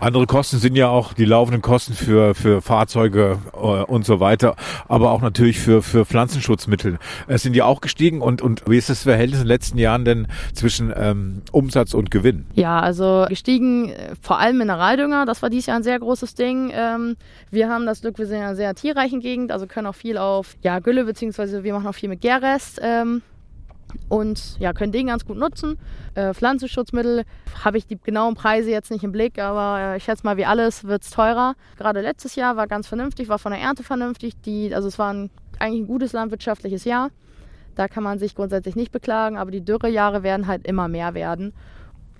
Andere 0.00 0.26
Kosten 0.26 0.58
sind 0.58 0.76
ja 0.76 0.88
auch 0.88 1.14
die 1.14 1.24
laufenden 1.24 1.60
Kosten 1.60 1.94
für, 1.94 2.34
für 2.34 2.62
Fahrzeuge 2.62 3.38
äh, 3.54 3.56
und 3.56 4.04
so 4.04 4.20
weiter, 4.20 4.54
aber 4.86 5.10
auch 5.10 5.20
natürlich 5.20 5.58
für, 5.58 5.82
für 5.82 6.04
Pflanzenschutzmittel. 6.04 6.98
Es 7.26 7.42
sind 7.42 7.56
ja 7.56 7.64
auch 7.64 7.80
gestiegen 7.80 8.20
und, 8.20 8.40
und 8.40 8.62
wie 8.68 8.76
ist 8.76 8.88
das 8.88 9.02
Verhältnis 9.02 9.40
in 9.40 9.46
den 9.46 9.48
letzten 9.48 9.78
Jahren 9.78 10.04
denn 10.04 10.28
zwischen 10.52 10.92
ähm, 10.96 11.42
Umsatz 11.50 11.92
und 11.92 12.12
Gewinn? 12.12 12.46
Ja, 12.54 12.78
also 12.78 13.26
gestiegen 13.28 13.90
vor 14.20 14.38
allem 14.38 14.58
Mineraldünger, 14.58 15.26
das 15.26 15.42
war 15.42 15.50
dieses 15.50 15.66
Jahr 15.66 15.76
ein 15.76 15.82
sehr 15.82 15.98
großes 15.98 16.34
Ding. 16.34 16.70
Ähm, 16.72 17.16
wir 17.50 17.68
haben 17.68 17.86
das 17.86 18.00
Glück, 18.00 18.18
wir 18.18 18.26
sind 18.26 18.38
in 18.38 18.42
einer 18.42 18.56
sehr 18.56 18.74
tierreichen 18.74 19.20
Gegend, 19.20 19.52
also 19.52 19.66
können 19.66 19.86
auch 19.86 19.94
viel 19.94 20.18
auf 20.18 20.56
ja, 20.62 20.78
Gülle, 20.78 21.04
beziehungsweise 21.04 21.64
wir 21.64 21.72
machen 21.74 21.86
auch 21.86 21.94
viel 21.94 22.08
mit 22.08 22.20
Gärrest. 22.20 22.80
Ähm, 22.82 23.22
und 24.08 24.58
ja, 24.58 24.72
können 24.72 24.92
den 24.92 25.06
ganz 25.06 25.24
gut 25.24 25.36
nutzen. 25.36 25.78
Äh, 26.14 26.34
Pflanzenschutzmittel 26.34 27.24
habe 27.64 27.78
ich 27.78 27.86
die 27.86 27.98
genauen 27.98 28.34
Preise 28.34 28.70
jetzt 28.70 28.90
nicht 28.90 29.04
im 29.04 29.12
Blick, 29.12 29.38
aber 29.38 29.78
äh, 29.80 29.96
ich 29.96 30.04
schätze 30.04 30.24
mal, 30.24 30.36
wie 30.36 30.44
alles 30.44 30.84
wird 30.84 31.02
es 31.02 31.10
teurer. 31.10 31.54
Gerade 31.78 32.00
letztes 32.00 32.34
Jahr 32.34 32.56
war 32.56 32.66
ganz 32.66 32.86
vernünftig, 32.86 33.28
war 33.28 33.38
von 33.38 33.52
der 33.52 33.60
Ernte 33.60 33.82
vernünftig. 33.82 34.34
Die, 34.42 34.74
also 34.74 34.88
es 34.88 34.98
war 34.98 35.12
ein, 35.12 35.30
eigentlich 35.58 35.82
ein 35.82 35.86
gutes 35.86 36.12
landwirtschaftliches 36.12 36.84
Jahr. 36.84 37.10
Da 37.74 37.88
kann 37.88 38.04
man 38.04 38.18
sich 38.18 38.34
grundsätzlich 38.34 38.76
nicht 38.76 38.92
beklagen, 38.92 39.36
aber 39.36 39.50
die 39.50 39.64
Dürrejahre 39.64 40.22
werden 40.22 40.46
halt 40.46 40.66
immer 40.66 40.88
mehr 40.88 41.14
werden. 41.14 41.52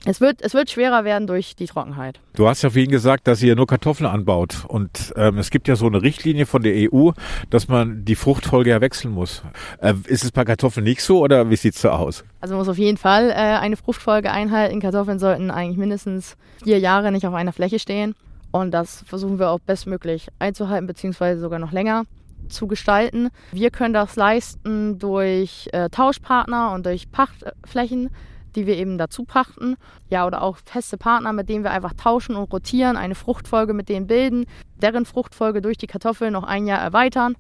Es 0.07 0.21
wird, 0.21 0.43
es 0.43 0.53
wird 0.53 0.71
schwerer 0.71 1.05
werden 1.05 1.27
durch 1.27 1.57
die 1.57 1.65
Trockenheit. 1.67 2.21
Du 2.35 2.47
hast 2.47 2.63
ja 2.63 2.69
vorhin 2.69 2.91
gesagt, 2.91 3.27
dass 3.27 3.43
ihr 3.43 3.57
nur 3.57 3.67
Kartoffeln 3.67 4.07
anbaut. 4.07 4.65
Und 4.69 5.15
ähm, 5.17 5.39
es 5.39 5.49
gibt 5.51 5.67
ja 5.67 5.77
so 5.77 5.87
eine 5.87 6.03
Richtlinie 6.03 6.45
von 6.45 6.63
der 6.63 6.75
EU, 6.93 7.13
dass 7.49 7.69
man 7.69 8.05
die 8.05 8.15
Fruchtfolge 8.15 8.71
ja 8.71 8.81
wechseln 8.83 9.15
muss. 9.15 9.43
Äh, 9.81 9.95
ist 10.05 10.23
es 10.25 10.31
bei 10.31 10.45
Kartoffeln 10.45 10.85
nicht 10.85 11.03
so 11.03 11.21
oder 11.21 11.49
wie 11.49 11.57
sieht 11.57 11.75
es 11.75 11.81
da 11.81 11.97
aus? 11.97 12.23
Also 12.41 12.55
man 12.55 12.61
muss 12.61 12.69
auf 12.69 12.77
jeden 12.77 12.99
Fall 12.99 13.31
äh, 13.31 13.35
eine 13.35 13.77
Fruchtfolge 13.77 14.31
einhalten. 14.31 14.81
Kartoffeln 14.81 15.19
sollten 15.19 15.51
eigentlich 15.51 15.79
mindestens 15.79 16.37
vier 16.63 16.79
Jahre 16.79 17.11
nicht 17.11 17.27
auf 17.27 17.35
einer 17.35 17.53
Fläche 17.53 17.79
stehen. 17.79 18.15
Und 18.51 18.73
das 18.73 19.05
versuchen 19.07 19.39
wir 19.39 19.49
auch 19.51 19.59
bestmöglich 19.59 20.29
einzuhalten, 20.39 20.87
beziehungsweise 20.87 21.41
sogar 21.41 21.59
noch 21.59 21.73
länger 21.73 22.05
zu 22.49 22.67
gestalten. 22.67 23.31
Wir 23.53 23.71
können 23.71 23.95
das 23.95 24.17
leisten 24.17 24.99
durch 24.99 25.69
äh, 25.73 25.89
Tauschpartner 25.89 26.73
und 26.73 26.85
durch 26.85 27.11
Pachtflächen 27.11 28.11
die 28.57 28.67
wir 28.67 28.77
eben 28.77 28.99
dazu 28.99 29.25
pachten. 29.25 29.77
Ja, 30.09 30.27
oder 30.27 30.43
auch 30.43 30.59
feste 30.65 30.97
Partner, 30.97 31.33
mit 31.33 31.49
denen 31.49 31.65
wir 31.65 31.71
einfach 31.71 31.95
tauschen 31.95 32.37
und 32.37 32.53
rotieren, 32.53 32.97
eine 32.97 33.15
Fruchtfolge 33.15 33.75
mit 33.75 33.89
denen 33.89 34.07
bilden, 34.07 34.47
deren 34.77 35.05
Fruchtfolge 35.05 35.61
durch 35.61 35.77
die 35.77 35.87
Kartoffeln 35.87 36.33
noch 36.33 36.45
ein 36.45 36.67
Jahr 36.67 36.81
erweitern 36.81 37.37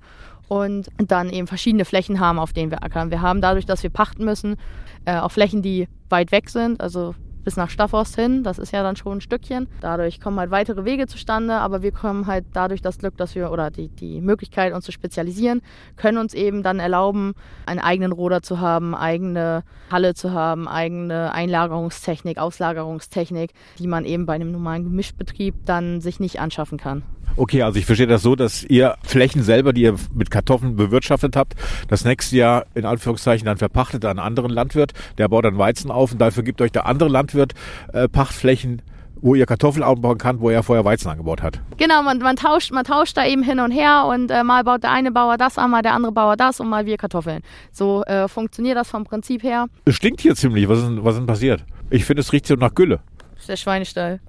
und 0.48 0.88
dann 0.98 1.30
eben 1.30 1.46
verschiedene 1.46 1.84
Flächen 1.84 2.20
haben, 2.20 2.38
auf 2.38 2.52
denen 2.52 2.70
wir 2.70 2.82
ackern. 2.82 3.10
Wir 3.10 3.22
haben 3.22 3.40
dadurch, 3.40 3.66
dass 3.66 3.82
wir 3.82 3.90
pachten 3.90 4.24
müssen, 4.24 4.56
äh, 5.04 5.18
auch 5.18 5.32
Flächen, 5.32 5.62
die 5.62 5.88
weit 6.08 6.32
weg 6.32 6.50
sind, 6.50 6.80
also 6.80 7.14
bis 7.44 7.56
nach 7.56 7.70
Staffhorst 7.70 8.16
hin. 8.16 8.42
Das 8.42 8.58
ist 8.58 8.72
ja 8.72 8.82
dann 8.82 8.96
schon 8.96 9.18
ein 9.18 9.20
Stückchen. 9.20 9.68
Dadurch 9.80 10.20
kommen 10.20 10.38
halt 10.40 10.50
weitere 10.50 10.84
Wege 10.84 11.06
zustande, 11.06 11.54
aber 11.54 11.82
wir 11.82 11.92
kommen 11.92 12.26
halt 12.26 12.44
dadurch 12.52 12.82
das 12.82 12.98
Glück, 12.98 13.16
dass 13.16 13.34
wir 13.34 13.50
oder 13.52 13.70
die, 13.70 13.88
die 13.88 14.20
Möglichkeit, 14.20 14.72
uns 14.72 14.84
zu 14.84 14.92
spezialisieren, 14.92 15.62
können 15.96 16.18
uns 16.18 16.34
eben 16.34 16.62
dann 16.62 16.80
erlauben, 16.80 17.34
einen 17.66 17.80
eigenen 17.80 18.12
Roder 18.12 18.42
zu 18.42 18.60
haben, 18.60 18.94
eigene 18.94 19.62
Halle 19.90 20.14
zu 20.14 20.32
haben, 20.32 20.66
eigene 20.66 21.32
Einlagerungstechnik, 21.32 22.38
Auslagerungstechnik, 22.38 23.52
die 23.78 23.86
man 23.86 24.04
eben 24.04 24.26
bei 24.26 24.34
einem 24.34 24.50
normalen 24.50 24.84
Gemischbetrieb 24.84 25.54
dann 25.66 26.00
sich 26.00 26.20
nicht 26.20 26.40
anschaffen 26.40 26.78
kann. 26.78 27.02
Okay, 27.36 27.62
also 27.62 27.78
ich 27.78 27.86
verstehe 27.86 28.06
das 28.06 28.22
so, 28.22 28.36
dass 28.36 28.62
ihr 28.62 28.96
Flächen 29.02 29.42
selber, 29.42 29.72
die 29.72 29.82
ihr 29.82 29.96
mit 30.14 30.30
Kartoffeln 30.30 30.76
bewirtschaftet 30.76 31.34
habt, 31.34 31.54
das 31.88 32.04
nächste 32.04 32.36
Jahr 32.36 32.66
in 32.74 32.84
Anführungszeichen 32.84 33.44
dann 33.44 33.56
verpachtet 33.56 34.04
an 34.04 34.18
einen 34.18 34.26
anderen 34.26 34.50
Landwirt, 34.50 34.92
der 35.18 35.28
baut 35.28 35.44
dann 35.44 35.58
Weizen 35.58 35.90
auf 35.90 36.12
und 36.12 36.20
dafür 36.20 36.44
gibt 36.44 36.60
euch 36.60 36.70
der 36.70 36.86
andere 36.86 37.08
Landwirt 37.08 37.54
äh, 37.92 38.08
Pachtflächen, 38.08 38.82
wo 39.20 39.34
ihr 39.34 39.46
Kartoffeln 39.46 39.82
anbauen 39.82 40.18
kann, 40.18 40.40
wo 40.40 40.50
er 40.50 40.62
vorher 40.62 40.84
Weizen 40.84 41.08
angebaut 41.08 41.42
hat. 41.42 41.58
Genau, 41.76 42.02
man, 42.02 42.18
man, 42.18 42.36
tauscht, 42.36 42.70
man 42.70 42.84
tauscht 42.84 43.16
da 43.16 43.26
eben 43.26 43.42
hin 43.42 43.58
und 43.58 43.72
her 43.72 44.04
und 44.08 44.30
äh, 44.30 44.44
mal 44.44 44.62
baut 44.62 44.84
der 44.84 44.92
eine 44.92 45.10
Bauer 45.10 45.36
das 45.36 45.58
an, 45.58 45.72
mal 45.72 45.82
der 45.82 45.94
andere 45.94 46.12
Bauer 46.12 46.36
das 46.36 46.60
und 46.60 46.68
mal 46.68 46.86
wir 46.86 46.96
Kartoffeln. 46.98 47.40
So 47.72 48.04
äh, 48.04 48.28
funktioniert 48.28 48.76
das 48.76 48.88
vom 48.88 49.04
Prinzip 49.04 49.42
her. 49.42 49.66
Es 49.86 49.96
stinkt 49.96 50.20
hier 50.20 50.36
ziemlich. 50.36 50.68
Was 50.68 50.78
ist, 50.78 50.88
was 51.02 51.14
ist 51.14 51.18
denn 51.20 51.26
passiert? 51.26 51.64
Ich 51.90 52.04
finde, 52.04 52.20
es 52.20 52.32
riecht 52.32 52.46
so 52.46 52.54
nach 52.54 52.74
Gülle. 52.74 53.00
Das 53.32 53.40
ist 53.40 53.48
der 53.48 53.56
Schweinestall. 53.56 54.20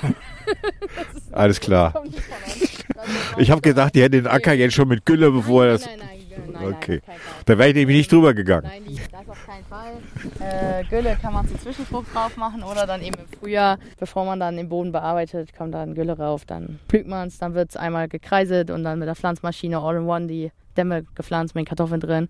Alles 1.32 1.60
klar. 1.60 1.94
Ich 3.36 3.50
habe 3.50 3.60
gedacht, 3.60 3.94
die 3.96 4.02
hätten 4.02 4.12
den 4.12 4.26
Acker 4.28 4.52
jetzt 4.52 4.74
schon 4.74 4.86
mit 4.86 5.04
Gülle, 5.04 5.30
bevor 5.32 5.64
er 5.64 5.72
das. 5.72 5.86
Nein, 5.86 5.98
nein, 5.98 6.52
nein, 6.52 6.74
okay. 6.74 7.00
Da 7.46 7.58
wäre 7.58 7.70
ich 7.70 7.74
nämlich 7.74 7.96
nicht 7.96 8.12
drüber 8.12 8.32
gegangen. 8.32 8.68
Nein, 8.68 9.00
das 9.10 9.28
auf 9.28 9.46
keinen 9.46 9.64
Fall. 9.64 9.92
Äh, 10.38 10.84
Gülle 10.84 11.16
kann 11.20 11.32
man 11.32 11.48
zur 11.48 11.58
Zwischenfrucht 11.58 12.14
drauf 12.14 12.36
machen 12.36 12.62
oder 12.62 12.86
dann 12.86 13.02
eben 13.02 13.16
im 13.18 13.38
Frühjahr, 13.40 13.78
bevor 13.98 14.24
man 14.24 14.38
dann 14.38 14.56
den 14.56 14.68
Boden 14.68 14.92
bearbeitet, 14.92 15.56
kommt 15.56 15.74
dann 15.74 15.94
Gülle 15.94 16.16
rauf. 16.16 16.44
Dann 16.44 16.78
pflügt 16.88 17.08
man 17.08 17.28
es, 17.28 17.38
dann 17.38 17.54
wird 17.54 17.70
es 17.70 17.76
einmal 17.76 18.06
gekreiselt 18.06 18.70
und 18.70 18.84
dann 18.84 18.98
mit 18.98 19.08
der 19.08 19.16
Pflanzmaschine 19.16 19.80
All-in-One 19.80 20.26
die 20.28 20.52
Dämme 20.76 21.04
gepflanzt 21.14 21.54
mit 21.54 21.62
den 21.62 21.68
Kartoffeln 21.68 22.00
drin. 22.00 22.28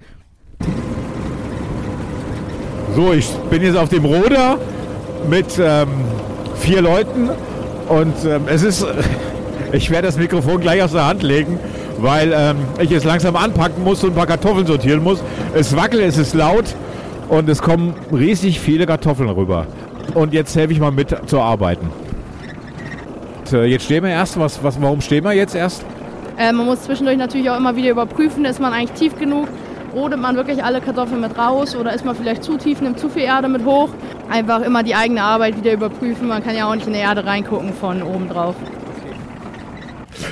So, 2.95 3.13
ich 3.13 3.29
bin 3.51 3.63
jetzt 3.63 3.77
auf 3.77 3.89
dem 3.89 4.05
Roder 4.05 4.59
mit 5.29 5.59
ähm, 5.59 5.89
vier 6.57 6.83
Leuten 6.83 7.31
und 7.93 8.25
ähm, 8.25 8.45
es 8.47 8.63
ist, 8.63 8.87
ich 9.73 9.91
werde 9.91 10.07
das 10.07 10.17
Mikrofon 10.17 10.61
gleich 10.61 10.83
aus 10.83 10.93
der 10.93 11.07
Hand 11.07 11.23
legen, 11.23 11.61
weil 11.99 12.33
ähm, 12.35 12.57
ich 12.81 12.91
es 12.91 13.05
langsam 13.05 13.37
anpacken 13.37 13.85
muss 13.85 14.03
und 14.03 14.11
ein 14.11 14.17
paar 14.17 14.27
Kartoffeln 14.27 14.67
sortieren 14.67 15.03
muss. 15.03 15.23
Es 15.55 15.77
wackelt, 15.77 16.03
es 16.03 16.17
ist 16.17 16.35
laut 16.35 16.65
und 17.29 17.49
es 17.51 17.61
kommen 17.61 17.95
riesig 18.11 18.61
viele 18.61 18.87
Kartoffeln 18.87 19.29
rüber. 19.29 19.67
Und 20.15 20.33
jetzt 20.33 20.57
helfe 20.57 20.73
ich 20.73 20.81
mal 20.81 20.91
mit 20.91 21.15
zu 21.27 21.39
arbeiten. 21.39 21.91
Und, 23.41 23.53
äh, 23.53 23.65
jetzt 23.65 23.85
stehen 23.85 24.05
wir 24.05 24.11
erst. 24.11 24.39
Was, 24.39 24.65
was, 24.65 24.81
warum 24.81 25.03
stehen 25.03 25.25
wir 25.25 25.33
jetzt 25.33 25.55
erst? 25.55 25.85
Äh, 26.39 26.53
man 26.53 26.65
muss 26.65 26.83
zwischendurch 26.83 27.19
natürlich 27.19 27.51
auch 27.51 27.59
immer 27.59 27.77
wieder 27.77 27.91
überprüfen, 27.91 28.47
ist 28.47 28.59
man 28.59 28.73
eigentlich 28.73 28.93
tief 28.93 29.19
genug 29.19 29.49
rodet 29.95 30.21
man 30.21 30.37
wirklich 30.37 30.63
alle 30.65 30.81
Kartoffeln 30.81 31.21
mit 31.21 31.37
raus 31.39 31.77
oder 31.77 31.93
ist 31.93 32.05
man 32.05 32.15
vielleicht 32.15 32.43
zu 32.43 32.57
tief, 32.57 32.81
nimmt 32.81 32.99
zu 32.99 33.09
viel 33.09 33.23
Erde 33.23 33.49
mit 33.49 33.65
hoch. 33.65 33.91
Einfach 34.33 34.63
immer 34.63 34.83
die 34.83 34.95
eigene 34.95 35.23
Arbeit 35.23 35.59
wieder 35.59 35.75
überprüfen. 35.75 36.27
Man 36.27 36.43
kann 36.43 36.57
ja 36.57 36.67
auch 36.67 36.75
nicht 36.75 36.87
in 36.87 36.95
die 36.95 37.01
Erde 37.01 37.27
reingucken 37.27 37.75
von 37.75 38.03
oben 38.03 38.31
drauf. 38.31 38.55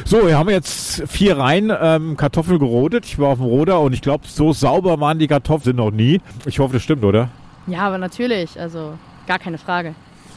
So, 0.06 0.26
wir 0.26 0.38
haben 0.38 0.48
jetzt 0.48 1.06
vier 1.06 1.36
Reihen 1.36 1.70
ähm, 1.78 2.16
Kartoffeln 2.16 2.58
gerodet. 2.58 3.04
Ich 3.04 3.18
war 3.18 3.28
auf 3.28 3.38
dem 3.38 3.44
Roder 3.44 3.78
und 3.80 3.92
ich 3.92 4.00
glaube, 4.00 4.26
so 4.26 4.54
sauber 4.54 4.98
waren 5.00 5.18
die 5.18 5.28
Kartoffeln 5.28 5.76
noch 5.76 5.90
nie. 5.90 6.22
Ich 6.46 6.60
hoffe, 6.60 6.72
das 6.72 6.82
stimmt, 6.82 7.04
oder? 7.04 7.28
Ja, 7.66 7.80
aber 7.80 7.98
natürlich. 7.98 8.58
Also 8.58 8.94
gar 9.26 9.38
keine 9.38 9.58
Frage. 9.58 9.94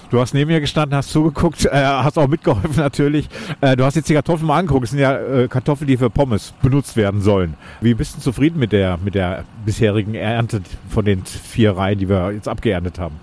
Du 0.10 0.20
hast 0.20 0.34
neben 0.34 0.52
mir 0.52 0.60
gestanden, 0.60 0.98
hast 0.98 1.12
zugeguckt, 1.12 1.64
äh, 1.64 1.70
hast 1.72 2.20
auch 2.20 2.28
mitgeholfen 2.28 2.76
natürlich. 2.76 3.30
Äh, 3.62 3.78
du 3.78 3.86
hast 3.86 3.96
jetzt 3.96 4.10
die 4.10 4.14
Kartoffeln 4.14 4.46
mal 4.46 4.60
angeguckt. 4.60 4.84
Das 4.84 4.90
sind 4.90 5.00
ja 5.00 5.18
äh, 5.18 5.48
Kartoffeln, 5.48 5.88
die 5.88 5.96
für 5.96 6.10
Pommes 6.10 6.54
benutzt 6.62 6.98
werden 6.98 7.22
sollen. 7.22 7.54
Wie 7.80 7.94
bist 7.94 8.18
du 8.18 8.20
zufrieden 8.20 8.60
mit 8.60 8.74
der, 8.74 8.98
mit 8.98 9.16
der 9.16 9.46
bisherigen 9.66 10.16
Ernte 10.16 10.62
von 10.90 11.06
den 11.06 11.24
vier 11.24 11.78
Reihen, 11.78 11.98
die 11.98 12.10
wir 12.10 12.34
jetzt 12.34 12.50
abgeerntet 12.50 13.00
haben? 13.00 13.16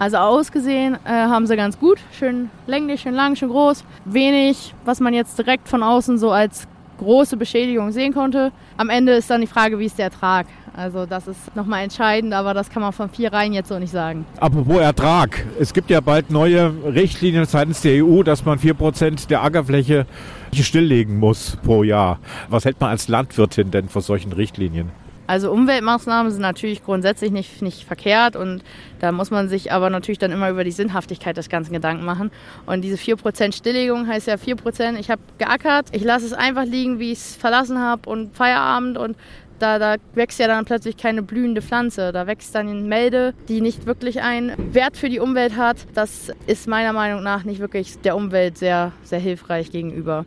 Also 0.00 0.16
ausgesehen 0.16 0.96
äh, 1.04 1.10
haben 1.10 1.46
sie 1.46 1.56
ganz 1.56 1.78
gut. 1.78 1.98
Schön 2.18 2.48
länglich, 2.66 3.02
schön 3.02 3.12
lang, 3.12 3.36
schön 3.36 3.50
groß. 3.50 3.84
Wenig, 4.06 4.74
was 4.86 4.98
man 4.98 5.12
jetzt 5.12 5.36
direkt 5.38 5.68
von 5.68 5.82
außen 5.82 6.16
so 6.16 6.30
als 6.30 6.66
große 6.96 7.36
Beschädigung 7.36 7.92
sehen 7.92 8.14
konnte. 8.14 8.50
Am 8.78 8.88
Ende 8.88 9.12
ist 9.12 9.28
dann 9.28 9.42
die 9.42 9.46
Frage, 9.46 9.78
wie 9.78 9.84
ist 9.84 9.98
der 9.98 10.06
Ertrag? 10.06 10.46
Also 10.74 11.04
das 11.04 11.28
ist 11.28 11.54
nochmal 11.54 11.82
entscheidend, 11.82 12.32
aber 12.32 12.54
das 12.54 12.70
kann 12.70 12.80
man 12.80 12.92
von 12.92 13.10
vier 13.10 13.30
Reihen 13.30 13.52
jetzt 13.52 13.68
so 13.68 13.78
nicht 13.78 13.92
sagen. 13.92 14.24
Apropos 14.38 14.80
Ertrag. 14.80 15.44
Es 15.58 15.74
gibt 15.74 15.90
ja 15.90 16.00
bald 16.00 16.30
neue 16.30 16.72
Richtlinien 16.86 17.44
seitens 17.44 17.82
der 17.82 18.02
EU, 18.02 18.22
dass 18.22 18.42
man 18.46 18.58
vier 18.58 18.72
Prozent 18.72 19.28
der 19.28 19.42
Ackerfläche 19.42 20.06
stilllegen 20.54 21.18
muss 21.18 21.58
pro 21.62 21.82
Jahr. 21.82 22.20
Was 22.48 22.64
hält 22.64 22.80
man 22.80 22.88
als 22.88 23.08
Landwirtin 23.08 23.70
denn 23.70 23.90
vor 23.90 24.00
solchen 24.00 24.32
Richtlinien? 24.32 24.88
Also 25.30 25.52
Umweltmaßnahmen 25.52 26.32
sind 26.32 26.42
natürlich 26.42 26.82
grundsätzlich 26.82 27.30
nicht, 27.30 27.62
nicht 27.62 27.84
verkehrt 27.84 28.34
und 28.34 28.64
da 28.98 29.12
muss 29.12 29.30
man 29.30 29.48
sich 29.48 29.70
aber 29.70 29.88
natürlich 29.88 30.18
dann 30.18 30.32
immer 30.32 30.50
über 30.50 30.64
die 30.64 30.72
Sinnhaftigkeit 30.72 31.36
des 31.36 31.48
ganzen 31.48 31.72
Gedanken 31.72 32.04
machen. 32.04 32.32
Und 32.66 32.82
diese 32.82 32.96
4% 32.96 33.54
Stilllegung 33.54 34.08
heißt 34.08 34.26
ja 34.26 34.34
4%, 34.34 34.98
ich 34.98 35.08
habe 35.08 35.22
geackert, 35.38 35.86
ich 35.92 36.02
lasse 36.02 36.26
es 36.26 36.32
einfach 36.32 36.64
liegen, 36.64 36.98
wie 36.98 37.12
ich 37.12 37.18
es 37.18 37.36
verlassen 37.36 37.78
habe 37.78 38.10
und 38.10 38.34
Feierabend 38.34 38.98
und 38.98 39.16
da, 39.60 39.78
da, 39.78 39.98
wächst 40.14 40.40
ja 40.40 40.48
dann 40.48 40.64
plötzlich 40.64 40.96
keine 40.96 41.22
blühende 41.22 41.62
Pflanze. 41.62 42.10
Da 42.10 42.26
wächst 42.26 42.52
dann 42.56 42.66
eine 42.66 42.80
Melde, 42.80 43.32
die 43.48 43.60
nicht 43.60 43.86
wirklich 43.86 44.22
einen 44.22 44.74
Wert 44.74 44.96
für 44.96 45.10
die 45.10 45.20
Umwelt 45.20 45.56
hat. 45.56 45.76
Das 45.94 46.32
ist 46.48 46.66
meiner 46.66 46.92
Meinung 46.92 47.22
nach 47.22 47.44
nicht 47.44 47.60
wirklich 47.60 48.00
der 48.00 48.16
Umwelt 48.16 48.58
sehr, 48.58 48.90
sehr 49.04 49.20
hilfreich 49.20 49.70
gegenüber 49.70 50.24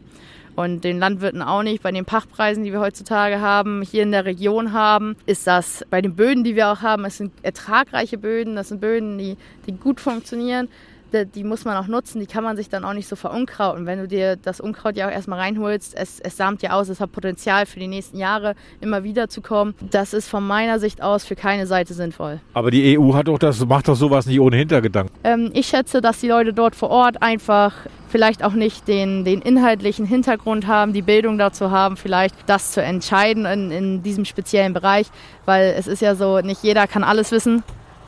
und 0.56 0.84
den 0.84 0.99
Landwirten 0.99 1.41
auch 1.41 1.64
nicht. 1.64 1.84
Bei 1.84 1.91
den 1.91 2.06
Pachtpreisen, 2.06 2.64
die 2.64 2.72
wir 2.72 2.80
heutzutage 2.80 3.41
haben, 3.41 3.82
hier 3.82 4.04
in 4.04 4.12
der 4.12 4.26
Region 4.26 4.74
haben, 4.74 5.16
ist 5.26 5.47
das 5.47 5.86
bei 5.89 6.01
den 6.01 6.16
Böden, 6.16 6.43
die 6.43 6.56
wir 6.56 6.70
auch 6.70 6.82
haben, 6.82 7.06
es 7.06 7.18
sind 7.18 7.32
ertragreiche 7.41 8.18
Böden, 8.18 8.56
das 8.56 8.70
sind 8.70 8.82
Böden, 8.82 9.18
die, 9.18 9.38
die 9.68 9.74
gut 9.74 9.99
funktionieren 9.99 10.70
die 11.14 11.43
muss 11.43 11.66
man 11.66 11.78
auch 11.78 11.88
nutzen, 11.88 12.20
die 12.20 12.26
kann 12.26 12.43
man 12.43 12.57
sich 12.57 12.70
dann 12.70 12.84
auch 12.84 12.93
nicht 12.93 13.07
so 13.07 13.16
verunkrauten. 13.16 13.86
Wenn 13.86 13.99
du 13.99 14.07
dir 14.07 14.36
das 14.36 14.59
Unkraut 14.59 14.95
ja 14.95 15.07
auch 15.07 15.11
erstmal 15.11 15.39
reinholst, 15.39 15.95
es, 15.95 16.20
es 16.20 16.38
samt 16.38 16.61
ja 16.61 16.72
aus, 16.72 16.89
es 16.89 16.99
hat 16.99 17.11
Potenzial 17.11 17.66
für 17.66 17.80
die 17.80 17.88
nächsten 17.88 18.18
Jahre 18.18 18.55
immer 18.82 19.03
wieder 19.03 19.30
zu 19.30 19.41
kommen. 19.41 19.76
Das 19.80 20.14
ist 20.14 20.28
von 20.28 20.45
meiner 20.45 20.80
Sicht 20.80 21.01
aus 21.01 21.26
für 21.26 21.36
keine 21.36 21.68
Seite 21.68 21.93
sinnvoll. 21.93 22.39
Aber 22.53 22.72
die 22.72 22.97
EU 22.97 23.14
hat 23.14 23.28
doch 23.28 23.39
das, 23.39 23.64
macht 23.66 23.88
doch 23.88 23.95
sowas 23.95 24.26
nicht 24.26 24.39
ohne 24.39 24.57
Hintergedanken. 24.57 25.16
Ähm, 25.24 25.51
ich 25.53 25.68
schätze, 25.68 26.01
dass 26.01 26.20
die 26.20 26.28
Leute 26.28 26.53
dort 26.53 26.76
vor 26.76 26.89
Ort 26.89 27.22
einfach 27.22 27.74
vielleicht 28.14 28.43
auch 28.43 28.53
nicht 28.53 28.88
den, 28.88 29.26
den 29.26 29.41
inhaltlichen 29.41 30.05
Hintergrund 30.05 30.68
haben, 30.68 30.93
die 30.93 31.01
Bildung 31.01 31.39
dazu 31.39 31.72
haben, 31.72 31.97
vielleicht 31.97 32.36
das 32.45 32.72
zu 32.72 32.82
entscheiden 32.82 33.45
in, 33.45 33.72
in 33.72 34.03
diesem 34.03 34.26
speziellen 34.26 34.74
Bereich, 34.74 35.07
weil 35.45 35.74
es 35.78 35.88
ist 35.88 36.01
ja 36.01 36.14
so, 36.14 36.39
nicht 36.39 36.61
jeder 36.64 36.86
kann 36.86 37.03
alles 37.03 37.32
wissen. 37.32 37.64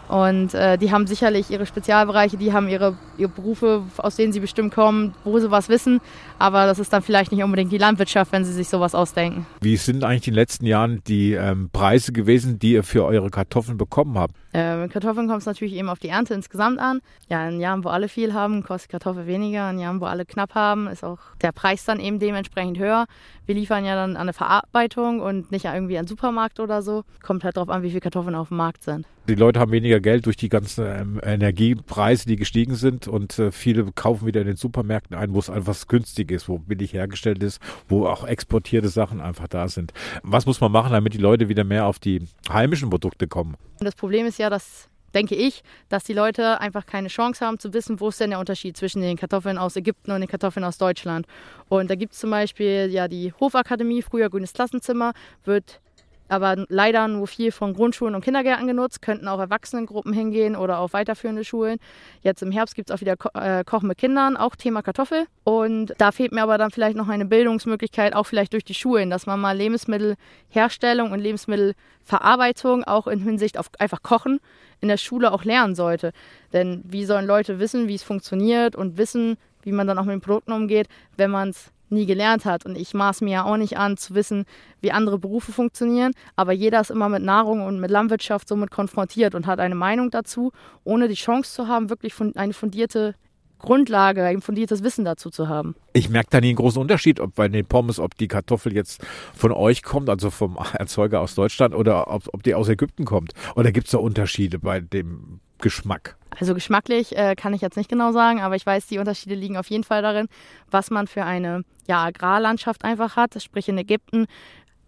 Und 0.07 0.53
äh, 0.53 0.77
die 0.77 0.91
haben 0.91 1.07
sicherlich 1.07 1.49
ihre 1.49 1.65
Spezialbereiche, 1.65 2.37
die 2.37 2.53
haben 2.53 2.67
ihre, 2.67 2.95
ihre 3.17 3.29
Berufe, 3.29 3.83
aus 3.97 4.15
denen 4.15 4.33
sie 4.33 4.39
bestimmt 4.39 4.73
kommen, 4.73 5.13
wo 5.23 5.39
sie 5.39 5.51
was 5.51 5.69
wissen. 5.69 5.99
Aber 6.37 6.65
das 6.65 6.79
ist 6.79 6.93
dann 6.93 7.01
vielleicht 7.01 7.31
nicht 7.31 7.43
unbedingt 7.43 7.71
die 7.71 7.77
Landwirtschaft, 7.77 8.31
wenn 8.31 8.45
sie 8.45 8.53
sich 8.53 8.69
sowas 8.69 8.93
ausdenken. 8.93 9.45
Wie 9.61 9.77
sind 9.77 10.03
eigentlich 10.03 10.27
in 10.27 10.33
den 10.33 10.39
letzten 10.39 10.65
Jahren 10.65 11.01
die 11.07 11.33
ähm, 11.33 11.69
Preise 11.71 12.11
gewesen, 12.11 12.59
die 12.59 12.73
ihr 12.73 12.83
für 12.83 13.05
eure 13.05 13.29
Kartoffeln 13.29 13.77
bekommen 13.77 14.17
habt? 14.17 14.35
Äh, 14.53 14.77
mit 14.77 14.91
Kartoffeln 14.91 15.27
kommt 15.27 15.41
es 15.41 15.45
natürlich 15.45 15.73
eben 15.73 15.89
auf 15.89 15.99
die 15.99 16.09
Ernte 16.09 16.33
insgesamt 16.33 16.79
an. 16.79 17.01
Ja, 17.27 17.47
in 17.47 17.59
Jahren, 17.59 17.83
wo 17.83 17.89
alle 17.89 18.07
viel 18.07 18.33
haben, 18.33 18.63
kostet 18.63 18.91
Kartoffel 18.91 19.25
weniger. 19.27 19.69
In 19.69 19.79
Jahren, 19.79 20.01
wo 20.01 20.05
alle 20.05 20.25
knapp 20.25 20.55
haben, 20.55 20.87
ist 20.87 21.03
auch 21.03 21.19
der 21.41 21.51
Preis 21.51 21.85
dann 21.85 21.99
eben 21.99 22.19
dementsprechend 22.19 22.77
höher. 22.77 23.05
Wir 23.45 23.55
liefern 23.55 23.85
ja 23.85 23.95
dann 23.95 24.11
an 24.11 24.23
eine 24.23 24.33
Verarbeitung 24.33 25.19
und 25.19 25.51
nicht 25.51 25.65
irgendwie 25.65 25.95
an 25.97 25.99
einen 25.99 26.07
Supermarkt 26.07 26.59
oder 26.59 26.81
so. 26.81 27.03
Kommt 27.23 27.43
halt 27.43 27.57
darauf 27.57 27.69
an, 27.69 27.81
wie 27.83 27.89
viele 27.89 28.01
Kartoffeln 28.01 28.35
auf 28.35 28.49
dem 28.49 28.57
Markt 28.57 28.83
sind. 28.83 29.05
Die 29.27 29.33
Leute 29.33 29.59
haben 29.59 29.71
weniger 29.71 29.99
Geld 29.99 30.27
durch 30.27 30.37
die 30.37 30.49
ganzen 30.49 30.85
ähm, 30.85 31.21
Energiepreise, 31.23 32.27
die 32.27 32.35
gestiegen 32.35 32.75
sind 32.75 33.07
und 33.07 33.39
äh, 33.39 33.51
viele 33.51 33.91
kaufen 33.91 34.27
wieder 34.27 34.41
in 34.41 34.47
den 34.47 34.55
Supermärkten 34.55 35.17
ein, 35.17 35.33
wo 35.33 35.39
es 35.39 35.49
einfach 35.49 35.75
günstig 35.87 36.29
ist, 36.31 36.47
wo 36.47 36.59
billig 36.59 36.93
hergestellt 36.93 37.41
ist, 37.41 37.59
wo 37.89 38.05
auch 38.05 38.23
exportierte 38.27 38.87
Sachen 38.87 39.21
einfach 39.21 39.47
da 39.47 39.67
sind. 39.67 39.93
Was 40.21 40.45
muss 40.45 40.61
man 40.61 40.71
machen, 40.71 40.91
damit 40.91 41.15
die 41.15 41.17
Leute 41.17 41.49
wieder 41.49 41.63
mehr 41.63 41.87
auf 41.87 41.97
die 41.97 42.21
heimischen 42.49 42.91
Produkte 42.91 43.27
kommen? 43.27 43.55
Das 43.79 43.95
Problem 43.95 44.27
ist 44.27 44.37
ja, 44.37 44.51
dass 44.51 44.89
denke 45.15 45.33
ich, 45.33 45.63
dass 45.89 46.03
die 46.03 46.13
Leute 46.13 46.59
einfach 46.59 46.85
keine 46.85 47.07
Chance 47.07 47.43
haben 47.43 47.57
zu 47.57 47.73
wissen, 47.73 47.99
wo 47.99 48.09
ist 48.09 48.19
denn 48.19 48.31
der 48.31 48.39
Unterschied 48.39 48.77
zwischen 48.77 49.01
den 49.01 49.17
Kartoffeln 49.17 49.57
aus 49.57 49.75
Ägypten 49.75 50.11
und 50.11 50.19
den 50.19 50.27
Kartoffeln 50.27 50.65
aus 50.65 50.77
Deutschland. 50.77 51.25
Und 51.69 51.89
da 51.89 51.95
gibt 51.95 52.13
es 52.13 52.19
zum 52.19 52.29
Beispiel 52.29 52.89
ja 52.91 53.07
die 53.07 53.33
Hofakademie, 53.39 54.01
früher 54.01 54.29
Grünes 54.29 54.53
Klassenzimmer, 54.53 55.13
wird 55.45 55.79
aber 56.27 56.65
leider 56.69 57.07
nur 57.07 57.27
viel 57.27 57.51
von 57.51 57.73
Grundschulen 57.73 58.15
und 58.15 58.23
Kindergärten 58.23 58.67
genutzt, 58.67 59.01
könnten 59.01 59.27
auch 59.27 59.39
Erwachsenengruppen 59.39 60.13
hingehen 60.13 60.55
oder 60.55 60.79
auch 60.79 60.93
weiterführende 60.93 61.43
Schulen. 61.43 61.77
Jetzt 62.21 62.41
im 62.41 62.51
Herbst 62.51 62.75
gibt 62.75 62.89
es 62.89 62.95
auch 62.95 63.01
wieder 63.01 63.15
Ko 63.15 63.29
äh, 63.33 63.63
Kochen 63.63 63.87
mit 63.87 63.97
Kindern, 63.97 64.37
auch 64.37 64.55
Thema 64.55 64.81
Kartoffel. 64.81 65.25
Und 65.43 65.93
da 65.97 66.11
fehlt 66.11 66.31
mir 66.31 66.41
aber 66.41 66.57
dann 66.57 66.71
vielleicht 66.71 66.97
noch 66.97 67.09
eine 67.09 67.25
Bildungsmöglichkeit, 67.25 68.15
auch 68.15 68.25
vielleicht 68.25 68.53
durch 68.53 68.63
die 68.63 68.73
Schulen, 68.73 69.09
dass 69.09 69.25
man 69.25 69.39
mal 69.39 69.55
Lebensmittelherstellung 69.55 71.11
und 71.11 71.19
Lebensmittelverarbeitung 71.19 72.83
auch 72.83 73.07
in 73.07 73.19
Hinsicht 73.19 73.57
auf 73.57 73.67
einfach 73.79 74.01
Kochen 74.01 74.39
in 74.81 74.87
der 74.87 74.97
Schule 74.97 75.31
auch 75.31 75.43
lernen 75.43 75.75
sollte. 75.75 76.11
Denn 76.53 76.83
wie 76.85 77.05
sollen 77.05 77.25
Leute 77.25 77.59
wissen, 77.59 77.87
wie 77.87 77.95
es 77.95 78.03
funktioniert 78.03 78.75
und 78.75 78.97
wissen, 78.97 79.37
wie 79.63 79.71
man 79.71 79.87
dann 79.87 79.97
auch 79.97 80.05
mit 80.05 80.13
den 80.13 80.21
Produkten 80.21 80.51
umgeht, 80.51 80.87
wenn 81.17 81.31
man 81.31 81.49
es 81.49 81.71
nie 81.89 82.05
gelernt 82.05 82.45
hat. 82.45 82.65
Und 82.65 82.77
ich 82.77 82.93
maß 82.93 83.21
mir 83.21 83.31
ja 83.31 83.45
auch 83.45 83.57
nicht 83.57 83.77
an, 83.77 83.97
zu 83.97 84.15
wissen, 84.15 84.45
wie 84.81 84.91
andere 84.91 85.19
Berufe 85.19 85.51
funktionieren. 85.51 86.13
Aber 86.35 86.53
jeder 86.53 86.81
ist 86.81 86.91
immer 86.91 87.09
mit 87.09 87.23
Nahrung 87.23 87.65
und 87.65 87.79
mit 87.79 87.91
Landwirtschaft 87.91 88.47
somit 88.47 88.71
konfrontiert 88.71 89.35
und 89.35 89.47
hat 89.47 89.59
eine 89.59 89.75
Meinung 89.75 90.11
dazu, 90.11 90.51
ohne 90.83 91.07
die 91.07 91.15
Chance 91.15 91.53
zu 91.53 91.67
haben, 91.67 91.89
wirklich 91.89 92.13
eine 92.35 92.53
fundierte 92.53 93.15
Grundlage, 93.59 94.23
ein 94.23 94.41
fundiertes 94.41 94.83
Wissen 94.83 95.05
dazu 95.05 95.29
zu 95.29 95.47
haben. 95.47 95.75
Ich 95.93 96.09
merke 96.09 96.29
da 96.29 96.41
nie 96.41 96.49
einen 96.49 96.57
großen 96.57 96.81
Unterschied, 96.81 97.19
ob 97.19 97.35
bei 97.35 97.47
den 97.47 97.65
Pommes, 97.65 97.99
ob 97.99 98.15
die 98.15 98.27
Kartoffel 98.27 98.73
jetzt 98.73 99.01
von 99.33 99.51
euch 99.51 99.81
kommt, 99.81 100.09
also 100.09 100.29
vom 100.29 100.57
Erzeuger 100.73 101.21
aus 101.21 101.35
Deutschland, 101.35 101.73
oder 101.73 102.11
ob, 102.11 102.23
ob 102.33 102.43
die 102.43 102.53
aus 102.53 102.69
Ägypten 102.69 103.05
kommt. 103.05 103.33
Oder 103.55 103.71
gibt 103.71 103.87
es 103.87 103.91
da 103.91 103.97
Unterschiede 103.97 104.59
bei 104.59 104.79
dem 104.79 105.39
Geschmack? 105.59 106.17
Also 106.39 106.53
geschmacklich 106.53 107.17
äh, 107.17 107.35
kann 107.35 107.53
ich 107.53 107.61
jetzt 107.61 107.77
nicht 107.77 107.89
genau 107.89 108.11
sagen, 108.11 108.41
aber 108.41 108.55
ich 108.55 108.65
weiß, 108.65 108.87
die 108.87 108.99
Unterschiede 108.99 109.35
liegen 109.35 109.57
auf 109.57 109.69
jeden 109.69 109.83
Fall 109.83 110.01
darin, 110.01 110.27
was 110.69 110.91
man 110.91 111.07
für 111.07 111.23
eine 111.23 111.63
ja, 111.87 112.03
Agrarlandschaft 112.03 112.83
einfach 112.83 113.15
hat. 113.15 113.41
Sprich 113.41 113.69
in 113.69 113.77
Ägypten 113.77 114.27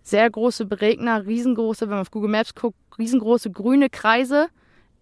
sehr 0.04 0.30
große 0.30 0.66
Beregner, 0.66 1.26
riesengroße, 1.26 1.82
wenn 1.82 1.96
man 1.96 2.00
auf 2.00 2.12
Google 2.12 2.30
Maps 2.32 2.56
guckt, 2.56 2.78
riesengroße 2.98 3.52
grüne 3.52 3.90
Kreise 3.90 4.48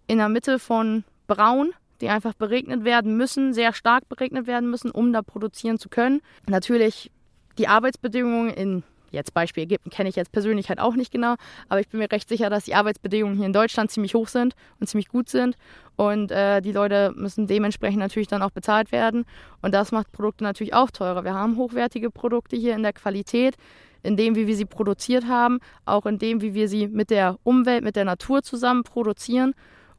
in 0.06 0.18
der 0.18 0.28
Mitte 0.28 0.58
von 0.58 1.04
braun, 1.26 1.72
die 2.00 2.08
einfach 2.08 2.34
beregnet 2.34 2.84
werden 2.84 3.16
müssen, 3.16 3.54
sehr 3.54 3.72
stark 3.72 4.08
beregnet 4.08 4.46
werden 4.46 4.70
müssen, 4.70 4.90
um 4.90 5.12
da 5.12 5.22
produzieren 5.22 5.78
zu 5.78 5.88
können. 5.88 6.20
Natürlich 6.48 7.10
die 7.58 7.68
Arbeitsbedingungen 7.68 8.50
in 8.50 8.82
Jetzt 9.16 9.32
Beispiel 9.32 9.64
Ägypten 9.64 9.90
kenne 9.90 10.10
ich 10.10 10.14
jetzt 10.14 10.30
persönlich 10.30 10.68
halt 10.68 10.78
auch 10.78 10.94
nicht 10.94 11.10
genau, 11.10 11.36
aber 11.68 11.80
ich 11.80 11.88
bin 11.88 11.98
mir 11.98 12.12
recht 12.12 12.28
sicher, 12.28 12.50
dass 12.50 12.64
die 12.64 12.74
Arbeitsbedingungen 12.74 13.36
hier 13.38 13.46
in 13.46 13.52
Deutschland 13.54 13.90
ziemlich 13.90 14.14
hoch 14.14 14.28
sind 14.28 14.54
und 14.78 14.88
ziemlich 14.88 15.08
gut 15.08 15.30
sind. 15.30 15.56
Und 15.96 16.30
äh, 16.30 16.60
die 16.60 16.72
Leute 16.72 17.12
müssen 17.16 17.46
dementsprechend 17.46 17.98
natürlich 17.98 18.28
dann 18.28 18.42
auch 18.42 18.50
bezahlt 18.50 18.92
werden. 18.92 19.24
Und 19.62 19.72
das 19.72 19.90
macht 19.90 20.12
Produkte 20.12 20.44
natürlich 20.44 20.74
auch 20.74 20.90
teurer. 20.90 21.24
Wir 21.24 21.34
haben 21.34 21.56
hochwertige 21.56 22.10
Produkte 22.10 22.56
hier 22.56 22.74
in 22.74 22.82
der 22.82 22.92
Qualität, 22.92 23.56
in 24.02 24.16
dem, 24.18 24.36
wie 24.36 24.46
wir 24.46 24.54
sie 24.54 24.66
produziert 24.66 25.26
haben, 25.26 25.58
auch 25.86 26.04
in 26.04 26.18
dem, 26.18 26.42
wie 26.42 26.52
wir 26.52 26.68
sie 26.68 26.86
mit 26.86 27.08
der 27.08 27.38
Umwelt, 27.42 27.82
mit 27.82 27.96
der 27.96 28.04
Natur 28.04 28.42
zusammen 28.42 28.84
produzieren. 28.84 29.54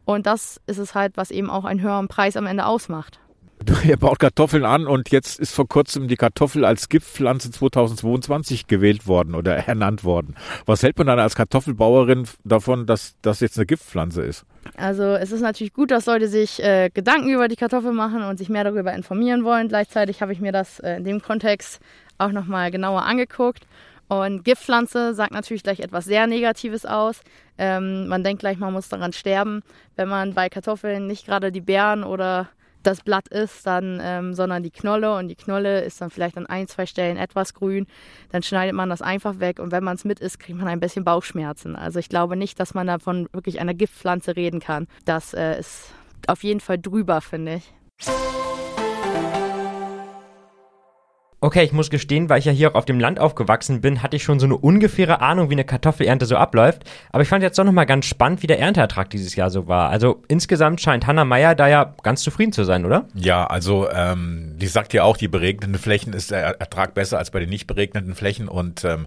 Und 0.06 0.28
das 0.28 0.62
ist 0.68 0.78
es 0.78 0.94
halt, 0.94 1.18
was 1.18 1.32
eben 1.32 1.50
auch 1.50 1.66
einen 1.66 1.82
höheren 1.82 2.08
Preis 2.08 2.38
am 2.38 2.46
Ende 2.46 2.66
ausmacht. 2.66 3.20
Ihr 3.84 3.98
baut 4.00 4.20
Kartoffeln 4.20 4.66
an 4.66 4.88
und 4.88 5.12
jetzt 5.12 5.40
ist 5.40 5.54
vor 5.54 5.68
kurzem 5.68 6.08
die 6.08 6.16
Kartoffel 6.16 6.66
als 6.66 6.90
Giftpflanze 6.90 7.52
2022 7.52 8.68
gewählt 8.68 9.08
worden 9.08 9.36
oder 9.36 9.56
ernannt 9.56 10.04
worden. 10.04 10.36
Was 10.66 10.84
hält 10.84 10.98
man 10.98 11.08
dann 11.08 11.20
als 11.20 11.36
Kartoffelbauerin 11.36 12.28
davon, 12.44 12.86
dass 12.86 13.16
das 13.22 13.40
jetzt 13.40 13.58
eine 13.58 13.66
Giftpflanze 13.66 14.22
ist? 14.22 14.46
Also 14.76 15.04
es 15.04 15.32
ist 15.32 15.42
natürlich 15.42 15.74
gut, 15.74 15.92
dass 15.92 16.06
Leute 16.06 16.28
sich 16.28 16.64
äh, 16.64 16.90
Gedanken 16.94 17.30
über 17.30 17.48
die 17.48 17.56
Kartoffel 17.56 17.92
machen 17.92 18.24
und 18.24 18.38
sich 18.38 18.50
mehr 18.50 18.64
darüber 18.64 18.94
informieren 18.94 19.44
wollen. 19.44 19.68
Gleichzeitig 19.68 20.22
habe 20.22 20.34
ich 20.34 20.40
mir 20.40 20.52
das 20.52 20.80
äh, 20.80 20.98
in 20.98 21.04
dem 21.04 21.22
Kontext 21.22 21.80
auch 22.18 22.32
nochmal 22.32 22.72
genauer 22.72 23.04
angeguckt. 23.04 23.68
Und 24.08 24.46
Giftpflanze 24.46 25.14
sagt 25.14 25.34
natürlich 25.34 25.64
gleich 25.64 25.82
etwas 25.82 26.06
sehr 26.06 26.28
Negatives 26.28 26.86
aus. 26.86 27.22
Ähm, 27.58 28.08
man 28.08 28.24
denkt 28.24 28.40
gleich, 28.40 28.58
man 28.58 28.72
muss 28.72 28.88
daran 28.88 29.12
sterben, 29.12 29.64
wenn 29.98 30.08
man 30.08 30.34
bei 30.34 30.48
Kartoffeln 30.48 31.08
nicht 31.08 31.26
gerade 31.26 31.52
die 31.52 31.62
Beeren 31.62 32.04
oder 32.04 32.50
das 32.84 33.02
Blatt 33.02 33.28
ist, 33.28 33.66
dann, 33.66 34.00
ähm, 34.02 34.34
sondern 34.34 34.64
die 34.64 34.72
Knolle 34.72 35.16
und 35.16 35.28
die 35.28 35.36
Knolle 35.36 35.82
ist 35.82 36.02
dann 36.02 36.10
vielleicht 36.10 36.38
an 36.38 36.46
ein, 36.46 36.68
zwei 36.68 36.86
Stellen 36.86 37.18
etwas 37.18 37.54
grün. 37.54 37.88
Dann 38.32 38.44
schneidet 38.44 38.76
man 38.76 38.90
das 38.90 39.02
einfach 39.02 39.40
weg 39.40 39.60
und 39.60 39.72
wenn 39.72 39.84
man 39.84 39.96
es 39.96 40.06
mit 40.06 40.20
isst, 40.20 40.40
kriegt 40.40 40.58
man 40.58 40.68
ein 40.68 40.80
bisschen 40.80 41.04
Bauchschmerzen. 41.04 41.76
Also 41.76 42.00
ich 42.00 42.10
glaube 42.10 42.36
nicht, 42.36 42.60
dass 42.60 42.74
man 42.74 42.88
davon 42.88 43.28
wirklich 43.34 43.60
einer 43.60 43.74
Giftpflanze 43.74 44.36
reden 44.36 44.60
kann. 44.60 44.88
Das 45.06 45.34
äh, 45.34 45.60
ist 45.60 45.92
auf 46.28 46.44
jeden 46.44 46.60
Fall 46.60 46.80
drüber, 46.80 47.22
finde 47.22 47.56
ich. 47.56 47.74
Okay, 51.40 51.64
ich 51.64 51.72
muss 51.72 51.92
gestehen, 51.92 52.30
weil 52.30 52.40
ich 52.40 52.46
ja 52.46 52.52
hier 52.52 52.72
auch 52.72 52.76
auf 52.76 52.86
dem 52.86 53.00
Land 53.00 53.20
aufgewachsen 53.20 53.80
bin, 53.80 54.02
hatte 54.02 54.16
ich 54.16 54.24
schon 54.24 54.40
so 54.40 54.48
eine 54.48 54.58
ungefähre 54.58 55.22
Ahnung, 55.22 55.52
wie 55.52 55.54
eine 55.54 55.66
Kartoffelernte 55.66 56.26
so 56.26 56.36
abläuft. 56.36 56.82
Aber 57.12 57.22
ich 57.22 57.30
fand 57.30 57.44
jetzt 57.44 57.60
doch 57.60 57.64
nochmal 57.64 57.86
ganz 57.86 58.08
spannend, 58.08 58.42
wie 58.42 58.48
der 58.48 58.60
Ernteertrag 58.60 59.12
dieses 59.12 59.36
Jahr 59.36 59.52
so 59.52 59.68
war. 59.68 59.90
Also 59.90 60.24
insgesamt 60.28 60.82
scheint 60.82 61.06
Hanna 61.06 61.26
Meyer 61.26 61.54
da 61.54 61.68
ja 61.68 61.94
ganz 62.02 62.24
zufrieden 62.24 62.54
zu 62.54 62.64
sein, 62.64 62.86
oder? 62.86 63.06
Ja, 63.14 63.46
also 63.46 63.88
ähm, 63.92 64.56
die 64.58 64.66
sagt 64.66 64.94
ja 64.94 65.04
auch, 65.04 65.16
die 65.16 65.28
beregneten 65.28 65.76
Flächen 65.76 66.14
ist 66.14 66.32
der 66.32 66.60
Ertrag 66.60 66.96
besser 66.96 67.20
als 67.20 67.30
bei 67.30 67.40
den 67.40 67.50
nicht 67.50 67.68
beregneten 67.68 68.16
Flächen 68.16 68.48
und 68.48 68.84
ähm, 68.84 69.06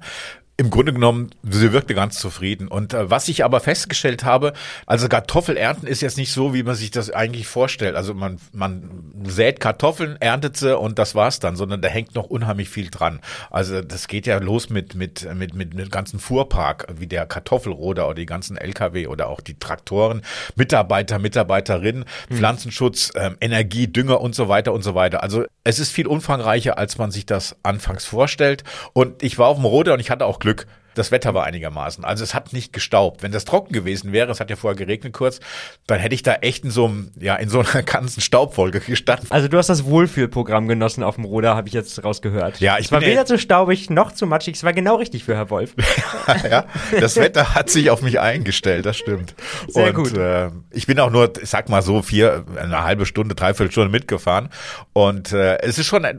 im 0.61 0.69
Grunde 0.69 0.93
genommen, 0.93 1.31
sie 1.43 1.73
wirkte 1.73 1.95
ganz 1.95 2.19
zufrieden. 2.19 2.69
Und 2.69 2.93
äh, 2.93 3.09
was 3.09 3.29
ich 3.29 3.47
aber 3.47 3.61
festgestellt 3.61 4.25
habe, 4.25 4.53
also 4.85 5.09
Kartoffelernten 5.09 5.89
ist 5.89 6.03
jetzt 6.03 6.19
nicht 6.19 6.35
so, 6.35 6.53
wie 6.53 6.63
man 6.63 6.75
sich 6.75 6.91
das 6.91 7.11
eigentlich 7.11 7.47
vorstellt. 7.47 7.97
Also 7.97 8.13
man, 8.13 8.39
man 8.53 9.15
sät 9.25 9.59
Kartoffeln, 9.59 10.19
erntet 10.21 10.59
sie 10.59 10.77
und 10.77 10.99
das 10.99 11.15
war's 11.15 11.41
dann, 11.41 11.57
sondern 11.57 11.81
da 11.81 11.89
hängt 11.89 12.15
noch 12.15 12.27
unheimlich 12.27 12.69
viel 12.69 12.91
dran. 12.91 13.21
Also 13.51 13.81
das 13.81 14.07
geht 14.07 14.27
ja 14.27 14.37
los 14.37 14.69
mit, 14.69 14.95
mit, 14.95 15.27
mit, 15.35 15.55
mit, 15.55 15.73
mit 15.73 15.91
ganzen 15.91 16.21
Fuhrpark, 16.21 16.89
wie 16.95 17.07
der 17.07 17.25
Kartoffelroder 17.25 18.05
oder 18.05 18.17
die 18.17 18.27
ganzen 18.27 18.59
LKW 18.59 19.07
oder 19.07 19.31
auch 19.31 19.41
die 19.41 19.59
Traktoren, 19.59 20.21
Mitarbeiter, 20.57 21.19
Mitarbeiterinnen, 21.19 22.05
hm. 22.29 22.37
Pflanzenschutz, 22.37 23.13
ähm, 23.15 23.39
Energie, 23.41 23.87
Dünger 23.87 24.21
und 24.21 24.35
so 24.35 24.51
weiter 24.51 24.75
und 24.75 24.83
so 24.83 24.95
weiter. 24.95 25.23
Also 25.23 25.45
es 25.65 25.79
ist 25.79 25.91
viel 25.91 26.07
umfangreicher, 26.07 26.77
als 26.77 26.99
man 26.99 27.11
sich 27.11 27.25
das 27.25 27.57
anfangs 27.63 28.05
vorstellt. 28.05 28.63
Und 28.93 29.23
ich 29.23 29.39
war 29.39 29.49
auf 29.49 29.57
dem 29.57 29.65
Roder 29.65 29.95
und 29.95 30.01
ich 30.01 30.11
hatte 30.11 30.27
auch 30.27 30.39
Glück. 30.39 30.50
Glück 30.51 30.67
das 30.95 31.11
Wetter 31.11 31.35
war 31.35 31.45
einigermaßen. 31.45 32.05
Also 32.05 32.25
es 32.25 32.35
hat 32.35 32.53
nicht 32.53 32.73
gestaubt. 32.73 33.23
Wenn 33.23 33.33
das 33.33 33.45
trocken 33.45 33.73
gewesen 33.73 34.13
wäre, 34.13 34.31
es 34.31 34.41
hat 34.41 34.51
ja 34.51 34.57
vorher 34.57 34.77
geregnet 34.77 35.13
kurz, 35.13 35.41
dann 35.87 36.01
hätte 36.01 36.15
ich 36.15 36.23
da 36.23 36.35
echt 36.35 36.65
in 36.65 36.71
so 36.71 36.87
einem, 36.87 37.11
ja, 37.19 37.37
in 37.37 37.49
so 37.49 37.61
einer 37.61 37.83
ganzen 37.85 38.21
Staubfolge 38.21 38.81
gestanden. 38.81 39.29
Also 39.31 39.49
du 39.49 39.59
hast 39.59 39.69
das 39.69 39.85
Wohlfühlprogramm 39.85 40.69
genossen 40.69 41.03
auf 41.03 41.17
dem 41.17 41.25
Ruder, 41.25 41.57
habe 41.57 41.69
ich 41.69 41.75
jetzt 41.75 42.03
rausgehört. 42.03 42.61
Ja, 42.61 42.79
ich 42.79 42.87
es 42.87 42.93
war 42.93 43.01
weder 43.01 43.25
zu 43.25 43.39
staubig 43.39 43.91
noch 43.91 44.13
zu 44.13 44.27
matschig. 44.27 44.57
Es 44.57 44.65
war 44.65 44.73
genau 44.73 44.97
richtig 44.97 45.25
für 45.25 45.37
Herr 45.37 45.51
Wolf. 45.51 45.75
ja, 46.51 46.67
das 46.99 47.17
Wetter 47.17 47.55
hat 47.55 47.71
sich 47.71 47.91
auf 47.91 48.03
mich 48.03 48.21
eingestellt, 48.21 48.87
das 48.87 48.97
stimmt. 48.97 49.35
Sehr 49.69 49.89
Und, 49.89 49.95
gut. 49.95 50.17
Äh, 50.17 50.51
ich 50.71 50.87
bin 50.87 50.99
auch 51.01 51.11
nur, 51.11 51.33
ich 51.41 51.49
sag 51.49 51.69
mal 51.69 51.83
so, 51.83 52.03
vier, 52.03 52.45
eine 52.57 52.85
halbe 52.85 53.07
Stunde, 53.07 53.35
dreiviertel 53.35 53.71
Stunde 53.71 53.91
mitgefahren. 53.91 54.49
Und 54.93 55.33
äh, 55.33 55.59
es 55.59 55.79
ist 55.79 55.87
schon, 55.87 56.05
äh, 56.05 56.15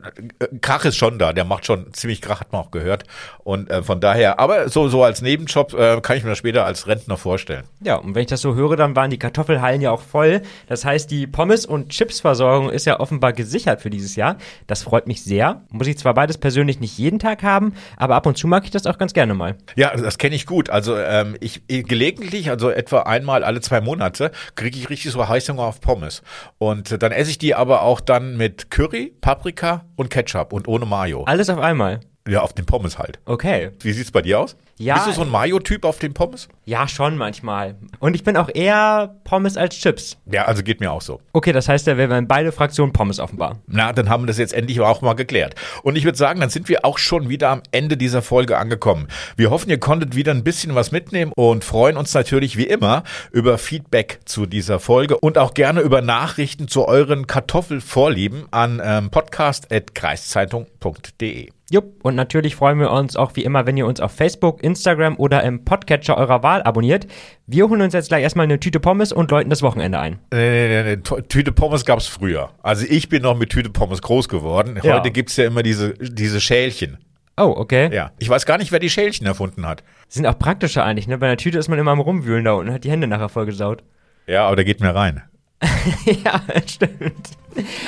Krach 0.62 0.86
ist 0.86 0.98
schon 0.98 1.20
da. 1.20 1.34
Der 1.34 1.46
macht 1.46 1.66
schon 1.66 1.94
ziemlich 1.94 2.22
Krach, 2.22 2.42
hat 2.42 2.52
man 2.52 2.62
auch 2.62 2.72
gehört. 2.72 3.04
Und 3.40 3.70
äh, 3.70 3.84
von 3.84 4.00
daher, 4.00 4.40
aber 4.40 4.70
so, 4.74 4.88
so 4.88 5.04
als 5.04 5.22
Nebenjob 5.22 5.74
äh, 5.74 6.02
kann 6.02 6.18
ich 6.18 6.24
mir 6.24 6.30
das 6.30 6.38
später 6.38 6.66
als 6.66 6.88
Rentner 6.88 7.18
vorstellen. 7.18 7.64
Ja, 7.84 7.96
und 7.96 8.16
wenn 8.16 8.22
ich 8.22 8.28
das 8.28 8.42
so 8.42 8.56
höre, 8.56 8.76
dann 8.76 8.96
waren 8.96 9.10
die 9.10 9.20
Kartoffelhallen 9.20 9.82
ja 9.82 9.92
auch 9.92 10.02
voll. 10.02 10.42
Das 10.68 10.86
heißt, 10.86 11.10
die 11.12 11.28
Pommes- 11.28 11.66
und 11.66 11.90
Chipsversorgung 11.90 12.70
ist 12.70 12.86
ja 12.86 13.00
offenbar 13.00 13.34
gesichert 13.34 13.82
für 13.82 13.90
dieses 13.90 14.16
Jahr. 14.16 14.38
Das 14.68 14.84
freut 14.84 15.08
mich 15.08 15.24
sehr. 15.24 15.62
Muss 15.70 15.88
ich 15.88 15.98
zwar 15.98 16.14
beides 16.14 16.38
persönlich 16.38 16.80
nicht 16.80 16.98
jeden 16.98 17.20
Tag 17.20 17.44
haben, 17.44 17.74
aber 17.98 18.16
ab 18.16 18.26
und 18.26 18.38
zu 18.38 18.48
mag 18.48 18.64
ich 18.66 18.72
das 18.72 18.86
auch 18.86 18.98
ganz 18.98 19.14
gerne 19.14 19.34
mal. 19.34 19.56
Ja, 19.76 19.96
das 19.96 20.18
kenne 20.18 20.36
ich 20.36 20.46
gut. 20.46 20.70
Also 20.70 20.98
ähm, 20.98 21.36
ich 21.40 21.62
gelegentlich, 21.68 22.50
also 22.50 22.70
etwa 22.70 23.02
einmal 23.02 23.44
alle 23.44 23.62
zwei 23.62 23.82
Monate, 23.82 24.32
kriege 24.56 24.78
ich 24.78 24.90
richtig 24.90 25.12
so 25.12 25.28
Heißhunger 25.28 25.64
auf 25.64 25.82
Pommes. 25.82 26.22
Und 26.58 26.92
äh, 26.92 26.98
dann 26.98 27.12
esse 27.12 27.32
ich 27.32 27.38
die 27.38 27.56
aber 27.56 27.82
auch 27.84 28.00
dann 28.00 28.38
mit 28.38 28.72
Curry, 28.72 29.14
Paprika 29.22 29.86
und 29.96 30.10
Ketchup 30.10 30.54
und 30.54 30.68
ohne 30.68 30.86
Mayo. 30.86 31.24
Alles 31.26 31.50
auf 31.50 31.60
einmal. 31.60 32.00
Ja, 32.32 32.44
auf 32.44 32.54
den 32.54 32.66
Pommes 32.66 32.98
halt. 32.98 33.20
Okay. 33.26 33.72
Wie 33.82 33.92
sieht's 33.92 34.10
bei 34.10 34.22
dir 34.22 34.40
aus? 34.40 34.56
Ja. 34.78 34.94
Bist 34.94 35.08
du 35.08 35.12
so 35.12 35.24
ein 35.24 35.30
Mayo-Typ 35.30 35.84
auf 35.84 36.00
den 36.00 36.14
Pommes? 36.14 36.48
Ja, 36.64 36.88
schon 36.88 37.18
manchmal. 37.18 37.76
Und 38.00 38.16
ich 38.16 38.24
bin 38.24 38.38
auch 38.38 38.48
eher 38.52 39.18
Pommes 39.26 39.58
als 39.58 39.76
Chips. 39.76 40.16
Ja, 40.32 40.46
also 40.46 40.64
geht 40.64 40.80
mir 40.80 40.94
auch 40.94 41.02
so. 41.02 41.20
Okay, 41.34 41.52
das 41.52 41.68
heißt 41.68 41.88
ja, 41.88 41.98
wir 41.98 42.10
werden 42.10 42.30
beide 42.30 42.54
Fraktionen 42.54 42.94
Pommes 42.94 43.20
offenbar. 43.20 43.58
Na, 43.68 43.92
dann 43.92 44.08
haben 44.08 44.24
wir 44.24 44.28
das 44.28 44.38
jetzt 44.38 44.54
endlich 44.54 44.80
auch 44.80 45.02
mal 45.02 45.12
geklärt. 45.14 45.56
Und 45.84 45.98
ich 45.98 46.06
würde 46.06 46.18
sagen, 46.18 46.40
dann 46.40 46.50
sind 46.50 46.70
wir 46.70 46.86
auch 46.86 47.00
schon 47.00 47.28
wieder 47.28 47.50
am 47.50 47.64
Ende 47.72 47.98
dieser 47.98 48.22
Folge 48.22 48.58
angekommen. 48.58 49.10
Wir 49.36 49.50
hoffen, 49.50 49.70
ihr 49.70 49.80
konntet 49.80 50.16
wieder 50.16 50.32
ein 50.32 50.46
bisschen 50.46 50.74
was 50.74 50.94
mitnehmen 50.94 51.34
und 51.36 51.66
freuen 51.66 51.98
uns 51.98 52.14
natürlich 52.14 52.56
wie 52.56 52.68
immer 52.68 53.04
über 53.32 53.58
Feedback 53.58 54.22
zu 54.24 54.46
dieser 54.46 54.80
Folge 54.80 55.20
und 55.20 55.38
auch 55.38 55.54
gerne 55.54 55.82
über 55.82 56.02
Nachrichten 56.02 56.70
zu 56.70 56.88
euren 56.88 57.28
Kartoffelvorlieben 57.28 58.46
an 58.52 58.82
ähm, 58.82 59.10
podcast.kreiszeitung.de. 59.12 61.50
Jupp, 61.72 62.04
und 62.04 62.16
natürlich 62.16 62.58
freuen 62.58 62.80
wir 62.80 62.92
uns 62.92 63.16
auch 63.16 63.38
wie 63.38 63.46
immer, 63.46 63.66
wenn 63.66 63.78
ihr 63.78 63.86
uns 63.86 64.02
auf 64.02 64.12
Facebook, 64.12 64.62
Instagram 64.62 65.16
oder 65.18 65.42
im 65.44 65.64
Podcatcher 65.64 66.18
eurer 66.18 66.44
Wahl 66.44 66.62
abonniert. 66.64 67.08
Wir 67.48 67.70
holen 67.70 67.82
uns 67.82 67.94
jetzt 67.94 68.10
gleich 68.10 68.24
erstmal 68.24 68.44
eine 68.44 68.60
Tüte 68.60 68.82
Pommes 68.82 69.14
und 69.14 69.32
läuten 69.32 69.50
das 69.50 69.62
Wochenende 69.62 69.98
ein. 69.98 70.20
Nee, 70.34 70.68
nee, 70.68 70.84
nee, 70.84 70.96
nee. 70.98 71.22
Tüte 71.30 71.54
Pommes 71.54 71.86
gab's 71.86 72.08
früher. 72.08 72.50
Also 72.62 72.86
ich 72.90 73.08
bin 73.08 73.22
noch 73.22 73.38
mit 73.38 73.52
Tüte 73.52 73.70
Pommes 73.70 74.02
groß 74.02 74.28
geworden. 74.28 74.76
Heute 74.80 74.86
ja. 74.86 75.00
gibt's 75.00 75.38
ja 75.38 75.46
immer 75.46 75.64
diese, 75.64 75.94
diese 75.94 76.42
Schälchen. 76.42 76.98
Oh, 77.38 77.54
okay. 77.56 77.90
Ja, 77.94 78.12
ich 78.20 78.28
weiß 78.28 78.46
gar 78.46 78.58
nicht, 78.58 78.74
wer 78.74 78.80
die 78.80 78.90
Schälchen 78.90 79.26
erfunden 79.26 79.66
hat. 79.66 79.82
Sind 80.10 80.28
auch 80.28 80.38
praktischer 80.38 80.84
eigentlich, 80.84 81.08
ne? 81.08 81.18
Bei 81.20 81.28
einer 81.28 81.38
Tüte 81.38 81.58
ist 81.58 81.70
man 81.70 81.80
immer 81.80 81.92
am 81.92 82.02
Rumwühlen 82.02 82.44
da 82.44 82.52
unten 82.52 82.68
und 82.68 82.76
hat 82.76 82.84
die 82.84 82.92
Hände 82.92 83.08
nachher 83.08 83.30
vollgesaut. 83.30 83.82
Ja, 84.28 84.46
aber 84.48 84.58
da 84.58 84.64
geht 84.64 84.82
mir 84.82 84.94
rein. 84.94 85.24
ja, 86.06 86.42
stimmt. 86.68 87.38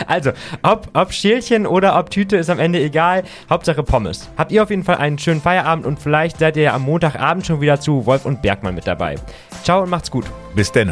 Also, 0.07 0.31
ob, 0.61 0.89
ob 0.93 1.13
Schälchen 1.13 1.65
oder 1.65 1.97
ob 1.97 2.09
Tüte 2.09 2.37
ist 2.37 2.49
am 2.49 2.59
Ende 2.59 2.79
egal. 2.79 3.23
Hauptsache 3.49 3.83
Pommes. 3.83 4.29
Habt 4.37 4.51
ihr 4.51 4.63
auf 4.63 4.69
jeden 4.69 4.83
Fall 4.83 4.97
einen 4.97 5.17
schönen 5.17 5.41
Feierabend 5.41 5.85
und 5.85 5.99
vielleicht 5.99 6.39
seid 6.39 6.57
ihr 6.57 6.73
am 6.73 6.83
Montagabend 6.83 7.45
schon 7.45 7.61
wieder 7.61 7.79
zu 7.79 8.05
Wolf 8.05 8.25
und 8.25 8.41
Bergmann 8.41 8.75
mit 8.75 8.87
dabei. 8.87 9.15
Ciao 9.63 9.81
und 9.83 9.89
macht's 9.89 10.11
gut. 10.11 10.25
Bis 10.55 10.71
denn. 10.71 10.91